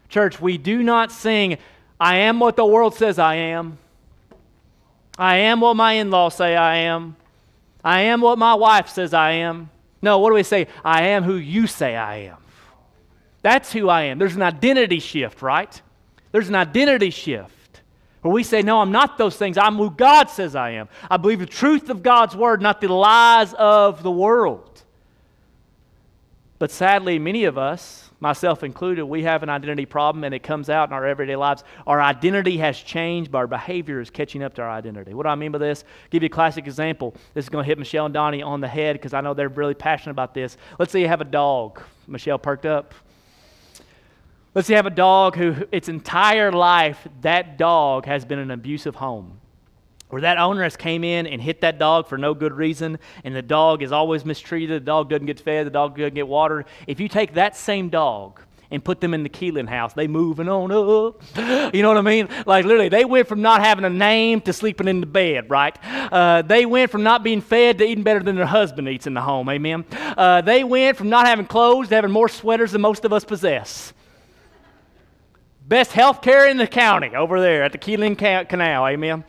Church, 0.10 0.42
we 0.42 0.58
do 0.58 0.84
not 0.84 1.12
sing, 1.12 1.58
I 2.00 2.18
am 2.18 2.40
what 2.40 2.56
the 2.56 2.66
world 2.66 2.96
says 2.96 3.18
I 3.18 3.36
am. 3.36 3.78
I 5.18 5.38
am 5.38 5.62
what 5.62 5.76
my 5.76 5.94
in 5.94 6.12
laws 6.12 6.36
say 6.36 6.56
I 6.56 6.78
am. 6.78 7.16
I 7.84 8.02
am 8.02 8.22
what 8.22 8.38
my 8.38 8.54
wife 8.54 8.90
says 8.90 9.14
I 9.14 9.32
am. 9.32 9.70
No, 10.02 10.20
what 10.20 10.30
do 10.30 10.36
we 10.36 10.44
say? 10.44 10.68
I 10.84 11.08
am 11.08 11.24
who 11.24 11.36
you 11.36 11.68
say 11.68 11.96
I 11.96 12.18
am. 12.18 12.38
That's 13.42 13.72
who 13.72 13.90
I 13.90 14.04
am. 14.04 14.20
There's 14.20 14.36
an 14.36 14.42
identity 14.42 15.00
shift, 15.00 15.42
right? 15.42 15.82
There's 16.32 16.50
an 16.50 16.56
identity 16.56 17.10
shift 17.10 17.82
where 18.22 18.34
we 18.34 18.44
say, 18.44 18.62
No, 18.62 18.82
I'm 18.82 18.92
not 18.92 19.18
those 19.18 19.38
things. 19.38 19.58
I'm 19.58 19.78
who 19.78 19.90
God 19.90 20.30
says 20.30 20.56
I 20.56 20.72
am. 20.72 20.90
I 21.10 21.18
believe 21.18 21.40
the 21.40 21.46
truth 21.46 21.90
of 21.90 22.04
God's 22.04 22.36
word, 22.36 22.62
not 22.62 22.82
the 22.82 22.94
lies 22.94 23.54
of 23.54 24.04
the 24.04 24.12
world. 24.12 24.84
But 26.60 26.72
sadly, 26.72 27.20
many 27.20 27.46
of 27.46 27.58
us, 27.58 28.07
myself 28.20 28.64
included, 28.64 29.06
we 29.06 29.24
have 29.24 29.44
an 29.44 29.50
identity 29.50 29.86
problem 29.86 30.24
and 30.24 30.34
it 30.34 30.44
comes 30.44 30.70
out 30.70 30.90
in 30.90 30.94
our 30.94 31.06
everyday 31.06 31.36
lives. 31.36 31.64
Our 31.86 32.02
identity 32.02 32.58
has 32.58 32.78
changed, 32.78 33.32
but 33.32 33.40
our 33.40 33.48
behavior 33.48 34.00
is 34.00 34.10
catching 34.10 34.44
up 34.44 34.56
to 34.56 34.62
our 34.64 34.70
identity. 34.70 35.14
What 35.14 35.24
do 35.24 35.30
I 35.30 35.36
mean 35.36 35.52
by 35.52 35.60
this? 35.60 35.84
I'll 35.84 36.10
give 36.10 36.24
you 36.24 36.28
a 36.28 36.30
classic 36.30 36.66
example. 36.66 37.14
This 37.34 37.46
is 37.46 37.50
going 37.50 37.64
to 37.64 37.68
hit 37.68 37.78
Michelle 37.78 38.06
and 38.06 38.14
Donnie 38.14 38.42
on 38.42 38.62
the 38.62 38.68
head 38.68 38.96
because 38.96 39.14
I 39.14 39.22
know 39.22 39.34
they're 39.34 39.50
really 39.50 39.76
passionate 39.76 40.12
about 40.12 40.34
this. 40.34 40.58
Let's 40.80 40.92
say 40.92 41.02
you 41.02 41.08
have 41.08 41.22
a 41.22 41.26
dog. 41.26 41.82
Michelle 42.08 42.40
perked 42.40 42.66
up. 42.66 42.94
Let's 44.56 44.68
say 44.68 44.74
you 44.74 44.78
have 44.78 44.88
a 44.88 44.92
dog 44.92 45.36
who, 45.36 45.56
its 45.72 45.88
entire 45.88 46.52
life, 46.52 47.08
that 47.22 47.58
dog 47.58 48.06
has 48.06 48.26
been 48.26 48.40
an 48.40 48.50
abusive 48.50 48.96
home 48.96 49.40
where 50.10 50.22
that 50.22 50.38
owner 50.38 50.64
has 50.64 50.78
came 50.78 51.04
in 51.04 51.28
and 51.28 51.42
hit 51.42 51.62
that 51.62 51.78
dog 51.80 52.08
for 52.08 52.18
no 52.18 52.34
good 52.34 52.54
reason 52.54 52.98
and 53.24 53.36
the 53.36 53.42
dog 53.42 53.84
is 53.84 53.92
always 53.92 54.24
mistreated 54.24 54.82
the 54.82 54.86
dog 54.86 55.10
doesn't 55.10 55.26
get 55.26 55.40
fed 55.40 55.66
the 55.66 55.72
dog 55.72 55.98
doesn't 55.98 56.14
get 56.14 56.28
water 56.28 56.66
if 56.88 57.00
you 57.00 57.08
take 57.08 57.34
that 57.34 57.56
same 57.56 57.90
dog 57.90 58.42
and 58.72 58.84
put 58.84 59.02
them 59.02 59.14
in 59.14 59.24
the 59.24 59.30
Keelan 59.30 59.68
house. 59.68 59.94
They 59.94 60.08
moving 60.08 60.50
on 60.50 60.72
up. 60.72 61.22
You 61.74 61.82
know 61.82 61.90
what 61.90 61.98
I 61.98 62.02
mean? 62.02 62.30
Like 62.46 62.66
literally, 62.66 62.90
they 62.90 63.06
went 63.06 63.28
from 63.28 63.42
not 63.42 63.62
having 63.62 63.86
a 63.86 63.90
name 63.90 64.42
to 64.42 64.54
sleeping 64.54 64.88
in 64.88 65.00
the 65.00 65.06
bed, 65.06 65.50
right? 65.50 65.78
Uh, 65.84 66.42
they 66.42 66.66
went 66.66 66.92
from 66.92 67.04
not 67.04 67.24
being 67.24 67.42
fed 67.42 67.78
to 67.80 67.86
eating 67.86 68.04
better 68.04 68.22
than 68.22 68.36
their 68.36 68.46
husband 68.46 68.88
eats 68.88 69.06
in 69.06 69.14
the 69.14 69.22
home, 69.22 69.50
amen? 69.50 69.86
Uh, 69.92 70.42
they 70.42 70.64
went 70.64 70.98
from 70.98 71.10
not 71.10 71.26
having 71.26 71.46
clothes 71.46 71.90
to 71.90 71.96
having 71.96 72.12
more 72.12 72.30
sweaters 72.30 72.72
than 72.72 72.82
most 72.82 73.06
of 73.06 73.14
us 73.14 73.26
possess. 73.26 73.94
Best 75.68 75.92
health 75.92 76.22
care 76.22 76.48
in 76.48 76.58
the 76.58 76.68
county 76.68 77.16
over 77.16 77.42
there 77.42 77.64
at 77.64 77.74
the 77.74 77.78
Keelan 77.78 78.18
Kennel, 78.18 78.88
amen? 78.88 79.24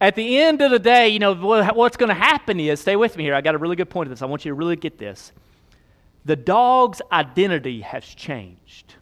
At 0.00 0.14
the 0.14 0.38
end 0.38 0.62
of 0.62 0.70
the 0.70 0.78
day, 0.78 1.08
you 1.08 1.18
know, 1.18 1.34
what's 1.34 1.96
going 1.96 2.08
to 2.08 2.14
happen 2.14 2.60
is, 2.60 2.80
stay 2.80 2.94
with 2.94 3.16
me 3.16 3.24
here. 3.24 3.34
I 3.34 3.40
got 3.40 3.54
a 3.54 3.58
really 3.58 3.74
good 3.74 3.90
point 3.90 4.06
of 4.06 4.10
this. 4.10 4.22
I 4.22 4.26
want 4.26 4.44
you 4.44 4.50
to 4.50 4.54
really 4.54 4.76
get 4.76 4.98
this. 4.98 5.32
The 6.24 6.36
dog's 6.36 7.02
identity 7.10 7.80
has 7.80 8.04
changed. 8.04 8.94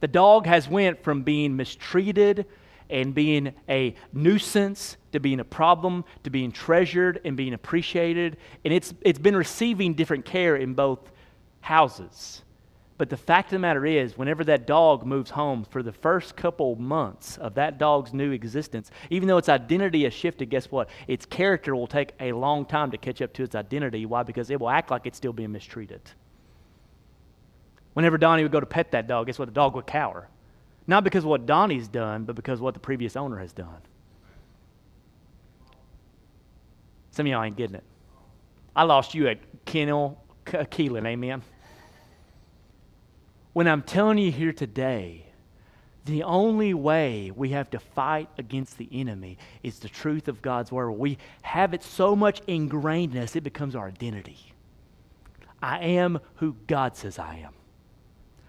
The 0.00 0.08
dog 0.08 0.46
has 0.46 0.68
went 0.68 1.04
from 1.04 1.22
being 1.22 1.56
mistreated 1.56 2.46
and 2.90 3.14
being 3.14 3.54
a 3.68 3.94
nuisance 4.12 4.96
to 5.12 5.20
being 5.20 5.38
a 5.38 5.44
problem 5.44 6.04
to 6.24 6.30
being 6.30 6.50
treasured 6.50 7.20
and 7.24 7.36
being 7.36 7.54
appreciated. 7.54 8.36
And 8.64 8.74
it's, 8.74 8.92
it's 9.02 9.18
been 9.18 9.36
receiving 9.36 9.94
different 9.94 10.24
care 10.24 10.56
in 10.56 10.74
both 10.74 11.12
houses. 11.60 12.42
But 12.98 13.08
the 13.10 13.16
fact 13.16 13.48
of 13.48 13.52
the 13.52 13.58
matter 13.58 13.84
is, 13.84 14.16
whenever 14.16 14.44
that 14.44 14.66
dog 14.66 15.04
moves 15.04 15.30
home, 15.30 15.64
for 15.64 15.82
the 15.82 15.92
first 15.92 16.36
couple 16.36 16.76
months 16.76 17.36
of 17.38 17.54
that 17.54 17.78
dog's 17.78 18.12
new 18.12 18.30
existence, 18.32 18.90
even 19.10 19.28
though 19.28 19.38
its 19.38 19.48
identity 19.48 20.04
has 20.04 20.12
shifted, 20.12 20.50
guess 20.50 20.70
what? 20.70 20.88
Its 21.08 21.26
character 21.26 21.74
will 21.74 21.86
take 21.86 22.12
a 22.20 22.32
long 22.32 22.64
time 22.64 22.90
to 22.90 22.98
catch 22.98 23.22
up 23.22 23.32
to 23.32 23.42
its 23.42 23.54
identity. 23.54 24.06
Why? 24.06 24.22
Because 24.22 24.50
it 24.50 24.60
will 24.60 24.68
act 24.70 24.90
like 24.90 25.06
it's 25.06 25.16
still 25.16 25.32
being 25.32 25.52
mistreated. 25.52 26.02
Whenever 27.94 28.18
Donnie 28.18 28.42
would 28.42 28.52
go 28.52 28.60
to 28.60 28.66
pet 28.66 28.92
that 28.92 29.06
dog, 29.06 29.26
guess 29.26 29.38
what? 29.38 29.46
The 29.46 29.52
dog 29.52 29.74
would 29.74 29.86
cower. 29.86 30.28
Not 30.86 31.04
because 31.04 31.24
of 31.24 31.30
what 31.30 31.46
Donnie's 31.46 31.88
done, 31.88 32.24
but 32.24 32.36
because 32.36 32.58
of 32.58 32.62
what 32.62 32.74
the 32.74 32.80
previous 32.80 33.16
owner 33.16 33.38
has 33.38 33.52
done. 33.52 33.80
Some 37.10 37.26
of 37.26 37.30
y'all 37.30 37.42
ain't 37.42 37.56
getting 37.56 37.76
it. 37.76 37.84
I 38.74 38.84
lost 38.84 39.14
you 39.14 39.28
at 39.28 39.38
Kennel, 39.66 40.22
Keelan, 40.46 41.06
amen? 41.06 41.42
When 43.52 43.68
I'm 43.68 43.82
telling 43.82 44.18
you 44.18 44.32
here 44.32 44.52
today, 44.52 45.26
the 46.04 46.24
only 46.24 46.74
way 46.74 47.30
we 47.34 47.50
have 47.50 47.70
to 47.70 47.78
fight 47.78 48.28
against 48.38 48.78
the 48.78 48.88
enemy 48.92 49.38
is 49.62 49.78
the 49.78 49.88
truth 49.88 50.26
of 50.26 50.42
God's 50.42 50.72
word. 50.72 50.90
We 50.92 51.18
have 51.42 51.74
it 51.74 51.82
so 51.82 52.16
much 52.16 52.40
ingrained 52.46 53.14
in 53.14 53.22
us, 53.22 53.36
it 53.36 53.42
becomes 53.42 53.76
our 53.76 53.86
identity. 53.86 54.38
I 55.62 55.78
am 55.78 56.18
who 56.36 56.56
God 56.66 56.96
says 56.96 57.18
I 57.18 57.36
am. 57.36 57.54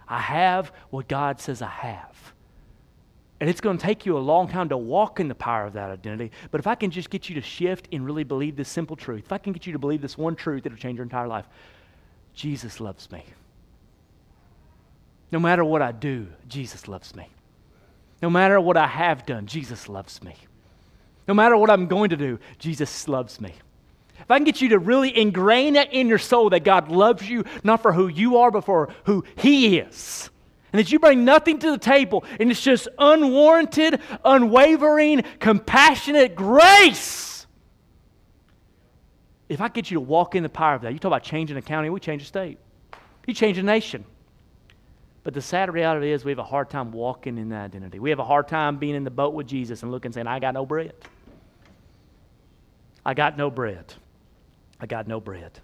I 0.08 0.20
have 0.20 0.72
what 0.90 1.08
God 1.08 1.40
says 1.40 1.62
I 1.62 1.70
have. 1.70 2.34
And 3.40 3.50
it's 3.50 3.62
going 3.62 3.78
to 3.78 3.84
take 3.84 4.06
you 4.06 4.18
a 4.18 4.20
long 4.20 4.48
time 4.48 4.70
to 4.70 4.78
walk 4.78 5.20
in 5.20 5.28
the 5.28 5.36
power 5.36 5.66
of 5.66 5.74
that 5.74 5.90
identity. 5.92 6.32
But 6.50 6.60
if 6.60 6.66
I 6.66 6.76
can 6.76 6.92
just 6.92 7.10
get 7.10 7.30
you 7.30 7.36
to 7.36 7.42
shift 7.42 7.88
and 7.92 8.06
really 8.06 8.24
believe 8.24 8.56
this 8.56 8.70
simple 8.70 8.96
truth, 8.96 9.26
if 9.26 9.32
I 9.32 9.38
can 9.38 9.54
get 9.54 9.68
you 9.68 9.74
to 9.74 9.80
believe 9.80 10.02
this 10.02 10.18
one 10.18 10.36
truth, 10.36 10.66
it'll 10.66 10.78
change 10.78 10.98
your 10.98 11.04
entire 11.04 11.28
life. 11.28 11.46
Jesus 12.34 12.80
loves 12.80 13.12
me. 13.12 13.24
No 15.34 15.40
matter 15.40 15.66
what 15.66 15.82
I 15.82 15.92
do, 15.92 16.28
Jesus 16.48 16.88
loves 16.88 17.16
me. 17.16 17.28
No 18.22 18.30
matter 18.30 18.62
what 18.62 18.78
I 18.78 18.86
have 18.86 19.26
done, 19.26 19.48
Jesus 19.48 19.90
loves 19.90 20.22
me. 20.22 20.36
No 21.28 21.34
matter 21.34 21.58
what 21.58 21.72
I'm 21.72 21.88
going 21.88 22.12
to 22.12 22.16
do, 22.16 22.38
Jesus 22.60 23.08
loves 23.08 23.42
me. 23.42 23.52
If 24.20 24.30
I 24.30 24.38
can 24.38 24.44
get 24.44 24.62
you 24.62 24.70
to 24.70 24.78
really 24.80 25.18
ingrain 25.18 25.74
that 25.74 25.92
in 25.92 26.08
your 26.08 26.20
soul 26.20 26.52
that 26.52 26.64
God 26.64 26.90
loves 26.90 27.28
you, 27.28 27.46
not 27.64 27.82
for 27.82 27.92
who 27.92 28.10
you 28.10 28.38
are, 28.38 28.52
but 28.52 28.64
for 28.64 28.94
who 29.06 29.24
He 29.36 29.80
is, 29.80 30.30
and 30.72 30.80
that 30.80 30.92
you 30.92 31.00
bring 31.00 31.26
nothing 31.26 31.58
to 31.58 31.72
the 31.72 31.80
table, 31.80 32.24
and 32.40 32.52
it's 32.52 32.62
just 32.62 32.88
unwarranted, 33.00 34.02
unwavering, 34.24 35.24
compassionate 35.40 36.36
grace. 36.36 37.48
If 39.50 39.62
I 39.62 39.70
get 39.70 39.90
you 39.90 39.96
to 39.96 40.02
walk 40.02 40.36
in 40.36 40.44
the 40.44 40.50
power 40.50 40.76
of 40.76 40.84
that, 40.84 40.94
you 40.94 41.00
talk 41.00 41.10
about 41.10 41.24
changing 41.24 41.58
a 41.58 41.62
county, 41.64 41.90
we 41.90 42.00
change 42.00 42.22
a 42.22 42.26
state. 42.26 42.60
You 43.26 43.34
change 43.34 43.58
a 43.58 43.64
nation. 43.64 44.06
But 45.24 45.34
the 45.34 45.42
sad 45.42 45.74
reality 45.74 46.12
is 46.12 46.26
we 46.26 46.32
have 46.32 46.40
a 46.40 46.44
hard 46.44 46.70
time 46.70 46.92
walking 46.92 47.38
in 47.38 47.50
that 47.50 47.64
identity. 47.64 48.00
We 48.00 48.10
have 48.10 48.20
a 48.20 48.26
hard 48.26 48.48
time 48.48 48.78
being 48.78 48.96
in 48.96 49.04
the 49.04 49.12
boat 49.12 49.34
with 49.34 49.48
Jesus 49.48 49.82
and 49.82 49.92
looking 49.92 50.08
and 50.08 50.14
saying, 50.14 50.28
I 50.28 50.40
got 50.40 50.54
no 50.54 50.66
bread. 50.66 50.94
I 53.06 53.14
got 53.14 53.38
no 53.38 53.50
bread. 53.50 53.94
I 54.80 54.86
got 54.86 55.08
no 55.08 55.22
bread. 55.22 55.60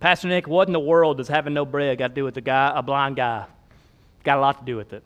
Pastor 0.00 0.26
Nick, 0.26 0.48
what 0.48 0.66
in 0.66 0.72
the 0.72 0.80
world 0.80 1.18
does 1.18 1.28
having 1.28 1.54
no 1.54 1.64
bread 1.64 1.98
got 1.98 2.08
to 2.08 2.14
do 2.14 2.24
with 2.24 2.36
a 2.36 2.40
guy, 2.40 2.72
a 2.74 2.82
blind 2.82 3.16
guy? 3.16 3.46
Got 4.24 4.38
a 4.38 4.40
lot 4.40 4.58
to 4.58 4.64
do 4.64 4.76
with 4.76 4.92
it. 4.92 5.04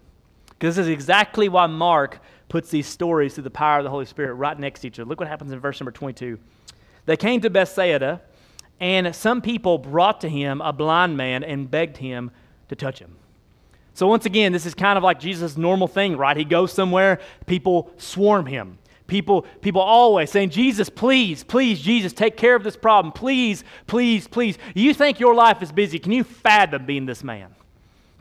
Because 0.48 0.76
this 0.76 0.86
is 0.86 0.90
exactly 0.90 1.50
why 1.50 1.66
Mark 1.66 2.20
puts 2.48 2.70
these 2.70 2.86
stories 2.86 3.34
through 3.34 3.44
the 3.44 3.50
power 3.50 3.78
of 3.78 3.84
the 3.84 3.90
Holy 3.90 4.06
Spirit 4.06 4.34
right 4.34 4.58
next 4.58 4.80
to 4.80 4.86
each 4.86 4.98
other. 4.98 5.06
Look 5.06 5.20
what 5.20 5.28
happens 5.28 5.52
in 5.52 5.60
verse 5.60 5.78
number 5.80 5.90
22. 5.90 6.38
They 7.04 7.16
came 7.16 7.42
to 7.42 7.50
Bethsaida, 7.50 8.22
and 8.80 9.14
some 9.14 9.42
people 9.42 9.76
brought 9.76 10.22
to 10.22 10.30
him 10.30 10.62
a 10.62 10.72
blind 10.72 11.16
man 11.18 11.44
and 11.44 11.70
begged 11.70 11.98
him 11.98 12.30
to 12.68 12.74
touch 12.74 12.98
him. 12.98 13.16
So, 13.96 14.06
once 14.06 14.26
again, 14.26 14.52
this 14.52 14.66
is 14.66 14.74
kind 14.74 14.98
of 14.98 15.02
like 15.02 15.18
Jesus' 15.18 15.56
normal 15.56 15.88
thing, 15.88 16.18
right? 16.18 16.36
He 16.36 16.44
goes 16.44 16.70
somewhere, 16.70 17.18
people 17.46 17.90
swarm 17.96 18.44
him. 18.44 18.76
People, 19.06 19.46
people 19.62 19.80
always 19.80 20.30
saying, 20.30 20.50
Jesus, 20.50 20.90
please, 20.90 21.42
please, 21.42 21.80
Jesus, 21.80 22.12
take 22.12 22.36
care 22.36 22.54
of 22.54 22.62
this 22.62 22.76
problem. 22.76 23.10
Please, 23.10 23.64
please, 23.86 24.28
please. 24.28 24.58
You 24.74 24.92
think 24.92 25.18
your 25.18 25.34
life 25.34 25.62
is 25.62 25.72
busy. 25.72 25.98
Can 25.98 26.12
you 26.12 26.24
fathom 26.24 26.84
being 26.84 27.06
this 27.06 27.24
man? 27.24 27.54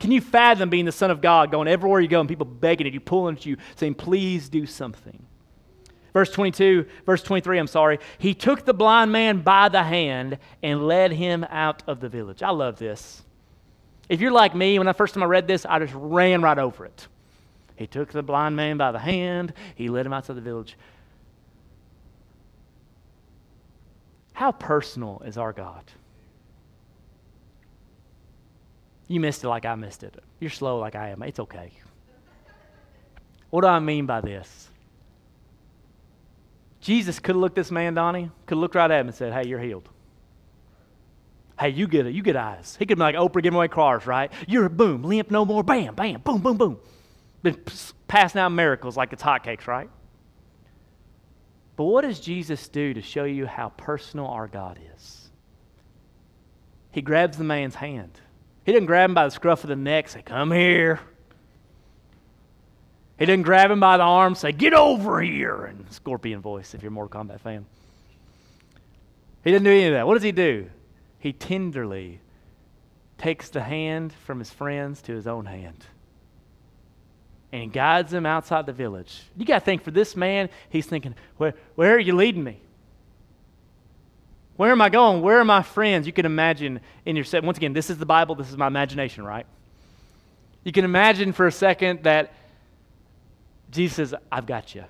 Can 0.00 0.10
you 0.12 0.22
fathom 0.22 0.70
being 0.70 0.86
the 0.86 0.92
Son 0.92 1.10
of 1.10 1.20
God, 1.20 1.50
going 1.50 1.68
everywhere 1.68 2.00
you 2.00 2.08
go 2.08 2.20
and 2.20 2.28
people 2.28 2.46
begging 2.46 2.86
at 2.86 2.94
you, 2.94 3.00
pulling 3.00 3.36
at 3.36 3.44
you, 3.44 3.58
saying, 3.74 3.96
please 3.96 4.48
do 4.48 4.64
something? 4.64 5.26
Verse 6.14 6.30
22, 6.30 6.86
verse 7.04 7.22
23, 7.22 7.58
I'm 7.58 7.66
sorry. 7.66 7.98
He 8.16 8.32
took 8.32 8.64
the 8.64 8.72
blind 8.72 9.12
man 9.12 9.42
by 9.42 9.68
the 9.68 9.82
hand 9.82 10.38
and 10.62 10.86
led 10.86 11.12
him 11.12 11.44
out 11.50 11.82
of 11.86 12.00
the 12.00 12.08
village. 12.08 12.42
I 12.42 12.48
love 12.48 12.78
this. 12.78 13.25
If 14.08 14.20
you're 14.20 14.30
like 14.30 14.54
me, 14.54 14.78
when 14.78 14.86
the 14.86 14.94
first 14.94 15.14
time 15.14 15.22
I 15.22 15.26
read 15.26 15.48
this, 15.48 15.66
I 15.66 15.78
just 15.78 15.94
ran 15.94 16.42
right 16.42 16.58
over 16.58 16.84
it. 16.84 17.08
He 17.76 17.86
took 17.86 18.12
the 18.12 18.22
blind 18.22 18.56
man 18.56 18.76
by 18.76 18.92
the 18.92 18.98
hand, 18.98 19.52
he 19.74 19.88
led 19.88 20.06
him 20.06 20.12
outside 20.12 20.36
the 20.36 20.40
village. 20.40 20.76
How 24.32 24.52
personal 24.52 25.22
is 25.24 25.38
our 25.38 25.52
God? 25.52 25.84
You 29.08 29.20
missed 29.20 29.44
it 29.44 29.48
like 29.48 29.64
I 29.64 29.74
missed 29.76 30.02
it. 30.02 30.14
You're 30.40 30.50
slow 30.50 30.78
like 30.78 30.94
I 30.94 31.10
am. 31.10 31.22
It's 31.22 31.38
okay. 31.38 31.72
What 33.50 33.62
do 33.62 33.68
I 33.68 33.78
mean 33.78 34.06
by 34.06 34.20
this? 34.20 34.68
Jesus 36.80 37.18
could 37.18 37.34
have 37.34 37.40
looked 37.40 37.56
this 37.56 37.70
man, 37.70 37.94
Donnie, 37.94 38.30
could 38.46 38.56
have 38.56 38.60
looked 38.60 38.74
right 38.74 38.90
at 38.90 39.00
him 39.00 39.08
and 39.08 39.16
said, 39.16 39.32
Hey, 39.32 39.48
you're 39.48 39.60
healed. 39.60 39.88
Hey, 41.58 41.70
you 41.70 41.86
get 41.86 42.06
it. 42.06 42.14
You 42.14 42.22
get 42.22 42.36
eyes. 42.36 42.76
He 42.78 42.86
could 42.86 42.98
be 42.98 43.02
like 43.02 43.14
Oprah 43.14 43.42
giving 43.42 43.56
away 43.56 43.68
cars, 43.68 44.06
right? 44.06 44.30
You're 44.46 44.66
a 44.66 44.70
boom, 44.70 45.02
limp 45.02 45.30
no 45.30 45.44
more, 45.44 45.62
bam, 45.62 45.94
bam, 45.94 46.20
boom, 46.20 46.40
boom, 46.40 46.56
boom. 46.56 46.78
Been 47.42 47.62
passing 48.08 48.40
out 48.40 48.50
miracles 48.50 48.96
like 48.96 49.12
it's 49.12 49.22
hotcakes, 49.22 49.66
right? 49.66 49.88
But 51.76 51.84
what 51.84 52.02
does 52.02 52.20
Jesus 52.20 52.68
do 52.68 52.94
to 52.94 53.02
show 53.02 53.24
you 53.24 53.46
how 53.46 53.70
personal 53.70 54.26
our 54.26 54.48
God 54.48 54.78
is? 54.94 55.30
He 56.90 57.02
grabs 57.02 57.36
the 57.36 57.44
man's 57.44 57.74
hand. 57.74 58.12
He 58.64 58.72
didn't 58.72 58.86
grab 58.86 59.10
him 59.10 59.14
by 59.14 59.26
the 59.26 59.30
scruff 59.30 59.62
of 59.64 59.68
the 59.68 59.76
neck, 59.76 60.08
say, 60.08 60.22
Come 60.22 60.50
here. 60.50 61.00
He 63.18 63.24
didn't 63.24 63.44
grab 63.44 63.70
him 63.70 63.80
by 63.80 63.96
the 63.96 64.02
arm, 64.02 64.34
say, 64.34 64.52
Get 64.52 64.74
over 64.74 65.22
here, 65.22 65.66
in 65.66 65.90
scorpion 65.90 66.40
voice, 66.40 66.74
if 66.74 66.82
you're 66.82 66.88
a 66.88 66.92
Mortal 66.92 67.22
Kombat 67.22 67.40
fan. 67.40 67.66
He 69.44 69.52
didn't 69.52 69.64
do 69.64 69.70
any 69.70 69.86
of 69.86 69.92
that. 69.92 70.06
What 70.06 70.14
does 70.14 70.22
he 70.22 70.32
do? 70.32 70.68
He 71.26 71.32
tenderly 71.32 72.20
takes 73.18 73.48
the 73.48 73.60
hand 73.60 74.12
from 74.12 74.38
his 74.38 74.48
friends 74.48 75.02
to 75.02 75.12
his 75.12 75.26
own 75.26 75.44
hand 75.44 75.84
and 77.50 77.72
guides 77.72 78.12
him 78.12 78.24
outside 78.24 78.64
the 78.64 78.72
village. 78.72 79.24
You 79.36 79.44
got 79.44 79.58
to 79.58 79.64
think 79.64 79.82
for 79.82 79.90
this 79.90 80.14
man, 80.14 80.48
he's 80.68 80.86
thinking, 80.86 81.16
where, 81.36 81.54
where 81.74 81.96
are 81.96 81.98
you 81.98 82.14
leading 82.14 82.44
me? 82.44 82.60
Where 84.54 84.70
am 84.70 84.80
I 84.80 84.88
going? 84.88 85.20
Where 85.20 85.40
are 85.40 85.44
my 85.44 85.64
friends? 85.64 86.06
You 86.06 86.12
can 86.12 86.26
imagine 86.26 86.78
in 87.04 87.16
your 87.16 87.24
set. 87.24 87.42
Once 87.42 87.58
again, 87.58 87.72
this 87.72 87.90
is 87.90 87.98
the 87.98 88.06
Bible. 88.06 88.36
This 88.36 88.48
is 88.48 88.56
my 88.56 88.68
imagination, 88.68 89.24
right? 89.24 89.46
You 90.62 90.70
can 90.70 90.84
imagine 90.84 91.32
for 91.32 91.48
a 91.48 91.52
second 91.52 92.04
that 92.04 92.34
Jesus 93.72 93.96
says, 93.96 94.14
I've 94.30 94.46
got 94.46 94.76
you. 94.76 94.84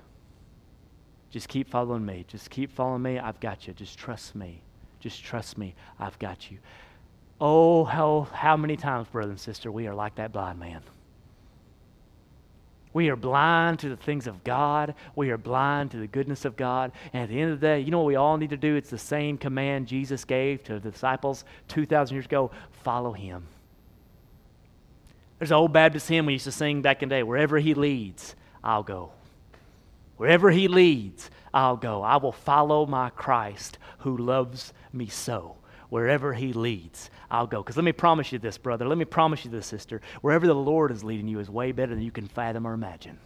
Just 1.31 1.47
keep 1.47 1.67
following 1.67 2.05
me. 2.05 2.25
Just 2.27 2.51
keep 2.51 2.71
following 2.71 3.01
me. 3.01 3.17
I've 3.17 3.39
got 3.39 3.65
you. 3.65 3.73
Just 3.73 3.97
trust 3.97 4.35
me. 4.35 4.61
Just 5.07 5.23
trust 5.23 5.57
me. 5.57 5.73
I've 5.97 6.19
got 6.19 6.51
you. 6.51 6.57
Oh, 7.39 7.85
how, 7.85 8.27
how 8.33 8.57
many 8.57 8.75
times, 8.75 9.07
brother 9.07 9.31
and 9.31 9.39
sister, 9.39 9.71
we 9.71 9.87
are 9.87 9.95
like 9.95 10.15
that 10.15 10.33
blind 10.33 10.59
man. 10.59 10.81
We 12.91 13.07
are 13.09 13.15
blind 13.15 13.79
to 13.79 13.89
the 13.89 13.95
things 13.95 14.27
of 14.27 14.43
God. 14.43 14.95
We 15.15 15.29
are 15.29 15.37
blind 15.37 15.91
to 15.91 15.97
the 15.97 16.07
goodness 16.07 16.43
of 16.43 16.57
God. 16.57 16.91
And 17.13 17.23
at 17.23 17.29
the 17.29 17.39
end 17.39 17.53
of 17.53 17.61
the 17.61 17.67
day, 17.67 17.79
you 17.79 17.89
know 17.89 17.99
what 17.99 18.07
we 18.07 18.17
all 18.17 18.35
need 18.35 18.49
to 18.49 18.57
do? 18.57 18.75
It's 18.75 18.89
the 18.89 18.97
same 18.97 19.37
command 19.37 19.87
Jesus 19.87 20.25
gave 20.25 20.61
to 20.65 20.77
the 20.77 20.91
disciples 20.91 21.45
2,000 21.69 22.13
years 22.13 22.25
ago 22.25 22.51
follow 22.83 23.13
him. 23.13 23.47
There's 25.39 25.51
an 25.51 25.57
old 25.57 25.71
Baptist 25.71 26.09
hymn 26.09 26.25
we 26.25 26.33
used 26.33 26.45
to 26.45 26.51
sing 26.51 26.81
back 26.81 27.01
in 27.01 27.07
the 27.07 27.15
day 27.15 27.23
wherever 27.23 27.59
he 27.59 27.75
leads, 27.75 28.35
I'll 28.61 28.83
go. 28.83 29.11
Wherever 30.17 30.51
he 30.51 30.67
leads, 30.67 31.29
I'll 31.53 31.77
go. 31.77 32.01
I 32.01 32.17
will 32.17 32.33
follow 32.33 32.85
my 32.85 33.09
Christ 33.11 33.77
who 33.99 34.17
loves 34.17 34.73
me 34.93 35.07
so 35.07 35.57
wherever 35.89 36.33
He 36.33 36.53
leads, 36.53 37.09
I'll 37.31 37.47
go. 37.47 37.61
Because 37.61 37.77
let 37.77 37.85
me 37.85 37.91
promise 37.91 38.31
you 38.31 38.39
this, 38.39 38.57
brother. 38.57 38.87
Let 38.87 38.97
me 38.97 39.05
promise 39.05 39.45
you 39.45 39.51
this, 39.51 39.65
sister. 39.65 40.01
Wherever 40.21 40.47
the 40.47 40.55
Lord 40.55 40.91
is 40.91 41.03
leading 41.03 41.27
you 41.27 41.39
is 41.39 41.49
way 41.49 41.71
better 41.71 41.93
than 41.93 42.03
you 42.03 42.11
can 42.11 42.27
fathom 42.27 42.65
or 42.65 42.73
imagine. 42.73 43.17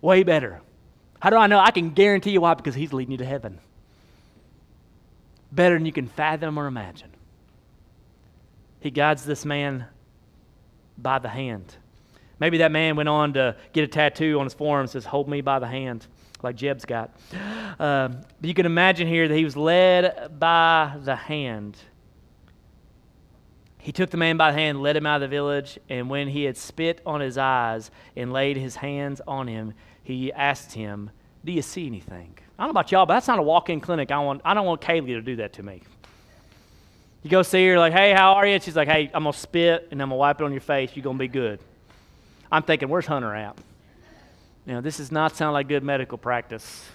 Way 0.00 0.22
better. 0.22 0.60
How 1.20 1.30
do 1.30 1.36
I 1.36 1.46
know? 1.46 1.58
I 1.58 1.70
can 1.70 1.90
guarantee 1.90 2.32
you 2.32 2.40
why, 2.40 2.54
because 2.54 2.74
He's 2.74 2.92
leading 2.92 3.12
you 3.12 3.18
to 3.18 3.24
heaven. 3.24 3.58
Better 5.50 5.76
than 5.76 5.86
you 5.86 5.92
can 5.92 6.08
fathom 6.08 6.58
or 6.58 6.66
imagine. 6.66 7.10
He 8.80 8.90
guides 8.90 9.24
this 9.24 9.44
man 9.44 9.86
by 10.98 11.18
the 11.18 11.28
hand. 11.28 11.76
Maybe 12.40 12.58
that 12.58 12.72
man 12.72 12.96
went 12.96 13.08
on 13.08 13.34
to 13.34 13.56
get 13.72 13.84
a 13.84 13.86
tattoo 13.86 14.40
on 14.40 14.46
his 14.46 14.54
forearm 14.54 14.82
and 14.82 14.90
says, 14.90 15.04
Hold 15.04 15.28
me 15.28 15.40
by 15.40 15.60
the 15.60 15.68
hand 15.68 16.06
like 16.42 16.56
Jeb's 16.56 16.84
got. 16.84 17.10
Uh, 17.78 18.08
but 18.08 18.48
you 18.48 18.54
can 18.54 18.66
imagine 18.66 19.06
here 19.06 19.28
that 19.28 19.36
he 19.36 19.44
was 19.44 19.56
led 19.56 20.38
by 20.38 20.96
the 21.02 21.16
hand. 21.16 21.76
He 23.78 23.90
took 23.90 24.10
the 24.10 24.16
man 24.16 24.36
by 24.36 24.52
the 24.52 24.58
hand, 24.58 24.80
led 24.80 24.96
him 24.96 25.06
out 25.06 25.16
of 25.16 25.22
the 25.22 25.28
village, 25.28 25.78
and 25.88 26.08
when 26.08 26.28
he 26.28 26.44
had 26.44 26.56
spit 26.56 27.00
on 27.04 27.20
his 27.20 27.36
eyes 27.36 27.90
and 28.16 28.32
laid 28.32 28.56
his 28.56 28.76
hands 28.76 29.20
on 29.26 29.48
him, 29.48 29.74
he 30.04 30.32
asked 30.32 30.72
him, 30.72 31.10
Do 31.44 31.50
you 31.50 31.62
see 31.62 31.86
anything? 31.86 32.34
I 32.58 32.62
don't 32.62 32.68
know 32.68 32.78
about 32.78 32.92
y'all, 32.92 33.06
but 33.06 33.14
that's 33.14 33.26
not 33.26 33.40
a 33.40 33.42
walk 33.42 33.70
in 33.70 33.80
clinic. 33.80 34.12
I, 34.12 34.20
want, 34.20 34.40
I 34.44 34.54
don't 34.54 34.66
want 34.66 34.80
Kaylee 34.80 35.06
to 35.06 35.20
do 35.20 35.36
that 35.36 35.54
to 35.54 35.64
me. 35.64 35.82
You 37.24 37.30
go 37.30 37.42
see 37.42 37.66
her, 37.68 37.78
like, 37.78 37.92
Hey, 37.92 38.12
how 38.12 38.34
are 38.34 38.46
you? 38.46 38.60
she's 38.60 38.76
like, 38.76 38.88
Hey, 38.88 39.10
I'm 39.12 39.24
going 39.24 39.32
to 39.32 39.38
spit 39.38 39.88
and 39.90 40.00
I'm 40.00 40.10
going 40.10 40.16
to 40.16 40.20
wipe 40.20 40.40
it 40.40 40.44
on 40.44 40.52
your 40.52 40.60
face. 40.60 40.90
You're 40.94 41.02
going 41.02 41.16
to 41.16 41.22
be 41.22 41.28
good. 41.28 41.58
I'm 42.52 42.62
thinking, 42.62 42.88
Where's 42.88 43.06
Hunter 43.06 43.34
at? 43.34 43.58
Know, 44.66 44.80
this 44.80 44.98
does 44.98 45.10
not 45.10 45.36
sound 45.36 45.54
like 45.54 45.68
good 45.68 45.82
medical 45.82 46.16
practice. 46.16 46.86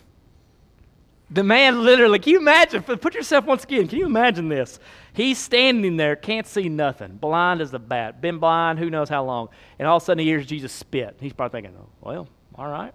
The 1.30 1.44
man 1.44 1.84
literally, 1.84 2.20
can 2.20 2.32
you 2.32 2.40
imagine? 2.40 2.82
Put 2.84 3.14
yourself 3.14 3.46
once 3.46 3.66
again. 3.66 3.88
Can 3.90 4.00
you 4.00 4.06
imagine 4.06 4.48
this? 4.48 4.80
He's 5.14 5.38
standing 5.38 5.98
there, 5.98 6.16
can't 6.16 6.48
see 6.48 6.70
nothing, 6.70 7.18
blind 7.18 7.60
as 7.60 7.74
a 7.74 7.80
bat, 7.80 8.22
been 8.22 8.38
blind 8.38 8.80
who 8.80 8.90
knows 8.90 9.10
how 9.10 9.26
long. 9.26 9.50
And 9.78 9.88
all 9.88 9.98
of 9.98 10.04
a 10.04 10.06
sudden 10.06 10.20
he 10.20 10.26
hears 10.26 10.46
Jesus 10.46 10.72
spit. 10.72 11.18
He's 11.20 11.34
probably 11.34 11.62
thinking, 11.62 11.78
oh, 11.78 11.90
well, 12.00 12.30
all 12.56 12.70
right. 12.70 12.94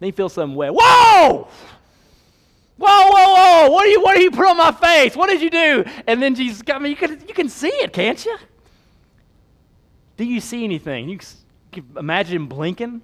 Then 0.00 0.08
he 0.08 0.10
feels 0.10 0.32
something 0.32 0.56
wet. 0.56 0.72
Whoa! 0.74 1.48
Whoa, 2.76 3.10
whoa, 3.10 3.34
whoa! 3.34 3.70
What 3.70 3.86
are 3.86 3.90
you? 3.90 4.00
What 4.00 4.16
are 4.16 4.20
you 4.20 4.30
put 4.30 4.46
on 4.46 4.56
my 4.56 4.70
face? 4.70 5.16
What 5.16 5.28
did 5.28 5.42
you 5.42 5.50
do? 5.50 5.84
And 6.06 6.22
then 6.22 6.36
Jesus, 6.36 6.62
I 6.68 6.78
mean, 6.78 6.90
you 6.90 6.96
can 6.96 7.20
you 7.26 7.34
can 7.34 7.48
see 7.48 7.68
it, 7.68 7.92
can't 7.92 8.24
you? 8.24 8.38
Do 10.16 10.24
you 10.24 10.40
see 10.40 10.62
anything? 10.62 11.08
You 11.08 11.18
imagine 11.96 12.36
him 12.36 12.46
blinking. 12.48 13.02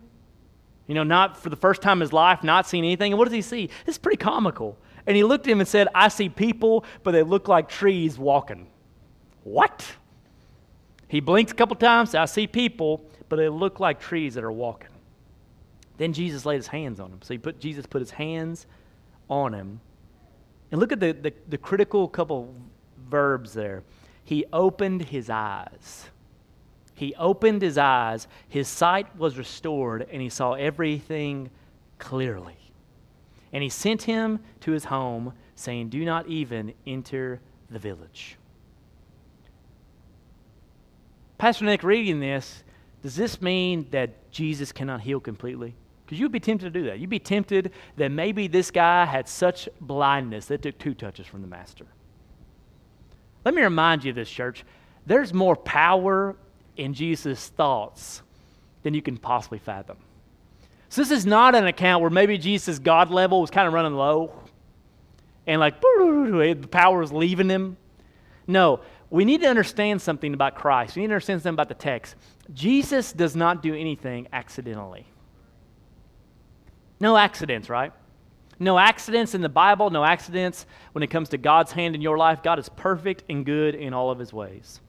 You 0.86 0.94
know, 0.94 1.02
not 1.02 1.36
for 1.36 1.48
the 1.48 1.56
first 1.56 1.80
time 1.80 1.98
in 1.98 2.00
his 2.02 2.12
life, 2.12 2.44
not 2.44 2.66
seeing 2.66 2.84
anything. 2.84 3.12
And 3.12 3.18
what 3.18 3.24
does 3.24 3.34
he 3.34 3.42
see? 3.42 3.70
It's 3.86 3.96
pretty 3.96 4.18
comical. 4.18 4.76
And 5.06 5.16
he 5.16 5.24
looked 5.24 5.46
at 5.46 5.52
him 5.52 5.60
and 5.60 5.68
said, 5.68 5.88
I 5.94 6.08
see 6.08 6.28
people, 6.28 6.84
but 7.02 7.12
they 7.12 7.22
look 7.22 7.48
like 7.48 7.68
trees 7.68 8.18
walking. 8.18 8.66
What? 9.44 9.86
He 11.08 11.20
blinked 11.20 11.52
a 11.52 11.54
couple 11.54 11.76
times, 11.76 12.14
I 12.14 12.24
see 12.24 12.46
people, 12.46 13.04
but 13.28 13.36
they 13.36 13.48
look 13.48 13.80
like 13.80 14.00
trees 14.00 14.34
that 14.34 14.44
are 14.44 14.52
walking. 14.52 14.88
Then 15.96 16.12
Jesus 16.12 16.44
laid 16.44 16.56
his 16.56 16.66
hands 16.66 16.98
on 16.98 17.12
him. 17.12 17.20
So 17.22 17.34
he 17.34 17.38
put 17.38 17.60
Jesus 17.60 17.86
put 17.86 18.00
his 18.00 18.10
hands 18.10 18.66
on 19.28 19.54
him. 19.54 19.80
And 20.72 20.80
look 20.80 20.92
at 20.92 20.98
the, 20.98 21.12
the, 21.12 21.32
the 21.48 21.58
critical 21.58 22.08
couple 22.08 22.52
verbs 23.08 23.52
there. 23.52 23.84
He 24.24 24.44
opened 24.52 25.02
his 25.02 25.30
eyes. 25.30 26.06
He 26.94 27.14
opened 27.16 27.62
his 27.62 27.76
eyes, 27.76 28.28
his 28.48 28.68
sight 28.68 29.16
was 29.16 29.36
restored, 29.36 30.06
and 30.10 30.22
he 30.22 30.28
saw 30.28 30.52
everything 30.52 31.50
clearly. 31.98 32.56
And 33.52 33.62
he 33.62 33.68
sent 33.68 34.02
him 34.02 34.40
to 34.60 34.72
his 34.72 34.84
home, 34.84 35.32
saying, 35.54 35.88
Do 35.88 36.04
not 36.04 36.28
even 36.28 36.72
enter 36.86 37.40
the 37.70 37.78
village. 37.78 38.36
Pastor 41.38 41.64
Nick, 41.64 41.82
reading 41.82 42.20
this, 42.20 42.62
does 43.02 43.16
this 43.16 43.42
mean 43.42 43.86
that 43.90 44.30
Jesus 44.30 44.72
cannot 44.72 45.00
heal 45.00 45.20
completely? 45.20 45.74
Because 46.04 46.18
you'd 46.18 46.32
be 46.32 46.40
tempted 46.40 46.72
to 46.72 46.78
do 46.78 46.86
that. 46.86 46.98
You'd 46.98 47.10
be 47.10 47.18
tempted 47.18 47.72
that 47.96 48.10
maybe 48.10 48.46
this 48.46 48.70
guy 48.70 49.04
had 49.04 49.28
such 49.28 49.68
blindness 49.80 50.46
that 50.46 50.62
took 50.62 50.78
two 50.78 50.94
touches 50.94 51.26
from 51.26 51.42
the 51.42 51.48
Master. 51.48 51.86
Let 53.44 53.54
me 53.54 53.62
remind 53.62 54.04
you 54.04 54.10
of 54.10 54.16
this, 54.16 54.30
church. 54.30 54.64
There's 55.06 55.34
more 55.34 55.56
power 55.56 56.36
in 56.76 56.94
Jesus' 56.94 57.48
thoughts 57.48 58.22
than 58.82 58.94
you 58.94 59.02
can 59.02 59.16
possibly 59.16 59.58
fathom. 59.58 59.96
So 60.88 61.02
this 61.02 61.10
is 61.10 61.26
not 61.26 61.54
an 61.54 61.66
account 61.66 62.02
where 62.02 62.10
maybe 62.10 62.38
Jesus' 62.38 62.78
God 62.78 63.10
level 63.10 63.40
was 63.40 63.50
kind 63.50 63.66
of 63.66 63.72
running 63.72 63.94
low 63.94 64.32
and 65.46 65.60
like 65.60 65.80
the 65.80 66.68
power 66.70 67.00
was 67.00 67.12
leaving 67.12 67.48
him. 67.48 67.76
No, 68.46 68.80
we 69.10 69.24
need 69.24 69.40
to 69.40 69.48
understand 69.48 70.02
something 70.02 70.34
about 70.34 70.54
Christ. 70.54 70.96
We 70.96 71.02
need 71.02 71.08
to 71.08 71.14
understand 71.14 71.40
something 71.40 71.54
about 71.54 71.68
the 71.68 71.74
text. 71.74 72.14
Jesus 72.52 73.12
does 73.12 73.34
not 73.34 73.62
do 73.62 73.74
anything 73.74 74.28
accidentally. 74.32 75.06
No 77.00 77.16
accidents, 77.16 77.68
right? 77.68 77.92
No 78.60 78.78
accidents 78.78 79.34
in 79.34 79.40
the 79.40 79.48
Bible, 79.48 79.90
no 79.90 80.04
accidents 80.04 80.64
when 80.92 81.02
it 81.02 81.08
comes 81.08 81.30
to 81.30 81.38
God's 81.38 81.72
hand 81.72 81.94
in 81.94 82.00
your 82.00 82.16
life. 82.16 82.42
God 82.42 82.58
is 82.58 82.68
perfect 82.68 83.24
and 83.28 83.44
good 83.44 83.74
in 83.74 83.92
all 83.92 84.10
of 84.10 84.18
his 84.18 84.32
ways. 84.32 84.80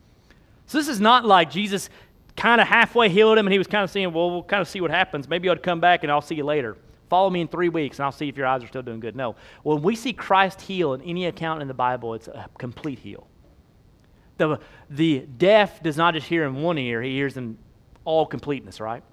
So 0.68 0.78
this 0.78 0.88
is 0.88 1.00
not 1.00 1.26
like 1.26 1.52
Jesus 1.52 1.90
kind 2.36 2.60
of 2.60 2.68
halfway 2.68 3.10
healed 3.10 3.38
him 3.38 3.46
and 3.46 3.54
he 3.54 3.58
was 3.58 3.68
kind 3.68 3.84
of 3.84 3.90
saying, 3.90 4.12
well, 4.12 4.32
we'll 4.32 4.44
kind 4.44 4.62
of 4.62 4.68
see 4.68 4.82
what 4.82 4.92
happens. 4.92 5.30
Maybe 5.30 5.50
I'll 5.50 5.58
come 5.58 5.80
back 5.80 6.04
and 6.04 6.12
I'll 6.12 6.22
see 6.22 6.36
you 6.36 6.44
later. 6.44 6.78
Follow 7.10 7.30
me 7.30 7.42
in 7.42 7.48
three 7.48 7.70
weeks 7.70 8.00
and 8.00 8.06
I'll 8.06 8.12
see 8.12 8.28
if 8.28 8.36
your 8.36 8.48
eyes 8.48 8.64
are 8.64 8.68
still 8.68 8.82
doing 8.82 9.00
good. 9.00 9.16
No. 9.16 9.36
When 9.64 9.82
we 9.82 9.96
see 9.96 10.12
Christ 10.12 10.62
heal 10.62 10.94
in 10.94 11.02
any 11.02 11.28
account 11.28 11.62
in 11.62 11.68
the 11.68 11.74
Bible, 11.74 12.14
it's 12.14 12.28
a 12.28 12.50
complete 12.58 13.00
heal. 13.00 13.28
The, 14.38 14.60
the 14.90 15.20
deaf 15.20 15.82
does 15.82 15.98
not 15.98 16.14
just 16.14 16.28
hear 16.28 16.46
in 16.46 16.56
one 16.56 16.78
ear, 16.78 17.02
he 17.02 17.12
hears 17.12 17.38
in 17.38 17.58
all 18.04 18.26
completeness, 18.26 18.82
right? 18.82 19.04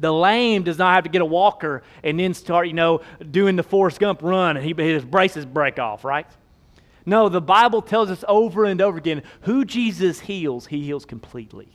The 0.00 0.12
lame 0.12 0.64
does 0.64 0.78
not 0.78 0.94
have 0.94 1.04
to 1.04 1.10
get 1.10 1.22
a 1.22 1.26
walker 1.26 1.82
and 2.02 2.18
then 2.18 2.34
start, 2.34 2.66
you 2.66 2.72
know, 2.72 3.02
doing 3.30 3.54
the 3.54 3.62
Forrest 3.62 4.00
Gump 4.00 4.22
run 4.22 4.56
and 4.56 4.66
he, 4.66 4.74
his 4.82 5.04
braces 5.04 5.46
break 5.46 5.78
off, 5.78 6.04
right? 6.04 6.26
No, 7.04 7.28
the 7.28 7.40
Bible 7.40 7.82
tells 7.82 8.10
us 8.10 8.24
over 8.28 8.64
and 8.64 8.80
over 8.80 8.98
again 8.98 9.22
who 9.42 9.64
Jesus 9.64 10.20
heals, 10.20 10.66
he 10.66 10.84
heals 10.84 11.04
completely. 11.04 11.68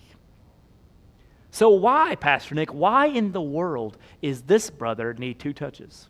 So, 1.51 1.69
why, 1.69 2.15
Pastor 2.15 2.55
Nick, 2.55 2.73
why 2.73 3.07
in 3.07 3.31
the 3.31 3.41
world 3.41 3.97
is 4.21 4.43
this 4.43 4.69
brother 4.69 5.13
need 5.13 5.39
two 5.39 5.53
touches? 5.53 6.07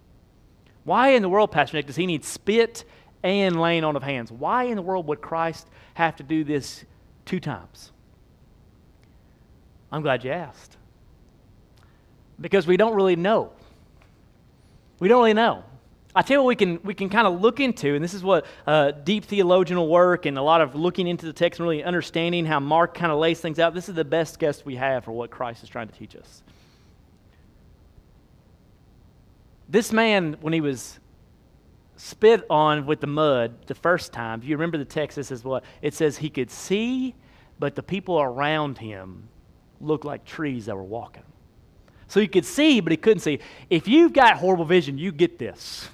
Why 0.83 1.09
in 1.09 1.21
the 1.21 1.29
world, 1.29 1.51
Pastor 1.51 1.77
Nick, 1.77 1.87
does 1.87 1.95
he 1.95 2.05
need 2.05 2.23
spit 2.23 2.83
and 3.23 3.59
laying 3.59 3.83
on 3.83 3.95
of 3.95 4.03
hands? 4.03 4.31
Why 4.31 4.63
in 4.65 4.75
the 4.75 4.81
world 4.81 5.07
would 5.07 5.21
Christ 5.21 5.67
have 5.95 6.15
to 6.17 6.23
do 6.23 6.43
this 6.43 6.85
two 7.25 7.39
times? 7.39 7.91
I'm 9.91 10.01
glad 10.01 10.23
you 10.23 10.31
asked. 10.31 10.77
Because 12.39 12.67
we 12.67 12.77
don't 12.77 12.93
really 12.93 13.15
know. 13.15 13.51
We 14.99 15.07
don't 15.07 15.19
really 15.19 15.33
know. 15.33 15.63
I 16.17 16.23
tell 16.23 16.37
you 16.37 16.41
what 16.41 16.47
we 16.47 16.55
can, 16.55 16.79
we 16.83 16.95
can 16.95 17.09
kind 17.09 17.27
of 17.27 17.41
look 17.41 17.59
into, 17.59 17.93
and 17.93 18.03
this 18.03 18.15
is 18.15 18.23
what 18.23 18.47
uh, 18.65 18.89
deep 18.89 19.25
theological 19.25 19.87
work 19.87 20.25
and 20.25 20.35
a 20.35 20.41
lot 20.41 20.61
of 20.61 20.73
looking 20.73 21.05
into 21.05 21.27
the 21.27 21.31
text 21.31 21.59
and 21.59 21.69
really 21.69 21.83
understanding 21.83 22.43
how 22.43 22.59
Mark 22.59 22.95
kind 22.95 23.11
of 23.11 23.19
lays 23.19 23.39
things 23.39 23.59
out. 23.59 23.75
This 23.75 23.87
is 23.87 23.93
the 23.93 24.03
best 24.03 24.39
guess 24.39 24.65
we 24.65 24.77
have 24.77 25.05
for 25.05 25.11
what 25.11 25.29
Christ 25.29 25.61
is 25.61 25.69
trying 25.69 25.89
to 25.89 25.93
teach 25.93 26.15
us. 26.15 26.41
This 29.69 29.93
man, 29.93 30.37
when 30.41 30.53
he 30.53 30.59
was 30.59 30.99
spit 31.97 32.47
on 32.49 32.87
with 32.87 32.99
the 32.99 33.05
mud 33.05 33.67
the 33.67 33.75
first 33.75 34.11
time, 34.11 34.41
if 34.41 34.47
you 34.47 34.55
remember 34.55 34.79
the 34.79 34.85
text, 34.85 35.17
this 35.17 35.29
is 35.29 35.43
what 35.43 35.63
it 35.83 35.93
says 35.93 36.17
he 36.17 36.31
could 36.31 36.49
see, 36.49 37.13
but 37.59 37.75
the 37.75 37.83
people 37.83 38.19
around 38.19 38.79
him 38.79 39.29
looked 39.79 40.03
like 40.03 40.25
trees 40.25 40.65
that 40.65 40.75
were 40.75 40.81
walking. 40.81 41.21
So 42.07 42.19
he 42.19 42.27
could 42.27 42.45
see, 42.45 42.79
but 42.79 42.89
he 42.89 42.97
couldn't 42.97 43.19
see. 43.19 43.37
If 43.69 43.87
you've 43.87 44.13
got 44.13 44.37
horrible 44.37 44.65
vision, 44.65 44.97
you 44.97 45.11
get 45.11 45.37
this. 45.37 45.89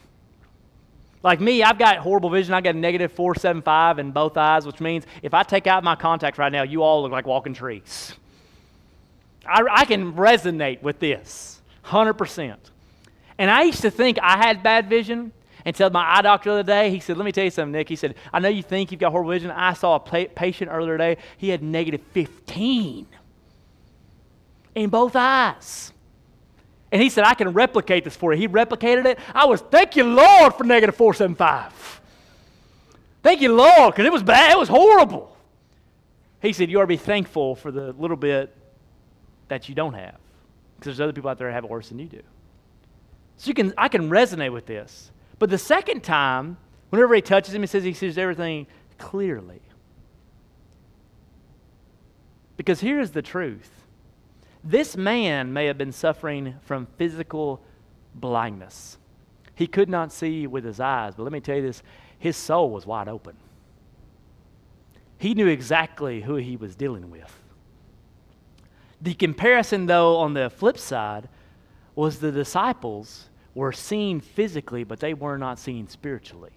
Like 1.24 1.40
me, 1.40 1.64
I've 1.64 1.80
got 1.80 1.98
horrible 1.98 2.30
vision. 2.30 2.54
I 2.54 2.62
got 2.62 2.76
a 2.76 2.78
negative 2.78 3.14
475 3.14 4.00
in 4.00 4.12
both 4.12 4.36
eyes, 4.36 4.66
which 4.66 4.82
means 4.82 5.06
if 5.22 5.34
I 5.34 5.44
take 5.44 5.68
out 5.68 5.84
my 5.84 5.96
contacts 5.96 6.38
right 6.38 6.52
now, 6.52 6.64
you 6.64 6.84
all 6.84 7.02
look 7.02 7.12
like 7.12 7.26
walking 7.26 7.54
trees. 7.54 8.14
I, 9.46 9.64
I 9.72 9.86
can 9.86 10.14
resonate 10.14 10.82
with 10.82 11.00
this 11.00 11.62
100%. 11.86 12.58
And 13.38 13.50
I 13.50 13.64
used 13.64 13.82
to 13.82 13.90
think 13.92 14.20
I 14.22 14.38
had 14.38 14.62
bad 14.62 14.90
vision 14.90 15.32
until 15.66 15.90
my 15.90 16.18
eye 16.18 16.22
doctor 16.22 16.50
the 16.50 16.60
other 16.60 16.64
day, 16.64 16.90
he 16.90 17.00
said, 17.00 17.18
Let 17.18 17.24
me 17.26 17.32
tell 17.32 17.46
you 17.46 17.50
something, 17.50 17.72
Nick. 17.72 17.88
He 17.88 17.96
said, 17.96 18.16
I 18.34 18.40
know 18.40 18.50
you 18.50 18.64
think 18.64 18.92
you've 18.92 19.00
got 19.00 19.12
horrible 19.12 19.32
vision. 19.32 19.50
I 19.50 19.74
saw 19.74 19.96
a 19.96 20.00
patient 20.28 20.70
earlier 20.72 20.98
today. 20.98 21.22
He 21.38 21.50
had 21.50 21.64
negative 21.64 22.02
15 22.12 23.08
in 24.76 24.90
both 24.90 25.16
eyes. 25.16 25.93
And 26.94 27.02
he 27.02 27.10
said, 27.10 27.24
I 27.24 27.34
can 27.34 27.54
replicate 27.54 28.04
this 28.04 28.16
for 28.16 28.34
you. 28.34 28.40
He 28.40 28.48
replicated 28.48 29.06
it. 29.06 29.20
I 29.34 29.46
was, 29.46 29.62
thank 29.62 29.96
you, 29.96 30.04
Lord, 30.04 30.54
for 30.54 30.64
negative 30.64 30.96
475. 30.96 32.02
Thank 33.24 33.42
you, 33.42 33.52
Lord, 33.52 33.96
because 33.96 34.06
it 34.06 34.12
was 34.12 34.22
bad. 34.22 34.52
It 34.52 34.60
was 34.60 34.70
horrible. 34.70 35.36
He 36.40 36.54
said, 36.54 36.70
You 36.70 36.78
ought 36.78 36.84
to 36.84 36.88
be 36.88 36.98
thankful 36.98 37.56
for 37.56 37.72
the 37.72 37.94
little 37.94 38.16
bit 38.16 38.56
that 39.48 39.68
you 39.68 39.74
don't 39.74 39.96
have. 39.96 40.18
Because 40.76 40.98
there's 40.98 41.02
other 41.02 41.14
people 41.14 41.32
out 41.32 41.40
there 41.40 41.48
that 41.48 41.54
have 41.56 41.64
it 41.64 41.70
worse 41.72 41.90
than 41.90 41.98
you 41.98 42.06
do. 42.06 42.22
So 43.38 43.48
you 43.48 43.56
can, 43.56 43.74
I 43.76 43.88
can 43.88 44.12
resonate 44.12 44.54
with 44.54 44.68
this. 44.68 45.10
But 45.40 45.50
the 45.50 45.58
second 45.58 46.04
time, 46.04 46.58
whenever 46.92 47.16
he 47.16 47.24
touches 47.24 47.56
him, 47.56 47.62
he 47.62 47.68
says 47.68 47.84
he 47.84 47.94
sees 47.94 48.20
everything 48.20 48.68
clearly. 49.00 49.62
Because 52.56 52.82
here's 52.82 53.10
the 53.10 53.24
truth 53.24 53.72
this 54.64 54.96
man 54.96 55.52
may 55.52 55.66
have 55.66 55.78
been 55.78 55.92
suffering 55.92 56.56
from 56.62 56.88
physical 56.98 57.62
blindness. 58.16 58.98
He 59.56 59.68
could 59.68 59.90
not 59.90 60.12
see 60.12 60.48
with 60.48 60.64
his 60.64 60.80
eyes, 60.80 61.16
but 61.16 61.24
let 61.24 61.32
me 61.32 61.40
tell 61.40 61.58
you 61.58 61.62
this 61.62 61.84
his 62.18 62.38
soul 62.38 62.70
was 62.70 62.86
wide 62.86 63.08
open. 63.08 63.36
He 65.18 65.34
knew 65.34 65.48
exactly 65.48 66.22
who 66.22 66.36
he 66.36 66.56
was 66.56 66.76
dealing 66.76 67.10
with. 67.12 67.42
The 69.02 69.14
comparison, 69.14 69.86
though, 69.86 70.18
on 70.18 70.34
the 70.34 70.50
flip 70.50 70.78
side, 70.78 71.28
was 71.96 72.20
the 72.20 72.32
disciples 72.32 73.30
were 73.54 73.72
seen 73.72 74.20
physically, 74.22 74.84
but 74.84 75.00
they 75.00 75.14
were 75.14 75.38
not 75.38 75.60
seen 75.60 75.88
spiritually. 75.88 76.54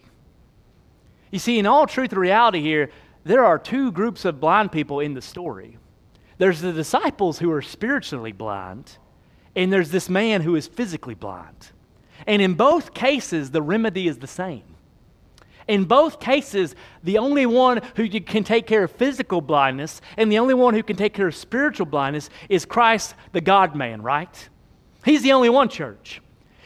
You 1.31 1.39
see, 1.39 1.59
in 1.59 1.67
all 1.67 1.87
truth 1.87 2.13
and 2.13 2.21
reality 2.21 2.63
here, 2.63 2.91
there 3.25 3.45
are 3.45 3.59
two 3.59 3.91
groups 3.91 4.25
of 4.25 4.41
blind 4.41 4.71
people 4.71 5.01
in 5.01 5.15
the 5.15 5.21
story. 5.21 5.79
There's 6.39 6.61
the 6.61 6.73
disciples 6.73 7.39
who 7.39 7.51
are 7.51 7.63
spiritually 7.63 8.33
blind, 8.33 8.99
and 9.55 9.73
there's 9.73 9.91
this 9.91 10.09
man 10.09 10.43
who 10.43 10.55
is 10.55 10.67
physically 10.67 11.15
blind. 11.15 11.73
And 12.27 12.43
in 12.43 12.55
both 12.55 12.95
cases, 12.95 13.51
the 13.51 13.63
remedy 13.63 14.09
is 14.09 14.19
the 14.19 14.27
same. 14.27 14.63
In 15.69 15.85
both 15.85 16.21
cases, 16.21 16.77
the 17.03 17.19
only 17.19 17.45
one 17.45 17.81
who 17.97 18.09
can 18.21 18.45
take 18.45 18.67
care 18.67 18.85
of 18.85 18.93
physical 18.93 19.41
blindness 19.41 20.01
and 20.17 20.31
the 20.31 20.39
only 20.39 20.55
one 20.55 20.75
who 20.75 20.83
can 20.83 20.97
take 20.97 21.13
care 21.13 21.27
of 21.27 21.35
spiritual 21.35 21.87
blindness 21.87 22.31
is 22.49 22.65
Christ, 22.65 23.15
the 23.33 23.41
God 23.41 23.75
man, 23.75 24.01
right? 24.01 24.49
He's 25.05 25.23
the 25.23 25.33
only 25.33 25.49
one, 25.49 25.69
church. 25.69 26.21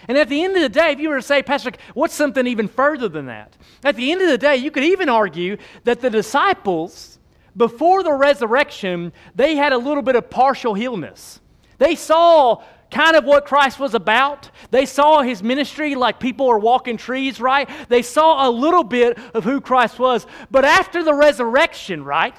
And 0.06 0.18
at 0.18 0.28
the 0.28 0.42
end 0.42 0.56
of 0.56 0.62
the 0.62 0.68
day, 0.68 0.92
if 0.92 1.00
you 1.00 1.08
were 1.08 1.16
to 1.16 1.22
say, 1.22 1.42
Pastor, 1.42 1.72
what's 1.94 2.14
something 2.14 2.46
even 2.46 2.68
further 2.68 3.08
than 3.08 3.26
that? 3.26 3.56
At 3.84 3.96
the 3.96 4.10
end 4.10 4.20
of 4.22 4.28
the 4.28 4.38
day, 4.38 4.56
you 4.56 4.70
could 4.70 4.84
even 4.84 5.08
argue 5.08 5.56
that 5.84 6.00
the 6.00 6.10
disciples 6.10 7.19
before 7.56 8.02
the 8.02 8.12
resurrection, 8.12 9.12
they 9.34 9.56
had 9.56 9.72
a 9.72 9.78
little 9.78 10.02
bit 10.02 10.16
of 10.16 10.30
partial 10.30 10.74
healness. 10.74 11.40
They 11.78 11.94
saw 11.94 12.62
kind 12.90 13.16
of 13.16 13.24
what 13.24 13.46
Christ 13.46 13.78
was 13.78 13.94
about. 13.94 14.50
They 14.70 14.84
saw 14.84 15.22
his 15.22 15.42
ministry 15.42 15.94
like 15.94 16.20
people 16.20 16.48
are 16.48 16.58
walking 16.58 16.96
trees, 16.96 17.40
right? 17.40 17.68
They 17.88 18.02
saw 18.02 18.48
a 18.48 18.50
little 18.50 18.84
bit 18.84 19.18
of 19.34 19.44
who 19.44 19.60
Christ 19.60 19.98
was. 19.98 20.26
But 20.50 20.64
after 20.64 21.02
the 21.02 21.14
resurrection, 21.14 22.04
right? 22.04 22.34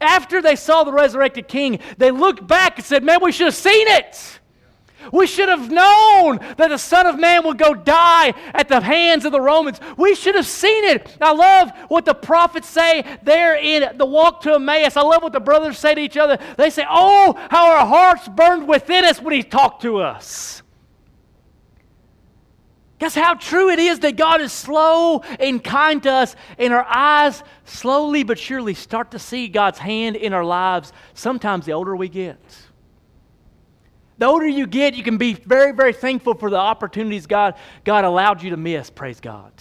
After 0.00 0.42
they 0.42 0.56
saw 0.56 0.84
the 0.84 0.92
resurrected 0.92 1.48
king, 1.48 1.78
they 1.98 2.10
looked 2.10 2.46
back 2.46 2.78
and 2.78 2.84
said, 2.84 3.04
Man, 3.04 3.20
we 3.22 3.32
should 3.32 3.46
have 3.46 3.54
seen 3.54 3.88
it. 3.88 4.40
We 5.10 5.26
should 5.26 5.48
have 5.48 5.70
known 5.70 6.38
that 6.56 6.68
the 6.68 6.78
Son 6.78 7.06
of 7.06 7.18
Man 7.18 7.44
would 7.44 7.58
go 7.58 7.74
die 7.74 8.34
at 8.54 8.68
the 8.68 8.80
hands 8.80 9.24
of 9.24 9.32
the 9.32 9.40
Romans. 9.40 9.80
We 9.96 10.14
should 10.14 10.34
have 10.34 10.46
seen 10.46 10.84
it. 10.84 11.16
I 11.20 11.32
love 11.32 11.72
what 11.88 12.04
the 12.04 12.14
prophets 12.14 12.68
say 12.68 13.04
there 13.22 13.56
in 13.56 13.96
the 13.98 14.06
walk 14.06 14.42
to 14.42 14.54
Emmaus. 14.54 14.96
I 14.96 15.02
love 15.02 15.22
what 15.22 15.32
the 15.32 15.40
brothers 15.40 15.78
say 15.78 15.94
to 15.94 16.00
each 16.00 16.16
other. 16.16 16.38
They 16.56 16.70
say, 16.70 16.84
Oh, 16.88 17.34
how 17.50 17.70
our 17.70 17.86
hearts 17.86 18.28
burned 18.28 18.68
within 18.68 19.04
us 19.04 19.20
when 19.20 19.34
he 19.34 19.42
talked 19.42 19.82
to 19.82 19.98
us. 19.98 20.62
Guess 23.02 23.16
how 23.16 23.34
true 23.34 23.68
it 23.68 23.80
is 23.80 23.98
that 23.98 24.14
God 24.14 24.40
is 24.40 24.52
slow 24.52 25.22
and 25.40 25.64
kind 25.64 26.00
to 26.04 26.12
us, 26.12 26.36
and 26.56 26.72
our 26.72 26.86
eyes 26.88 27.42
slowly 27.64 28.22
but 28.22 28.38
surely 28.38 28.74
start 28.74 29.10
to 29.10 29.18
see 29.18 29.48
God's 29.48 29.80
hand 29.80 30.14
in 30.14 30.32
our 30.32 30.44
lives, 30.44 30.92
sometimes 31.12 31.66
the 31.66 31.72
older 31.72 31.96
we 31.96 32.08
get. 32.08 32.38
The 34.18 34.26
older 34.26 34.46
you 34.46 34.66
get, 34.66 34.94
you 34.94 35.02
can 35.02 35.18
be 35.18 35.34
very, 35.34 35.72
very 35.72 35.92
thankful 35.92 36.34
for 36.34 36.50
the 36.50 36.56
opportunities 36.56 37.26
God, 37.26 37.54
God 37.84 38.04
allowed 38.04 38.42
you 38.42 38.50
to 38.50 38.56
miss. 38.56 38.90
Praise 38.90 39.20
God. 39.20 39.52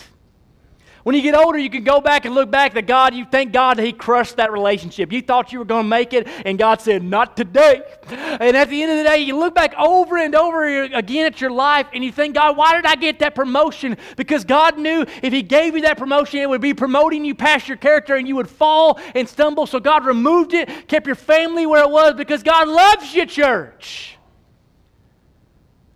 When 1.03 1.15
you 1.15 1.23
get 1.23 1.33
older, 1.33 1.57
you 1.57 1.69
can 1.69 1.83
go 1.83 1.99
back 1.99 2.25
and 2.25 2.35
look 2.35 2.51
back 2.51 2.75
that 2.75 2.85
God, 2.85 3.15
you 3.15 3.25
thank 3.25 3.51
God 3.51 3.77
that 3.77 3.83
He 3.83 3.91
crushed 3.91 4.35
that 4.35 4.51
relationship. 4.51 5.11
You 5.11 5.21
thought 5.21 5.51
you 5.51 5.57
were 5.57 5.65
going 5.65 5.85
to 5.85 5.89
make 5.89 6.13
it, 6.13 6.27
and 6.45 6.59
God 6.59 6.79
said, 6.79 7.03
Not 7.03 7.35
today. 7.35 7.81
And 8.07 8.55
at 8.55 8.69
the 8.69 8.83
end 8.83 8.91
of 8.91 8.97
the 8.99 9.03
day, 9.03 9.17
you 9.19 9.35
look 9.35 9.55
back 9.55 9.73
over 9.79 10.17
and 10.17 10.35
over 10.35 10.83
again 10.83 11.25
at 11.25 11.41
your 11.41 11.49
life, 11.49 11.87
and 11.93 12.03
you 12.03 12.11
think, 12.11 12.35
God, 12.35 12.55
why 12.55 12.75
did 12.75 12.85
I 12.85 12.95
get 12.95 13.19
that 13.19 13.33
promotion? 13.33 13.97
Because 14.15 14.45
God 14.45 14.77
knew 14.77 15.05
if 15.23 15.33
He 15.33 15.41
gave 15.41 15.75
you 15.75 15.81
that 15.81 15.97
promotion, 15.97 16.39
it 16.39 16.49
would 16.49 16.61
be 16.61 16.75
promoting 16.75 17.25
you 17.25 17.33
past 17.33 17.67
your 17.67 17.77
character, 17.77 18.15
and 18.15 18.27
you 18.27 18.35
would 18.35 18.49
fall 18.49 18.99
and 19.15 19.27
stumble. 19.27 19.65
So 19.65 19.79
God 19.79 20.05
removed 20.05 20.53
it, 20.53 20.87
kept 20.87 21.07
your 21.07 21.15
family 21.15 21.65
where 21.65 21.83
it 21.83 21.89
was, 21.89 22.13
because 22.13 22.43
God 22.43 22.67
loves 22.67 23.13
you, 23.15 23.25
church. 23.25 24.17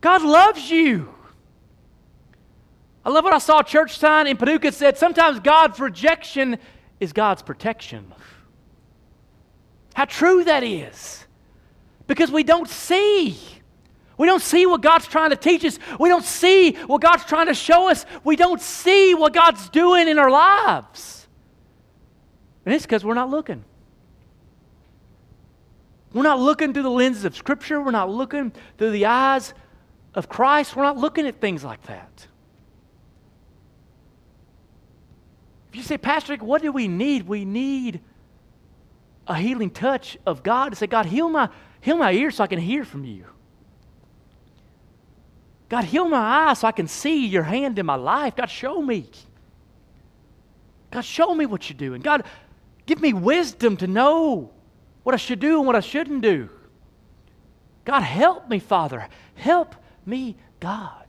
God 0.05 0.21
loves 0.21 0.69
you. 0.69 1.11
I 3.03 3.09
love 3.09 3.23
what 3.23 3.33
I 3.33 3.39
saw 3.39 3.63
church 3.63 3.97
sign 3.97 4.27
in 4.27 4.37
Paducah 4.37 4.71
said 4.71 4.99
sometimes 4.99 5.39
God's 5.39 5.79
rejection 5.79 6.59
is 6.99 7.11
God's 7.11 7.41
protection. 7.41 8.13
How 9.95 10.05
true 10.05 10.43
that 10.43 10.63
is. 10.63 11.25
Because 12.05 12.29
we 12.29 12.43
don't 12.43 12.69
see. 12.69 13.35
We 14.15 14.27
don't 14.27 14.43
see 14.43 14.67
what 14.67 14.81
God's 14.81 15.07
trying 15.07 15.31
to 15.31 15.35
teach 15.35 15.65
us. 15.65 15.79
We 15.99 16.07
don't 16.07 16.23
see 16.23 16.73
what 16.85 17.01
God's 17.01 17.25
trying 17.25 17.47
to 17.47 17.55
show 17.55 17.89
us. 17.89 18.05
We 18.23 18.35
don't 18.35 18.61
see 18.61 19.15
what 19.15 19.33
God's 19.33 19.69
doing 19.69 20.07
in 20.07 20.19
our 20.19 20.29
lives. 20.29 21.25
And 22.63 22.75
it's 22.75 22.85
because 22.85 23.03
we're 23.03 23.15
not 23.15 23.31
looking. 23.31 23.65
We're 26.13 26.21
not 26.21 26.39
looking 26.39 26.73
through 26.73 26.83
the 26.83 26.91
lenses 26.91 27.25
of 27.25 27.35
Scripture. 27.35 27.81
We're 27.81 27.89
not 27.89 28.11
looking 28.11 28.53
through 28.77 28.91
the 28.91 29.07
eyes 29.07 29.55
of 30.15 30.29
Christ, 30.29 30.75
we're 30.75 30.83
not 30.83 30.97
looking 30.97 31.27
at 31.27 31.39
things 31.39 31.63
like 31.63 31.83
that. 31.83 32.27
If 35.69 35.75
you 35.75 35.83
say, 35.83 35.97
Pastor, 35.97 36.35
what 36.37 36.61
do 36.61 36.71
we 36.71 36.87
need? 36.87 37.27
We 37.27 37.43
need 37.43 37.99
a 39.27 39.35
healing 39.35 39.69
touch 39.69 40.17
of 40.25 40.41
God 40.41 40.69
to 40.69 40.75
say, 40.75 40.87
God, 40.87 41.05
heal 41.05 41.27
my, 41.27 41.49
heal 41.81 41.97
my 41.97 42.13
ears 42.13 42.35
so 42.35 42.45
I 42.45 42.47
can 42.47 42.59
hear 42.59 42.85
from 42.85 43.03
you. 43.03 43.25
God, 45.67 45.83
heal 45.83 46.07
my 46.07 46.49
eyes 46.49 46.59
so 46.59 46.67
I 46.67 46.71
can 46.71 46.87
see 46.87 47.25
your 47.25 47.43
hand 47.43 47.77
in 47.77 47.85
my 47.85 47.95
life. 47.95 48.35
God, 48.35 48.45
show 48.45 48.81
me. 48.81 49.09
God, 50.91 51.01
show 51.01 51.35
me 51.35 51.45
what 51.45 51.69
you're 51.69 51.77
doing. 51.77 52.01
God, 52.01 52.23
give 52.85 53.01
me 53.01 53.11
wisdom 53.11 53.75
to 53.77 53.87
know 53.87 54.51
what 55.03 55.13
I 55.13 55.17
should 55.17 55.39
do 55.39 55.57
and 55.57 55.67
what 55.67 55.75
I 55.75 55.81
shouldn't 55.81 56.21
do. 56.21 56.49
God, 57.83 58.01
help 58.01 58.47
me, 58.47 58.59
Father. 58.59 59.09
Help 59.35 59.75
me, 60.05 60.35
God. 60.59 61.05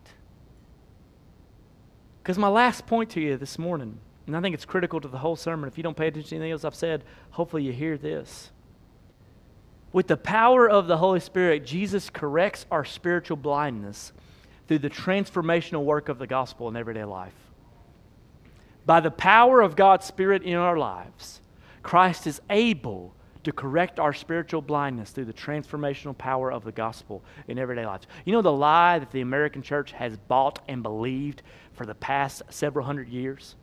Because 2.22 2.38
my 2.38 2.48
last 2.48 2.87
point 2.87 3.11
to 3.11 3.20
you 3.20 3.37
this 3.37 3.59
morning, 3.59 3.98
and 4.26 4.37
I 4.37 4.40
think 4.40 4.54
it's 4.54 4.64
critical 4.64 5.00
to 5.00 5.09
the 5.09 5.18
whole 5.18 5.37
sermon, 5.37 5.68
if 5.68 5.76
you 5.76 5.85
don't 5.85 5.96
pay 5.96 6.09
attention 6.09 6.30
to 6.30 6.37
anything 6.37 6.52
else 6.52 6.64
I've 6.64 6.74
said, 6.74 7.04
hopefully 7.30 7.62
you 7.62 7.72
hear 7.72 7.96
this. 7.96 8.50
With 9.92 10.09
the 10.09 10.16
power 10.16 10.68
of 10.68 10.88
the 10.88 10.96
Holy 10.96 11.20
Spirit, 11.20 11.64
Jesus 11.64 12.11
corrects 12.11 12.66
our 12.70 12.85
spiritual 12.85 13.37
blindness 13.37 14.12
through 14.66 14.80
the 14.80 14.90
transformational 14.90 15.85
work 15.85 16.09
of 16.09 16.18
the 16.18 16.26
gospel 16.26 16.68
in 16.68 16.76
everyday 16.76 17.04
life. 17.04 17.32
By 18.85 19.00
the 19.00 19.11
power 19.11 19.61
of 19.61 19.76
God's 19.76 20.06
Spirit 20.06 20.42
in 20.42 20.54
our 20.54 20.76
lives, 20.76 21.40
Christ 21.82 22.26
is 22.26 22.40
able 22.50 23.14
to 23.46 23.52
correct 23.52 24.00
our 24.00 24.12
spiritual 24.12 24.61
blindness 24.61 25.11
through 25.12 25.24
the 25.24 25.32
transformational 25.32 26.18
power 26.18 26.50
of 26.50 26.64
the 26.64 26.72
gospel 26.72 27.22
in 27.46 27.61
everyday 27.61 27.87
lives. 27.87 28.09
You 28.24 28.32
know 28.32 28.42
the 28.42 28.50
lie 28.50 28.98
that 28.98 29.12
the 29.12 29.20
American 29.20 29.62
church 29.62 29.92
has 29.92 30.16
bought 30.16 30.59
and 30.66 30.82
believed 30.82 31.42
for 31.72 31.87
the 31.87 31.94
past 31.94 32.42
several 32.50 32.85
hundred 32.85 33.09
years? 33.09 33.54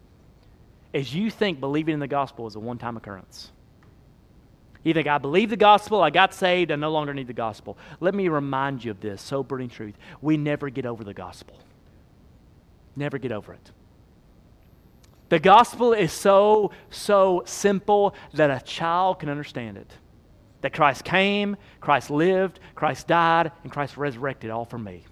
Is 0.94 1.14
you 1.14 1.30
think 1.30 1.60
believing 1.60 1.96
in 1.96 2.00
the 2.00 2.08
gospel 2.08 2.48
is 2.48 2.56
a 2.56 2.62
one 2.62 2.78
time 2.78 2.96
occurrence. 2.96 3.52
You 4.84 4.94
think, 4.94 5.08
I 5.08 5.18
believe 5.18 5.50
the 5.50 5.58
gospel, 5.58 6.02
I 6.02 6.12
got 6.12 6.34
saved, 6.34 6.72
I 6.72 6.78
no 6.78 6.90
longer 6.90 7.14
need 7.14 7.28
the 7.28 7.34
gospel. 7.34 7.78
Let 8.00 8.16
me 8.16 8.30
remind 8.30 8.86
you 8.86 8.92
of 8.92 9.02
this 9.02 9.22
sobering 9.22 9.68
truth. 9.68 9.96
We 10.22 10.38
never 10.38 10.70
get 10.70 10.86
over 10.86 11.04
the 11.04 11.14
gospel. 11.14 11.60
Never 12.96 13.18
get 13.18 13.34
over 13.34 13.52
it. 13.52 13.72
The 15.34 15.40
gospel 15.40 15.94
is 15.94 16.12
so, 16.12 16.70
so 16.92 17.42
simple 17.48 18.14
that 18.36 18.52
a 18.52 18.64
child 18.64 19.18
can 19.18 19.30
understand 19.30 19.78
it. 19.78 19.92
That 20.62 20.74
Christ 20.74 21.04
came, 21.04 21.58
Christ 21.82 22.12
lived, 22.12 22.60
Christ 22.76 23.08
died, 23.08 23.52
and 23.64 23.72
Christ 23.72 23.98
resurrected 23.98 24.52
all 24.52 24.66
for 24.66 24.78
me. 24.78 25.06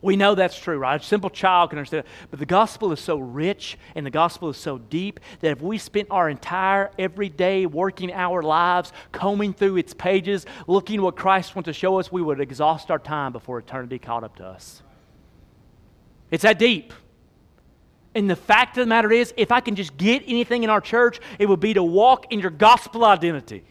We 0.00 0.16
know 0.16 0.34
that's 0.34 0.58
true, 0.58 0.78
right? 0.78 0.98
A 0.98 1.04
simple 1.04 1.28
child 1.28 1.68
can 1.68 1.80
understand 1.80 2.06
it. 2.06 2.10
But 2.30 2.38
the 2.38 2.46
gospel 2.46 2.92
is 2.92 3.00
so 3.00 3.18
rich 3.18 3.76
and 3.94 4.06
the 4.06 4.10
gospel 4.10 4.48
is 4.48 4.56
so 4.56 4.78
deep 4.78 5.20
that 5.40 5.52
if 5.52 5.60
we 5.60 5.76
spent 5.76 6.08
our 6.10 6.30
entire 6.30 6.92
everyday 6.98 7.66
working 7.66 8.10
our 8.10 8.40
lives 8.40 8.90
combing 9.12 9.52
through 9.52 9.76
its 9.76 9.92
pages, 9.92 10.46
looking 10.66 11.02
what 11.02 11.14
Christ 11.14 11.54
wants 11.54 11.66
to 11.66 11.74
show 11.74 11.98
us, 11.98 12.10
we 12.10 12.22
would 12.22 12.40
exhaust 12.40 12.90
our 12.90 12.98
time 12.98 13.32
before 13.32 13.58
eternity 13.58 13.98
caught 13.98 14.24
up 14.24 14.36
to 14.36 14.46
us. 14.46 14.82
It's 16.30 16.44
that 16.44 16.58
deep. 16.58 16.94
And 18.14 18.28
the 18.28 18.36
fact 18.36 18.76
of 18.76 18.82
the 18.82 18.88
matter 18.88 19.10
is, 19.10 19.32
if 19.36 19.50
I 19.50 19.60
can 19.60 19.74
just 19.74 19.96
get 19.96 20.22
anything 20.26 20.64
in 20.64 20.70
our 20.70 20.80
church, 20.80 21.20
it 21.38 21.46
would 21.46 21.60
be 21.60 21.74
to 21.74 21.82
walk 21.82 22.32
in 22.32 22.40
your 22.40 22.50
gospel 22.50 23.04
identity. 23.04 23.64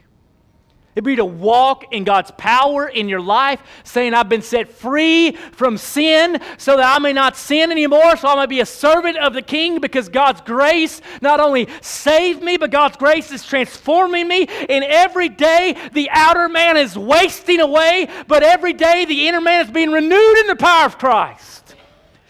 It'd 0.94 1.06
be 1.06 1.16
to 1.16 1.26
walk 1.26 1.94
in 1.94 2.04
God's 2.04 2.32
power 2.32 2.86
in 2.86 3.08
your 3.08 3.22
life, 3.22 3.62
saying, 3.86 4.14
I've 4.14 4.28
been 4.28 4.42
set 4.42 4.68
free 4.68 5.32
from 5.32 5.78
sin 5.78 6.42
so 6.58 6.76
that 6.76 6.96
I 6.96 7.00
may 7.00 7.14
not 7.14 7.38
sin 7.38 7.72
anymore, 7.72 8.18
so 8.18 8.28
I 8.28 8.36
might 8.36 8.50
be 8.50 8.60
a 8.60 8.66
servant 8.66 9.18
of 9.18 9.34
the 9.34 9.42
King 9.42 9.80
because 9.80 10.10
God's 10.10 10.42
grace 10.42 11.00
not 11.22 11.40
only 11.40 11.70
saved 11.80 12.44
me, 12.44 12.58
but 12.58 12.72
God's 12.72 12.98
grace 12.98 13.32
is 13.32 13.46
transforming 13.46 14.28
me. 14.28 14.48
And 14.68 14.84
every 14.84 15.30
day 15.30 15.78
the 15.94 16.10
outer 16.12 16.50
man 16.50 16.76
is 16.76 16.98
wasting 16.98 17.62
away, 17.62 18.10
but 18.28 18.44
every 18.44 18.74
day 18.74 19.06
the 19.06 19.30
inner 19.30 19.42
man 19.42 19.66
is 19.66 19.72
being 19.72 19.92
renewed 19.92 20.40
in 20.40 20.48
the 20.48 20.58
power 20.58 20.88
of 20.88 20.98
Christ. 20.98 21.61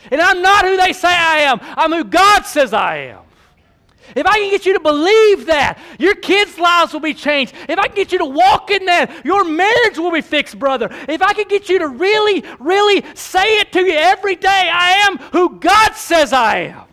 And 0.09 0.21
I'm 0.21 0.41
not 0.41 0.65
who 0.65 0.77
they 0.77 0.93
say 0.93 1.09
I 1.09 1.39
am, 1.39 1.59
I'm 1.61 1.91
who 1.91 2.03
God 2.03 2.43
says 2.43 2.73
I 2.73 2.97
am. 2.97 3.19
If 4.15 4.25
I 4.25 4.39
can 4.39 4.49
get 4.49 4.65
you 4.65 4.73
to 4.73 4.79
believe 4.79 5.45
that, 5.45 5.79
your 5.99 6.15
kids' 6.15 6.57
lives 6.57 6.91
will 6.91 6.99
be 6.99 7.13
changed. 7.13 7.53
If 7.69 7.79
I 7.79 7.87
can 7.87 7.95
get 7.95 8.11
you 8.11 8.17
to 8.17 8.25
walk 8.25 8.71
in 8.71 8.85
that, 8.85 9.25
your 9.25 9.43
marriage 9.43 9.97
will 9.97 10.11
be 10.11 10.21
fixed, 10.21 10.59
brother. 10.59 10.89
If 11.07 11.21
I 11.21 11.33
can 11.33 11.47
get 11.47 11.69
you 11.69 11.79
to 11.79 11.87
really, 11.87 12.43
really 12.59 13.05
say 13.15 13.59
it 13.59 13.71
to 13.73 13.79
you 13.79 13.93
every 13.93 14.35
day, 14.35 14.69
I 14.73 15.07
am 15.07 15.17
who 15.31 15.59
God 15.59 15.93
says 15.93 16.33
I 16.33 16.57
am, 16.57 16.83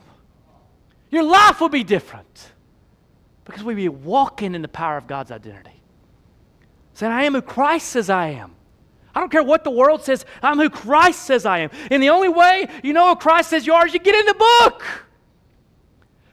your 1.10 1.24
life 1.24 1.60
will 1.60 1.68
be 1.70 1.84
different 1.84 2.52
because 3.44 3.64
we'll 3.64 3.76
be 3.76 3.88
walking 3.88 4.54
in 4.54 4.62
the 4.62 4.68
power 4.68 4.96
of 4.96 5.06
God's 5.06 5.30
identity. 5.30 5.82
Saying, 6.92 7.12
I 7.12 7.24
am 7.24 7.32
who 7.32 7.42
Christ 7.42 7.88
says 7.88 8.10
I 8.10 8.28
am. 8.30 8.54
I 9.14 9.20
don't 9.20 9.30
care 9.30 9.42
what 9.42 9.64
the 9.64 9.70
world 9.70 10.04
says, 10.04 10.24
I'm 10.42 10.58
who 10.58 10.70
Christ 10.70 11.22
says 11.22 11.46
I 11.46 11.58
am. 11.60 11.70
And 11.90 12.02
the 12.02 12.10
only 12.10 12.28
way 12.28 12.68
you 12.82 12.92
know 12.92 13.10
who 13.10 13.16
Christ 13.16 13.50
says 13.50 13.66
you 13.66 13.74
are 13.74 13.86
is 13.86 13.94
you 13.94 14.00
get 14.00 14.14
in 14.14 14.26
the 14.26 14.34
book. 14.34 14.84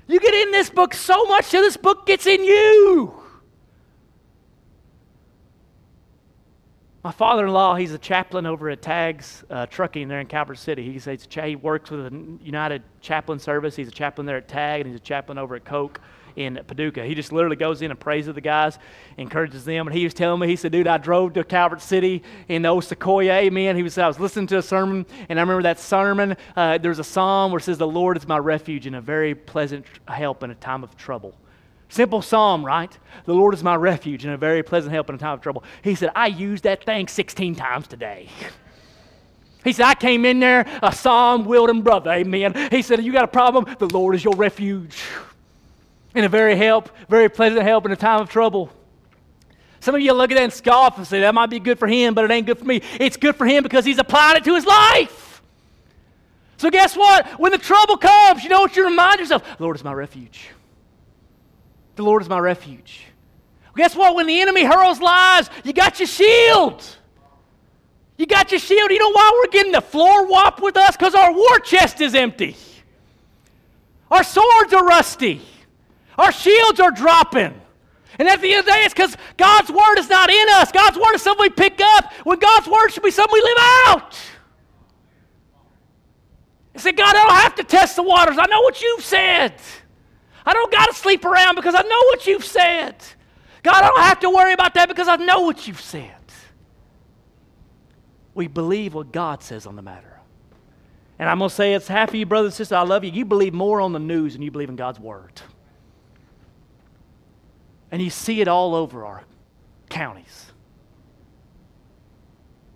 You 0.07 0.19
get 0.19 0.33
in 0.33 0.51
this 0.51 0.69
book 0.69 0.93
so 0.93 1.25
much 1.25 1.49
till 1.49 1.61
this 1.61 1.77
book 1.77 2.05
gets 2.05 2.27
in 2.27 2.43
you. 2.43 3.21
My 7.03 7.11
father 7.11 7.45
in 7.45 7.53
law, 7.53 7.75
he's 7.75 7.93
a 7.93 7.99
chaplain 7.99 8.47
over 8.47 8.67
at 8.69 8.81
Tags 8.81 9.43
uh, 9.51 9.67
Trucking 9.67 10.07
there 10.07 10.19
in 10.19 10.27
Calvert 10.27 10.57
City. 10.57 10.91
He, 10.91 10.97
says, 10.97 11.27
he 11.31 11.55
works 11.55 11.91
with 11.91 12.11
the 12.11 12.43
United 12.43 12.81
Chaplain 12.99 13.37
Service. 13.37 13.75
He's 13.75 13.87
a 13.87 13.91
chaplain 13.91 14.25
there 14.25 14.37
at 14.37 14.47
Tag, 14.47 14.81
and 14.81 14.89
he's 14.89 14.99
a 14.99 15.03
chaplain 15.03 15.37
over 15.37 15.55
at 15.55 15.65
Koch 15.65 15.99
in 16.35 16.59
Paducah. 16.67 17.05
He 17.05 17.15
just 17.15 17.31
literally 17.31 17.55
goes 17.55 17.81
in 17.81 17.91
and 17.91 17.99
prays 17.99 18.25
the 18.25 18.41
guys, 18.41 18.77
encourages 19.17 19.65
them. 19.65 19.87
And 19.87 19.95
he 19.95 20.03
was 20.03 20.13
telling 20.13 20.39
me, 20.39 20.47
he 20.47 20.55
said, 20.55 20.71
dude, 20.71 20.87
I 20.87 20.97
drove 20.97 21.33
to 21.33 21.43
Calvert 21.43 21.81
City 21.81 22.23
in 22.47 22.63
the 22.63 22.81
Sequoia, 22.81 23.33
amen. 23.33 23.75
He 23.75 23.83
was, 23.83 23.97
I 23.97 24.07
was 24.07 24.19
listening 24.19 24.47
to 24.47 24.57
a 24.57 24.61
sermon, 24.61 25.05
and 25.29 25.39
I 25.39 25.41
remember 25.41 25.63
that 25.63 25.79
sermon, 25.79 26.35
uh, 26.55 26.77
there's 26.77 26.99
a 26.99 27.03
psalm 27.03 27.51
where 27.51 27.59
it 27.59 27.63
says, 27.63 27.77
the 27.77 27.87
Lord 27.87 28.17
is 28.17 28.27
my 28.27 28.37
refuge 28.37 28.87
and 28.87 28.95
a 28.95 29.01
very 29.01 29.35
pleasant 29.35 29.85
help 30.07 30.43
in 30.43 30.51
a 30.51 30.55
time 30.55 30.83
of 30.83 30.95
trouble. 30.97 31.35
Simple 31.89 32.21
psalm, 32.21 32.65
right? 32.65 32.97
The 33.25 33.33
Lord 33.33 33.53
is 33.53 33.63
my 33.63 33.75
refuge 33.75 34.25
and 34.25 34.33
a 34.33 34.37
very 34.37 34.63
pleasant 34.63 34.91
help 34.91 35.09
in 35.09 35.15
a 35.15 35.19
time 35.19 35.33
of 35.33 35.41
trouble. 35.41 35.63
He 35.83 35.95
said, 35.95 36.11
I 36.15 36.27
used 36.27 36.63
that 36.63 36.83
thing 36.83 37.07
16 37.07 37.55
times 37.55 37.87
today. 37.87 38.27
He 39.63 39.71
said, 39.71 39.85
I 39.85 39.95
came 39.95 40.25
in 40.25 40.39
there, 40.39 40.65
a 40.83 40.91
psalm, 40.91 41.45
Wilden 41.45 41.81
brother, 41.81 42.11
amen. 42.11 42.69
He 42.69 42.81
said, 42.81 43.03
You 43.03 43.11
got 43.11 43.23
a 43.23 43.27
problem? 43.27 43.65
The 43.79 43.87
Lord 43.87 44.13
is 44.13 44.23
your 44.23 44.35
refuge 44.35 45.01
and 46.15 46.25
a 46.25 46.29
very 46.29 46.55
help, 46.55 46.89
very 47.09 47.29
pleasant 47.29 47.61
help 47.61 47.85
in 47.85 47.91
a 47.91 47.95
time 47.95 48.21
of 48.21 48.29
trouble. 48.29 48.71
Some 49.81 49.93
of 49.93 50.01
you 50.01 50.13
look 50.13 50.31
at 50.31 50.35
that 50.35 50.43
and 50.45 50.53
scoff 50.53 50.97
and 50.97 51.05
say, 51.05 51.19
that 51.19 51.35
might 51.35 51.51
be 51.51 51.59
good 51.59 51.77
for 51.77 51.87
him, 51.87 52.15
but 52.15 52.25
it 52.25 52.31
ain't 52.31 52.47
good 52.47 52.57
for 52.57 52.65
me. 52.65 52.81
It's 52.99 53.17
good 53.17 53.35
for 53.35 53.45
him 53.45 53.61
because 53.61 53.85
he's 53.85 53.99
applied 53.99 54.37
it 54.37 54.43
to 54.45 54.55
his 54.55 54.65
life. 54.65 55.43
So 56.57 56.71
guess 56.71 56.95
what? 56.95 57.27
When 57.39 57.51
the 57.51 57.57
trouble 57.57 57.97
comes, 57.97 58.43
you 58.43 58.49
know 58.49 58.61
what 58.61 58.75
you 58.75 58.85
remind 58.85 59.19
yourself? 59.19 59.43
The 59.57 59.63
Lord 59.63 59.75
is 59.75 59.83
my 59.83 59.93
refuge. 59.93 60.49
The 61.97 62.03
Lord 62.03 62.21
is 62.21 62.29
my 62.29 62.39
refuge. 62.39 63.03
Guess 63.75 63.95
what? 63.95 64.15
When 64.15 64.25
the 64.25 64.39
enemy 64.39 64.63
hurls 64.63 65.01
lies, 65.01 65.49
you 65.65 65.73
got 65.73 65.99
your 65.99 66.07
shield. 66.07 66.83
You 68.17 68.25
got 68.25 68.51
your 68.51 68.59
shield. 68.59 68.89
You 68.89 68.99
know 68.99 69.11
why 69.11 69.31
we're 69.35 69.51
getting 69.51 69.73
the 69.73 69.81
floor 69.81 70.25
whopped 70.25 70.61
with 70.61 70.77
us? 70.77 70.95
Because 70.95 71.13
our 71.13 71.33
war 71.33 71.59
chest 71.59 71.99
is 71.99 72.15
empty. 72.15 72.55
Our 74.09 74.23
swords 74.23 74.73
are 74.73 74.85
rusty. 74.85 75.41
Our 76.17 76.31
shields 76.31 76.79
are 76.79 76.91
dropping. 76.91 77.61
And 78.17 78.27
at 78.27 78.41
the 78.41 78.51
end 78.51 78.59
of 78.59 78.65
the 78.65 78.71
day, 78.71 78.83
it's 78.83 78.93
because 78.93 79.17
God's 79.37 79.69
word 79.69 79.97
is 79.97 80.09
not 80.09 80.29
in 80.29 80.47
us. 80.51 80.71
God's 80.71 80.97
word 80.97 81.15
is 81.15 81.21
something 81.21 81.43
we 81.43 81.49
pick 81.49 81.81
up 81.81 82.13
when 82.23 82.39
God's 82.39 82.67
word 82.67 82.89
should 82.89 83.03
be 83.03 83.11
something 83.11 83.33
we 83.33 83.41
live 83.41 83.57
out. 83.87 84.15
I 86.75 86.79
said, 86.79 86.97
God, 86.97 87.15
I 87.15 87.27
don't 87.27 87.41
have 87.41 87.55
to 87.55 87.63
test 87.63 87.95
the 87.95 88.03
waters. 88.03 88.37
I 88.39 88.45
know 88.47 88.61
what 88.61 88.81
you've 88.81 89.03
said. 89.03 89.53
I 90.45 90.53
don't 90.53 90.71
got 90.71 90.87
to 90.87 90.93
sleep 90.93 91.25
around 91.25 91.55
because 91.55 91.73
I 91.75 91.81
know 91.81 92.03
what 92.05 92.27
you've 92.27 92.45
said. 92.45 92.95
God, 93.63 93.83
I 93.83 93.87
don't 93.87 94.01
have 94.01 94.19
to 94.21 94.29
worry 94.29 94.53
about 94.53 94.75
that 94.75 94.87
because 94.87 95.07
I 95.07 95.15
know 95.15 95.41
what 95.41 95.67
you've 95.67 95.81
said. 95.81 96.11
We 98.33 98.47
believe 98.47 98.93
what 98.93 99.11
God 99.11 99.41
says 99.41 99.65
on 99.65 99.75
the 99.75 99.81
matter. 99.81 100.19
And 101.17 101.29
I'm 101.29 101.39
going 101.39 101.49
to 101.49 101.55
say 101.55 101.73
it's 101.73 101.87
half 101.87 102.09
of 102.09 102.15
you, 102.15 102.25
brothers 102.25 102.47
and 102.47 102.55
sisters, 102.55 102.73
I 102.73 102.81
love 102.81 103.03
you. 103.05 103.11
You 103.11 103.25
believe 103.25 103.53
more 103.53 103.79
on 103.79 103.93
the 103.93 103.99
news 103.99 104.33
than 104.33 104.41
you 104.41 104.51
believe 104.51 104.69
in 104.69 104.75
God's 104.75 104.99
word. 104.99 105.41
And 107.91 108.01
you 108.01 108.09
see 108.09 108.41
it 108.41 108.47
all 108.47 108.75
over 108.75 109.05
our 109.05 109.23
counties. 109.89 110.51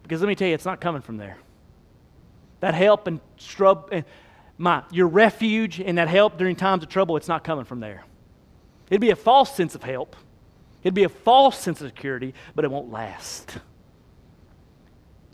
Because 0.03 0.21
let 0.21 0.27
me 0.27 0.35
tell 0.35 0.47
you, 0.47 0.53
it's 0.53 0.65
not 0.65 0.81
coming 0.81 1.01
from 1.01 1.17
there. 1.17 1.37
That 2.61 2.73
help 2.73 3.07
and 3.07 3.19
your 4.91 5.07
refuge 5.07 5.79
and 5.79 5.97
that 5.97 6.07
help 6.07 6.37
during 6.37 6.55
times 6.55 6.83
of 6.83 6.89
trouble, 6.89 7.15
it's 7.17 7.27
not 7.27 7.43
coming 7.43 7.65
from 7.65 7.79
there. 7.79 8.03
It'd 8.89 9.01
be 9.01 9.11
a 9.11 9.15
false 9.15 9.55
sense 9.55 9.75
of 9.75 9.83
help. 9.83 10.15
It'd 10.83 10.93
be 10.93 11.03
a 11.03 11.09
false 11.09 11.59
sense 11.59 11.81
of 11.81 11.87
security, 11.87 12.33
but 12.55 12.65
it 12.65 12.71
won't 12.71 12.91
last. 12.91 13.57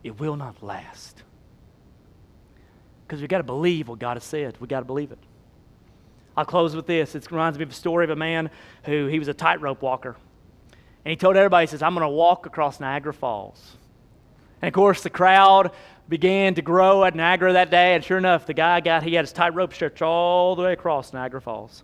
It 0.04 0.20
will 0.20 0.36
not 0.36 0.62
last. 0.62 1.24
Because 3.08 3.22
we've 3.22 3.30
got 3.30 3.38
to 3.38 3.44
believe 3.44 3.88
what 3.88 4.00
God 4.00 4.18
has 4.18 4.24
said. 4.24 4.58
We've 4.60 4.70
got 4.70 4.80
to 4.80 4.86
believe 4.86 5.12
it. 5.12 5.20
I'll 6.38 6.46
close 6.46 6.76
with 6.76 6.88
this. 6.88 7.16
It 7.16 7.30
reminds 7.32 7.58
me 7.58 7.64
of 7.64 7.72
a 7.72 7.74
story 7.74 8.04
of 8.04 8.10
a 8.10 8.16
man 8.16 8.50
who 8.84 9.08
he 9.08 9.20
was 9.20 9.28
a 9.28 9.34
tightrope 9.34 9.82
walker. 9.82 10.16
And 11.04 11.12
he 11.12 11.16
told 11.16 11.36
everybody, 11.36 11.66
he 11.66 11.70
says, 11.70 11.82
I'm 11.82 11.94
going 11.94 12.02
to 12.02 12.10
walk 12.10 12.46
across 12.46 12.80
Niagara 12.80 13.14
Falls. 13.14 13.78
And 14.62 14.68
of 14.68 14.74
course, 14.74 15.04
the 15.04 15.10
crowd 15.10 15.72
began 16.10 16.56
to 16.56 16.62
grow 16.62 17.04
at 17.04 17.16
Niagara 17.16 17.54
that 17.54 17.70
day. 17.70 17.96
And 17.96 18.04
sure 18.04 18.18
enough, 18.18 18.46
the 18.46 18.54
guy 18.54 18.80
got, 18.82 19.04
he 19.04 19.14
had 19.14 19.24
his 19.24 19.32
tightrope 19.32 19.74
stretched 19.74 20.02
all 20.02 20.56
the 20.56 20.64
way 20.64 20.74
across 20.74 21.14
Niagara 21.14 21.42
Falls. 21.42 21.84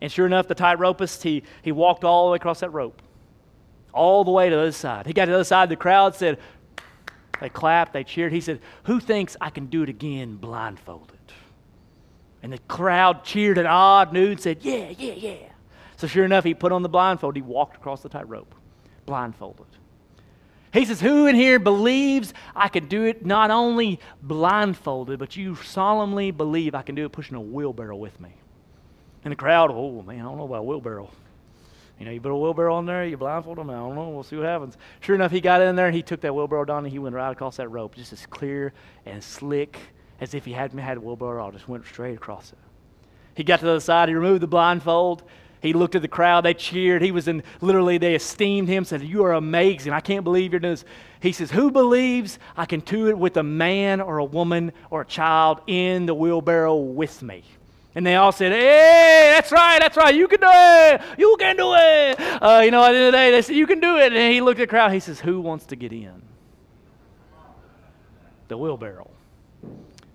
And 0.00 0.10
sure 0.10 0.26
enough, 0.26 0.46
the 0.46 0.54
tightropist, 0.54 1.22
he, 1.22 1.42
he 1.62 1.72
walked 1.72 2.04
all 2.04 2.26
the 2.26 2.32
way 2.32 2.36
across 2.36 2.60
that 2.60 2.70
rope, 2.70 3.02
all 3.92 4.24
the 4.24 4.30
way 4.30 4.48
to 4.48 4.54
the 4.54 4.62
other 4.62 4.72
side. 4.72 5.06
He 5.06 5.12
got 5.12 5.24
to 5.24 5.30
the 5.30 5.36
other 5.36 5.44
side. 5.44 5.68
The 5.68 5.76
crowd 5.76 6.14
said, 6.14 6.38
they 7.40 7.48
clapped, 7.48 7.92
they 7.92 8.04
cheered. 8.04 8.32
He 8.32 8.40
said, 8.40 8.60
Who 8.84 9.00
thinks 9.00 9.36
I 9.40 9.50
can 9.50 9.66
do 9.66 9.82
it 9.82 9.88
again 9.88 10.36
blindfolded? 10.36 11.16
And 12.46 12.52
the 12.52 12.58
crowd 12.68 13.24
cheered 13.24 13.58
an 13.58 13.66
odd 13.66 14.12
noon 14.12 14.38
said, 14.38 14.58
Yeah, 14.60 14.90
yeah, 14.96 15.14
yeah. 15.14 15.48
So 15.96 16.06
sure 16.06 16.24
enough, 16.24 16.44
he 16.44 16.54
put 16.54 16.70
on 16.70 16.84
the 16.84 16.88
blindfold. 16.88 17.34
He 17.34 17.42
walked 17.42 17.74
across 17.74 18.02
the 18.02 18.08
tightrope, 18.08 18.54
blindfolded. 19.04 19.66
He 20.72 20.84
says, 20.84 21.00
Who 21.00 21.26
in 21.26 21.34
here 21.34 21.58
believes 21.58 22.32
I 22.54 22.68
can 22.68 22.86
do 22.86 23.02
it 23.02 23.26
not 23.26 23.50
only 23.50 23.98
blindfolded, 24.22 25.18
but 25.18 25.34
you 25.34 25.56
solemnly 25.56 26.30
believe 26.30 26.76
I 26.76 26.82
can 26.82 26.94
do 26.94 27.04
it 27.04 27.10
pushing 27.10 27.36
a 27.36 27.40
wheelbarrow 27.40 27.96
with 27.96 28.20
me? 28.20 28.30
And 29.24 29.32
the 29.32 29.36
crowd, 29.36 29.72
oh 29.72 30.02
man, 30.02 30.20
I 30.20 30.22
don't 30.22 30.36
know 30.36 30.44
about 30.44 30.60
a 30.60 30.62
wheelbarrow. 30.62 31.10
You 31.98 32.06
know, 32.06 32.12
you 32.12 32.20
put 32.20 32.30
a 32.30 32.36
wheelbarrow 32.36 32.76
on 32.76 32.86
there, 32.86 33.04
you 33.04 33.16
blindfold 33.16 33.58
him, 33.58 33.70
I 33.70 33.72
don't 33.72 33.96
know, 33.96 34.10
we'll 34.10 34.22
see 34.22 34.36
what 34.36 34.46
happens. 34.46 34.78
Sure 35.00 35.16
enough, 35.16 35.32
he 35.32 35.40
got 35.40 35.62
in 35.62 35.74
there 35.74 35.86
and 35.86 35.96
he 35.96 36.02
took 36.02 36.20
that 36.20 36.32
wheelbarrow 36.32 36.64
down 36.64 36.84
and 36.84 36.92
he 36.92 37.00
went 37.00 37.16
right 37.16 37.32
across 37.32 37.56
that 37.56 37.70
rope, 37.72 37.96
just 37.96 38.12
as 38.12 38.24
clear 38.24 38.72
and 39.04 39.24
slick 39.24 39.80
as 40.20 40.34
if 40.34 40.44
he 40.44 40.52
hadn't 40.52 40.78
had 40.78 40.96
a 40.96 41.00
wheelbarrow, 41.00 41.48
I 41.48 41.50
just 41.50 41.68
went 41.68 41.86
straight 41.86 42.14
across 42.14 42.52
it. 42.52 42.58
He 43.34 43.44
got 43.44 43.60
to 43.60 43.66
the 43.66 43.72
other 43.72 43.80
side, 43.80 44.08
he 44.08 44.14
removed 44.14 44.42
the 44.42 44.46
blindfold, 44.46 45.22
he 45.60 45.72
looked 45.72 45.94
at 45.94 46.02
the 46.02 46.08
crowd, 46.08 46.44
they 46.44 46.54
cheered, 46.54 47.02
he 47.02 47.10
was 47.10 47.28
in, 47.28 47.42
literally, 47.60 47.98
they 47.98 48.14
esteemed 48.14 48.68
him, 48.68 48.84
said, 48.84 49.02
You 49.02 49.24
are 49.24 49.32
amazing, 49.32 49.92
I 49.92 50.00
can't 50.00 50.24
believe 50.24 50.52
you're 50.52 50.60
doing 50.60 50.74
this. 50.74 50.84
He 51.20 51.32
says, 51.32 51.50
Who 51.50 51.70
believes 51.70 52.38
I 52.56 52.66
can 52.66 52.80
do 52.80 53.08
it 53.08 53.18
with 53.18 53.36
a 53.36 53.42
man 53.42 54.00
or 54.00 54.18
a 54.18 54.24
woman 54.24 54.72
or 54.90 55.02
a 55.02 55.06
child 55.06 55.60
in 55.66 56.06
the 56.06 56.14
wheelbarrow 56.14 56.76
with 56.76 57.22
me? 57.22 57.42
And 57.94 58.04
they 58.06 58.14
all 58.14 58.32
said, 58.32 58.52
Hey, 58.52 59.32
that's 59.34 59.50
right, 59.50 59.78
that's 59.80 59.96
right, 59.96 60.14
you 60.14 60.28
can 60.28 60.40
do 60.40 60.46
it, 60.50 61.00
you 61.18 61.36
can 61.38 61.56
do 61.56 61.74
it. 61.74 62.20
Uh, 62.20 62.60
you 62.64 62.70
know, 62.70 62.84
at 62.84 62.92
the 62.92 62.98
end 62.98 63.06
of 63.06 63.12
the 63.12 63.18
day, 63.18 63.30
they 63.30 63.42
said, 63.42 63.56
You 63.56 63.66
can 63.66 63.80
do 63.80 63.96
it. 63.96 64.12
And 64.12 64.32
he 64.32 64.40
looked 64.40 64.60
at 64.60 64.68
the 64.68 64.70
crowd, 64.70 64.92
he 64.92 65.00
says, 65.00 65.20
Who 65.20 65.40
wants 65.40 65.66
to 65.66 65.76
get 65.76 65.92
in? 65.92 66.22
The 68.48 68.56
wheelbarrow. 68.56 69.10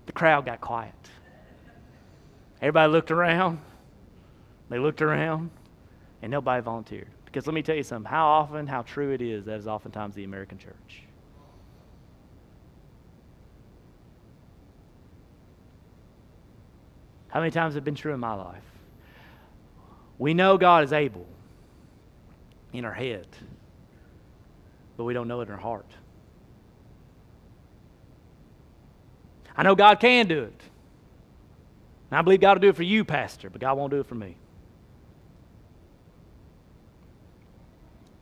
The 0.05 0.11
crowd 0.11 0.45
got 0.45 0.61
quiet. 0.61 0.93
Everybody 2.61 2.91
looked 2.91 3.11
around. 3.11 3.59
They 4.69 4.79
looked 4.79 5.01
around, 5.01 5.51
and 6.21 6.31
nobody 6.31 6.61
volunteered. 6.61 7.09
Because 7.25 7.47
let 7.47 7.53
me 7.53 7.61
tell 7.61 7.75
you 7.75 7.83
something 7.83 8.09
how 8.09 8.27
often, 8.27 8.67
how 8.67 8.81
true 8.81 9.11
it 9.11 9.21
is, 9.21 9.45
that 9.45 9.59
is 9.59 9.67
oftentimes 9.67 10.15
the 10.15 10.23
American 10.23 10.57
church. 10.57 11.03
How 17.29 17.39
many 17.39 17.51
times 17.51 17.75
have 17.75 17.85
been 17.85 17.95
true 17.95 18.13
in 18.13 18.19
my 18.19 18.33
life? 18.33 18.63
We 20.17 20.33
know 20.33 20.57
God 20.57 20.83
is 20.83 20.93
able 20.93 21.25
in 22.73 22.85
our 22.85 22.93
head, 22.93 23.27
but 24.97 25.05
we 25.05 25.13
don't 25.13 25.27
know 25.27 25.39
it 25.39 25.47
in 25.47 25.53
our 25.53 25.59
heart. 25.59 25.89
I 29.55 29.63
know 29.63 29.75
God 29.75 29.99
can 29.99 30.27
do 30.27 30.43
it. 30.43 30.61
And 32.09 32.17
I 32.17 32.21
believe 32.21 32.41
God 32.41 32.57
will 32.57 32.61
do 32.61 32.69
it 32.69 32.75
for 32.75 32.83
you, 32.83 33.05
Pastor, 33.05 33.49
but 33.49 33.61
God 33.61 33.77
won't 33.77 33.91
do 33.91 33.99
it 33.99 34.05
for 34.05 34.15
me. 34.15 34.37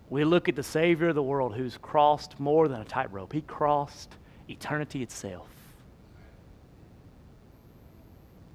We 0.10 0.24
look 0.24 0.50
at 0.50 0.56
the 0.56 0.64
Savior 0.64 1.10
of 1.10 1.16
the 1.16 1.24
world 1.24 1.56
who's 1.56 1.78
crossed 1.78 2.40
more 2.40 2.68
than 2.68 2.82
a 2.82 2.86
tightrope, 2.86 3.34
He 3.34 3.42
crossed 3.42 4.16
eternity 4.48 5.04
itself 5.04 5.48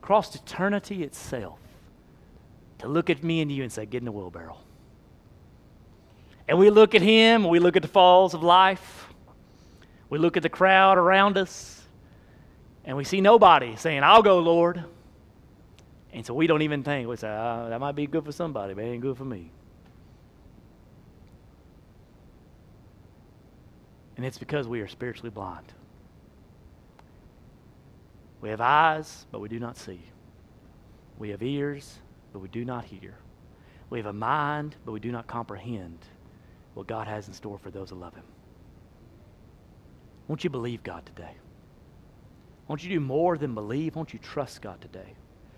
crossed 0.05 0.35
eternity 0.35 1.03
itself 1.03 1.59
to 2.79 2.87
look 2.87 3.09
at 3.09 3.25
me 3.25 3.41
and 3.41 3.51
you 3.51 3.63
and 3.63 3.73
say, 3.73 3.87
Get 3.87 4.03
in 4.03 4.05
the 4.05 4.13
wheelbarrow. 4.13 4.59
And 6.47 6.59
we 6.59 6.69
look 6.69 6.95
at 6.95 7.01
him, 7.01 7.49
we 7.49 7.59
look 7.59 7.75
at 7.75 7.81
the 7.81 7.89
falls 7.89 8.35
of 8.35 8.43
life, 8.43 9.09
we 10.11 10.19
look 10.19 10.37
at 10.37 10.43
the 10.43 10.51
crowd 10.51 10.99
around 10.99 11.39
us, 11.39 11.84
and 12.85 12.97
we 12.97 13.05
see 13.05 13.21
nobody 13.21 13.77
saying, 13.77 14.03
I'll 14.03 14.23
go, 14.23 14.39
Lord. 14.39 14.85
And 16.13 16.25
so 16.25 16.35
we 16.35 16.47
don't 16.47 16.63
even 16.63 16.83
think, 16.83 17.09
we 17.09 17.17
say, 17.17 17.29
oh, 17.29 17.69
that 17.69 17.81
might 17.81 17.97
be 17.97 18.07
good 18.07 18.25
for 18.25 18.33
somebody, 18.33 18.75
but 18.75 18.85
it 18.85 18.89
ain't 18.89 19.03
good 19.03 19.17
for 19.17 19.25
me. 19.25 19.51
And 24.17 24.25
it's 24.25 24.39
because 24.39 24.69
we 24.69 24.81
are 24.81 24.89
spiritually 24.89 25.31
blind. 25.31 25.73
We 28.41 28.51
have 28.51 28.61
eyes, 28.61 29.27
but 29.33 29.41
we 29.41 29.49
do 29.49 29.59
not 29.59 29.77
see. 29.77 30.01
We 31.19 31.31
have 31.31 31.43
ears, 31.43 31.99
but 32.33 32.41
we 32.41 32.49
do 32.49 32.65
not 32.65 32.85
hear. 32.85 33.15
We 33.91 33.99
have 33.99 34.07
a 34.07 34.13
mind, 34.13 34.77
but 34.85 34.93
we 34.93 35.01
do 35.01 35.11
not 35.11 35.27
comprehend 35.27 35.99
what 36.75 36.87
God 36.87 37.07
has 37.07 37.27
in 37.27 37.35
store 37.35 37.59
for 37.59 37.71
those 37.71 37.91
who 37.91 37.97
love 37.97 38.15
Him. 38.15 38.25
Won't 40.29 40.45
you 40.45 40.51
believe 40.51 40.83
God 40.83 41.05
today? 41.07 41.37
Won't 42.69 42.83
you 42.83 42.91
do 42.91 43.01
more 43.01 43.37
than 43.37 43.55
believe? 43.55 43.97
Won't 43.97 44.13
you 44.13 44.19
trust 44.19 44.63
God 44.63 44.81
today? 44.81 45.15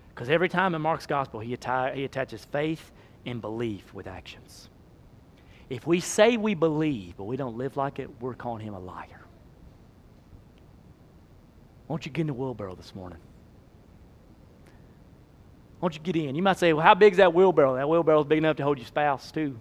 Because 0.09 0.29
every 0.29 0.49
time 0.49 0.75
in 0.75 0.81
Mark's 0.81 1.05
gospel, 1.05 1.39
he, 1.39 1.55
atti- 1.55 1.95
he 1.95 2.03
attaches 2.03 2.43
faith 2.45 2.91
and 3.25 3.39
belief 3.39 3.93
with 3.93 4.07
actions. 4.07 4.69
If 5.69 5.85
we 5.85 5.99
say 5.99 6.37
we 6.37 6.53
believe, 6.53 7.17
but 7.17 7.25
we 7.25 7.37
don't 7.37 7.57
live 7.57 7.77
like 7.77 7.99
it, 7.99 8.09
we're 8.19 8.33
calling 8.33 8.65
him 8.65 8.73
a 8.73 8.79
liar. 8.79 9.25
Won't 11.87 12.05
you 12.05 12.11
get 12.11 12.21
in 12.21 12.27
the 12.27 12.33
wheelbarrow 12.33 12.75
this 12.75 12.93
morning? 12.95 13.19
Won't 15.79 15.93
you 15.93 16.01
get 16.01 16.15
in? 16.15 16.35
You 16.35 16.41
might 16.41 16.57
say, 16.57 16.73
well, 16.73 16.83
how 16.83 16.95
big 16.95 17.13
is 17.13 17.17
that 17.17 17.33
wheelbarrow? 17.33 17.75
That 17.75 17.87
wheelbarrow 17.87 18.21
is 18.21 18.27
big 18.27 18.39
enough 18.39 18.57
to 18.57 18.63
hold 18.63 18.77
your 18.77 18.87
spouse, 18.87 19.31
too. 19.31 19.59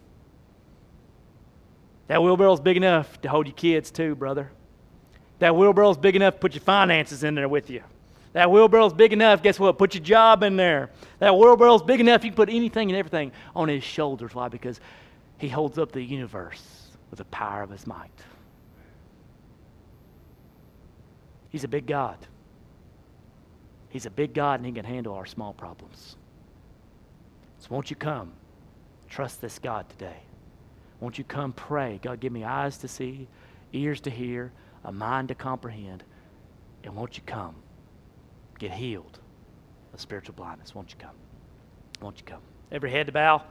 That 2.09 2.23
wheelbarrow 2.23 2.55
is 2.55 2.61
big 2.61 2.77
enough 2.77 3.21
to 3.21 3.29
hold 3.29 3.47
your 3.47 3.55
kids, 3.55 3.91
too, 3.91 4.15
brother. 4.15 4.51
That 5.39 5.55
wheelbarrow's 5.55 5.99
big 5.99 6.16
enough 6.16 6.34
to 6.34 6.41
put 6.41 6.55
your 6.55 6.62
finances 6.62 7.24
in 7.24 7.34
there 7.34 7.49
with 7.49 7.70
you. 7.70 7.82
That 8.32 8.51
wheelbarrow's 8.51 8.93
big 8.93 9.12
enough, 9.12 9.43
guess 9.43 9.59
what? 9.59 9.78
Put 9.78 9.95
your 9.95 10.05
job 10.05 10.43
in 10.43 10.57
there. 10.57 10.91
That 11.18 11.37
wheelbarrow's 11.37 11.82
big 11.82 12.01
enough, 12.01 12.24
you 12.24 12.30
can 12.30 12.37
put 12.37 12.51
anything 12.51 12.91
and 12.91 12.99
everything 12.99 13.32
on 13.55 13.68
his 13.68 13.82
shoulders. 13.82 14.34
Why? 14.34 14.49
Because 14.49 14.80
he 15.39 15.49
holds 15.49 15.78
up 15.78 15.93
the 15.93 16.03
universe 16.03 16.89
with 17.11 17.18
the 17.18 17.24
power 17.26 17.62
of 17.62 17.70
his 17.70 17.87
might. 17.87 18.11
He's 21.51 21.64
a 21.64 21.68
big 21.68 21.87
God. 21.87 22.18
He's 23.89 24.05
a 24.05 24.11
big 24.11 24.34
God 24.34 24.61
and 24.61 24.66
He 24.66 24.72
can 24.72 24.84
handle 24.84 25.14
our 25.14 25.24
small 25.24 25.55
problems. 25.55 26.16
So 27.61 27.68
won't 27.70 27.89
you 27.89 27.97
come? 27.97 28.32
Trust 29.09 29.41
this 29.41 29.59
God 29.59 29.89
today. 29.89 30.18
Won't 31.01 31.16
you 31.16 31.24
come 31.24 31.55
pray? 31.55 31.99
God, 32.03 32.20
give 32.20 32.30
me 32.30 32.45
eyes 32.45 32.76
to 32.78 32.89
see, 32.89 33.26
ears 33.72 34.03
to 34.03 34.11
hear, 34.11 34.53
a 34.87 34.93
mind 34.93 35.28
to 35.28 35.34
comprehend. 35.34 36.05
And 36.84 36.95
won't 36.95 37.18
you 37.18 37.22
come? 37.26 37.57
Get 38.59 38.70
healed 38.70 39.18
of 39.93 40.01
spiritual 40.01 40.34
blindness. 40.34 40.74
Won't 40.74 40.93
you 40.93 40.97
come? 40.99 41.16
Won't 42.01 42.18
you 42.18 42.24
come? 42.24 42.41
Every 42.72 42.91
head 42.91 43.07
to 43.07 43.12
bow. 43.12 43.43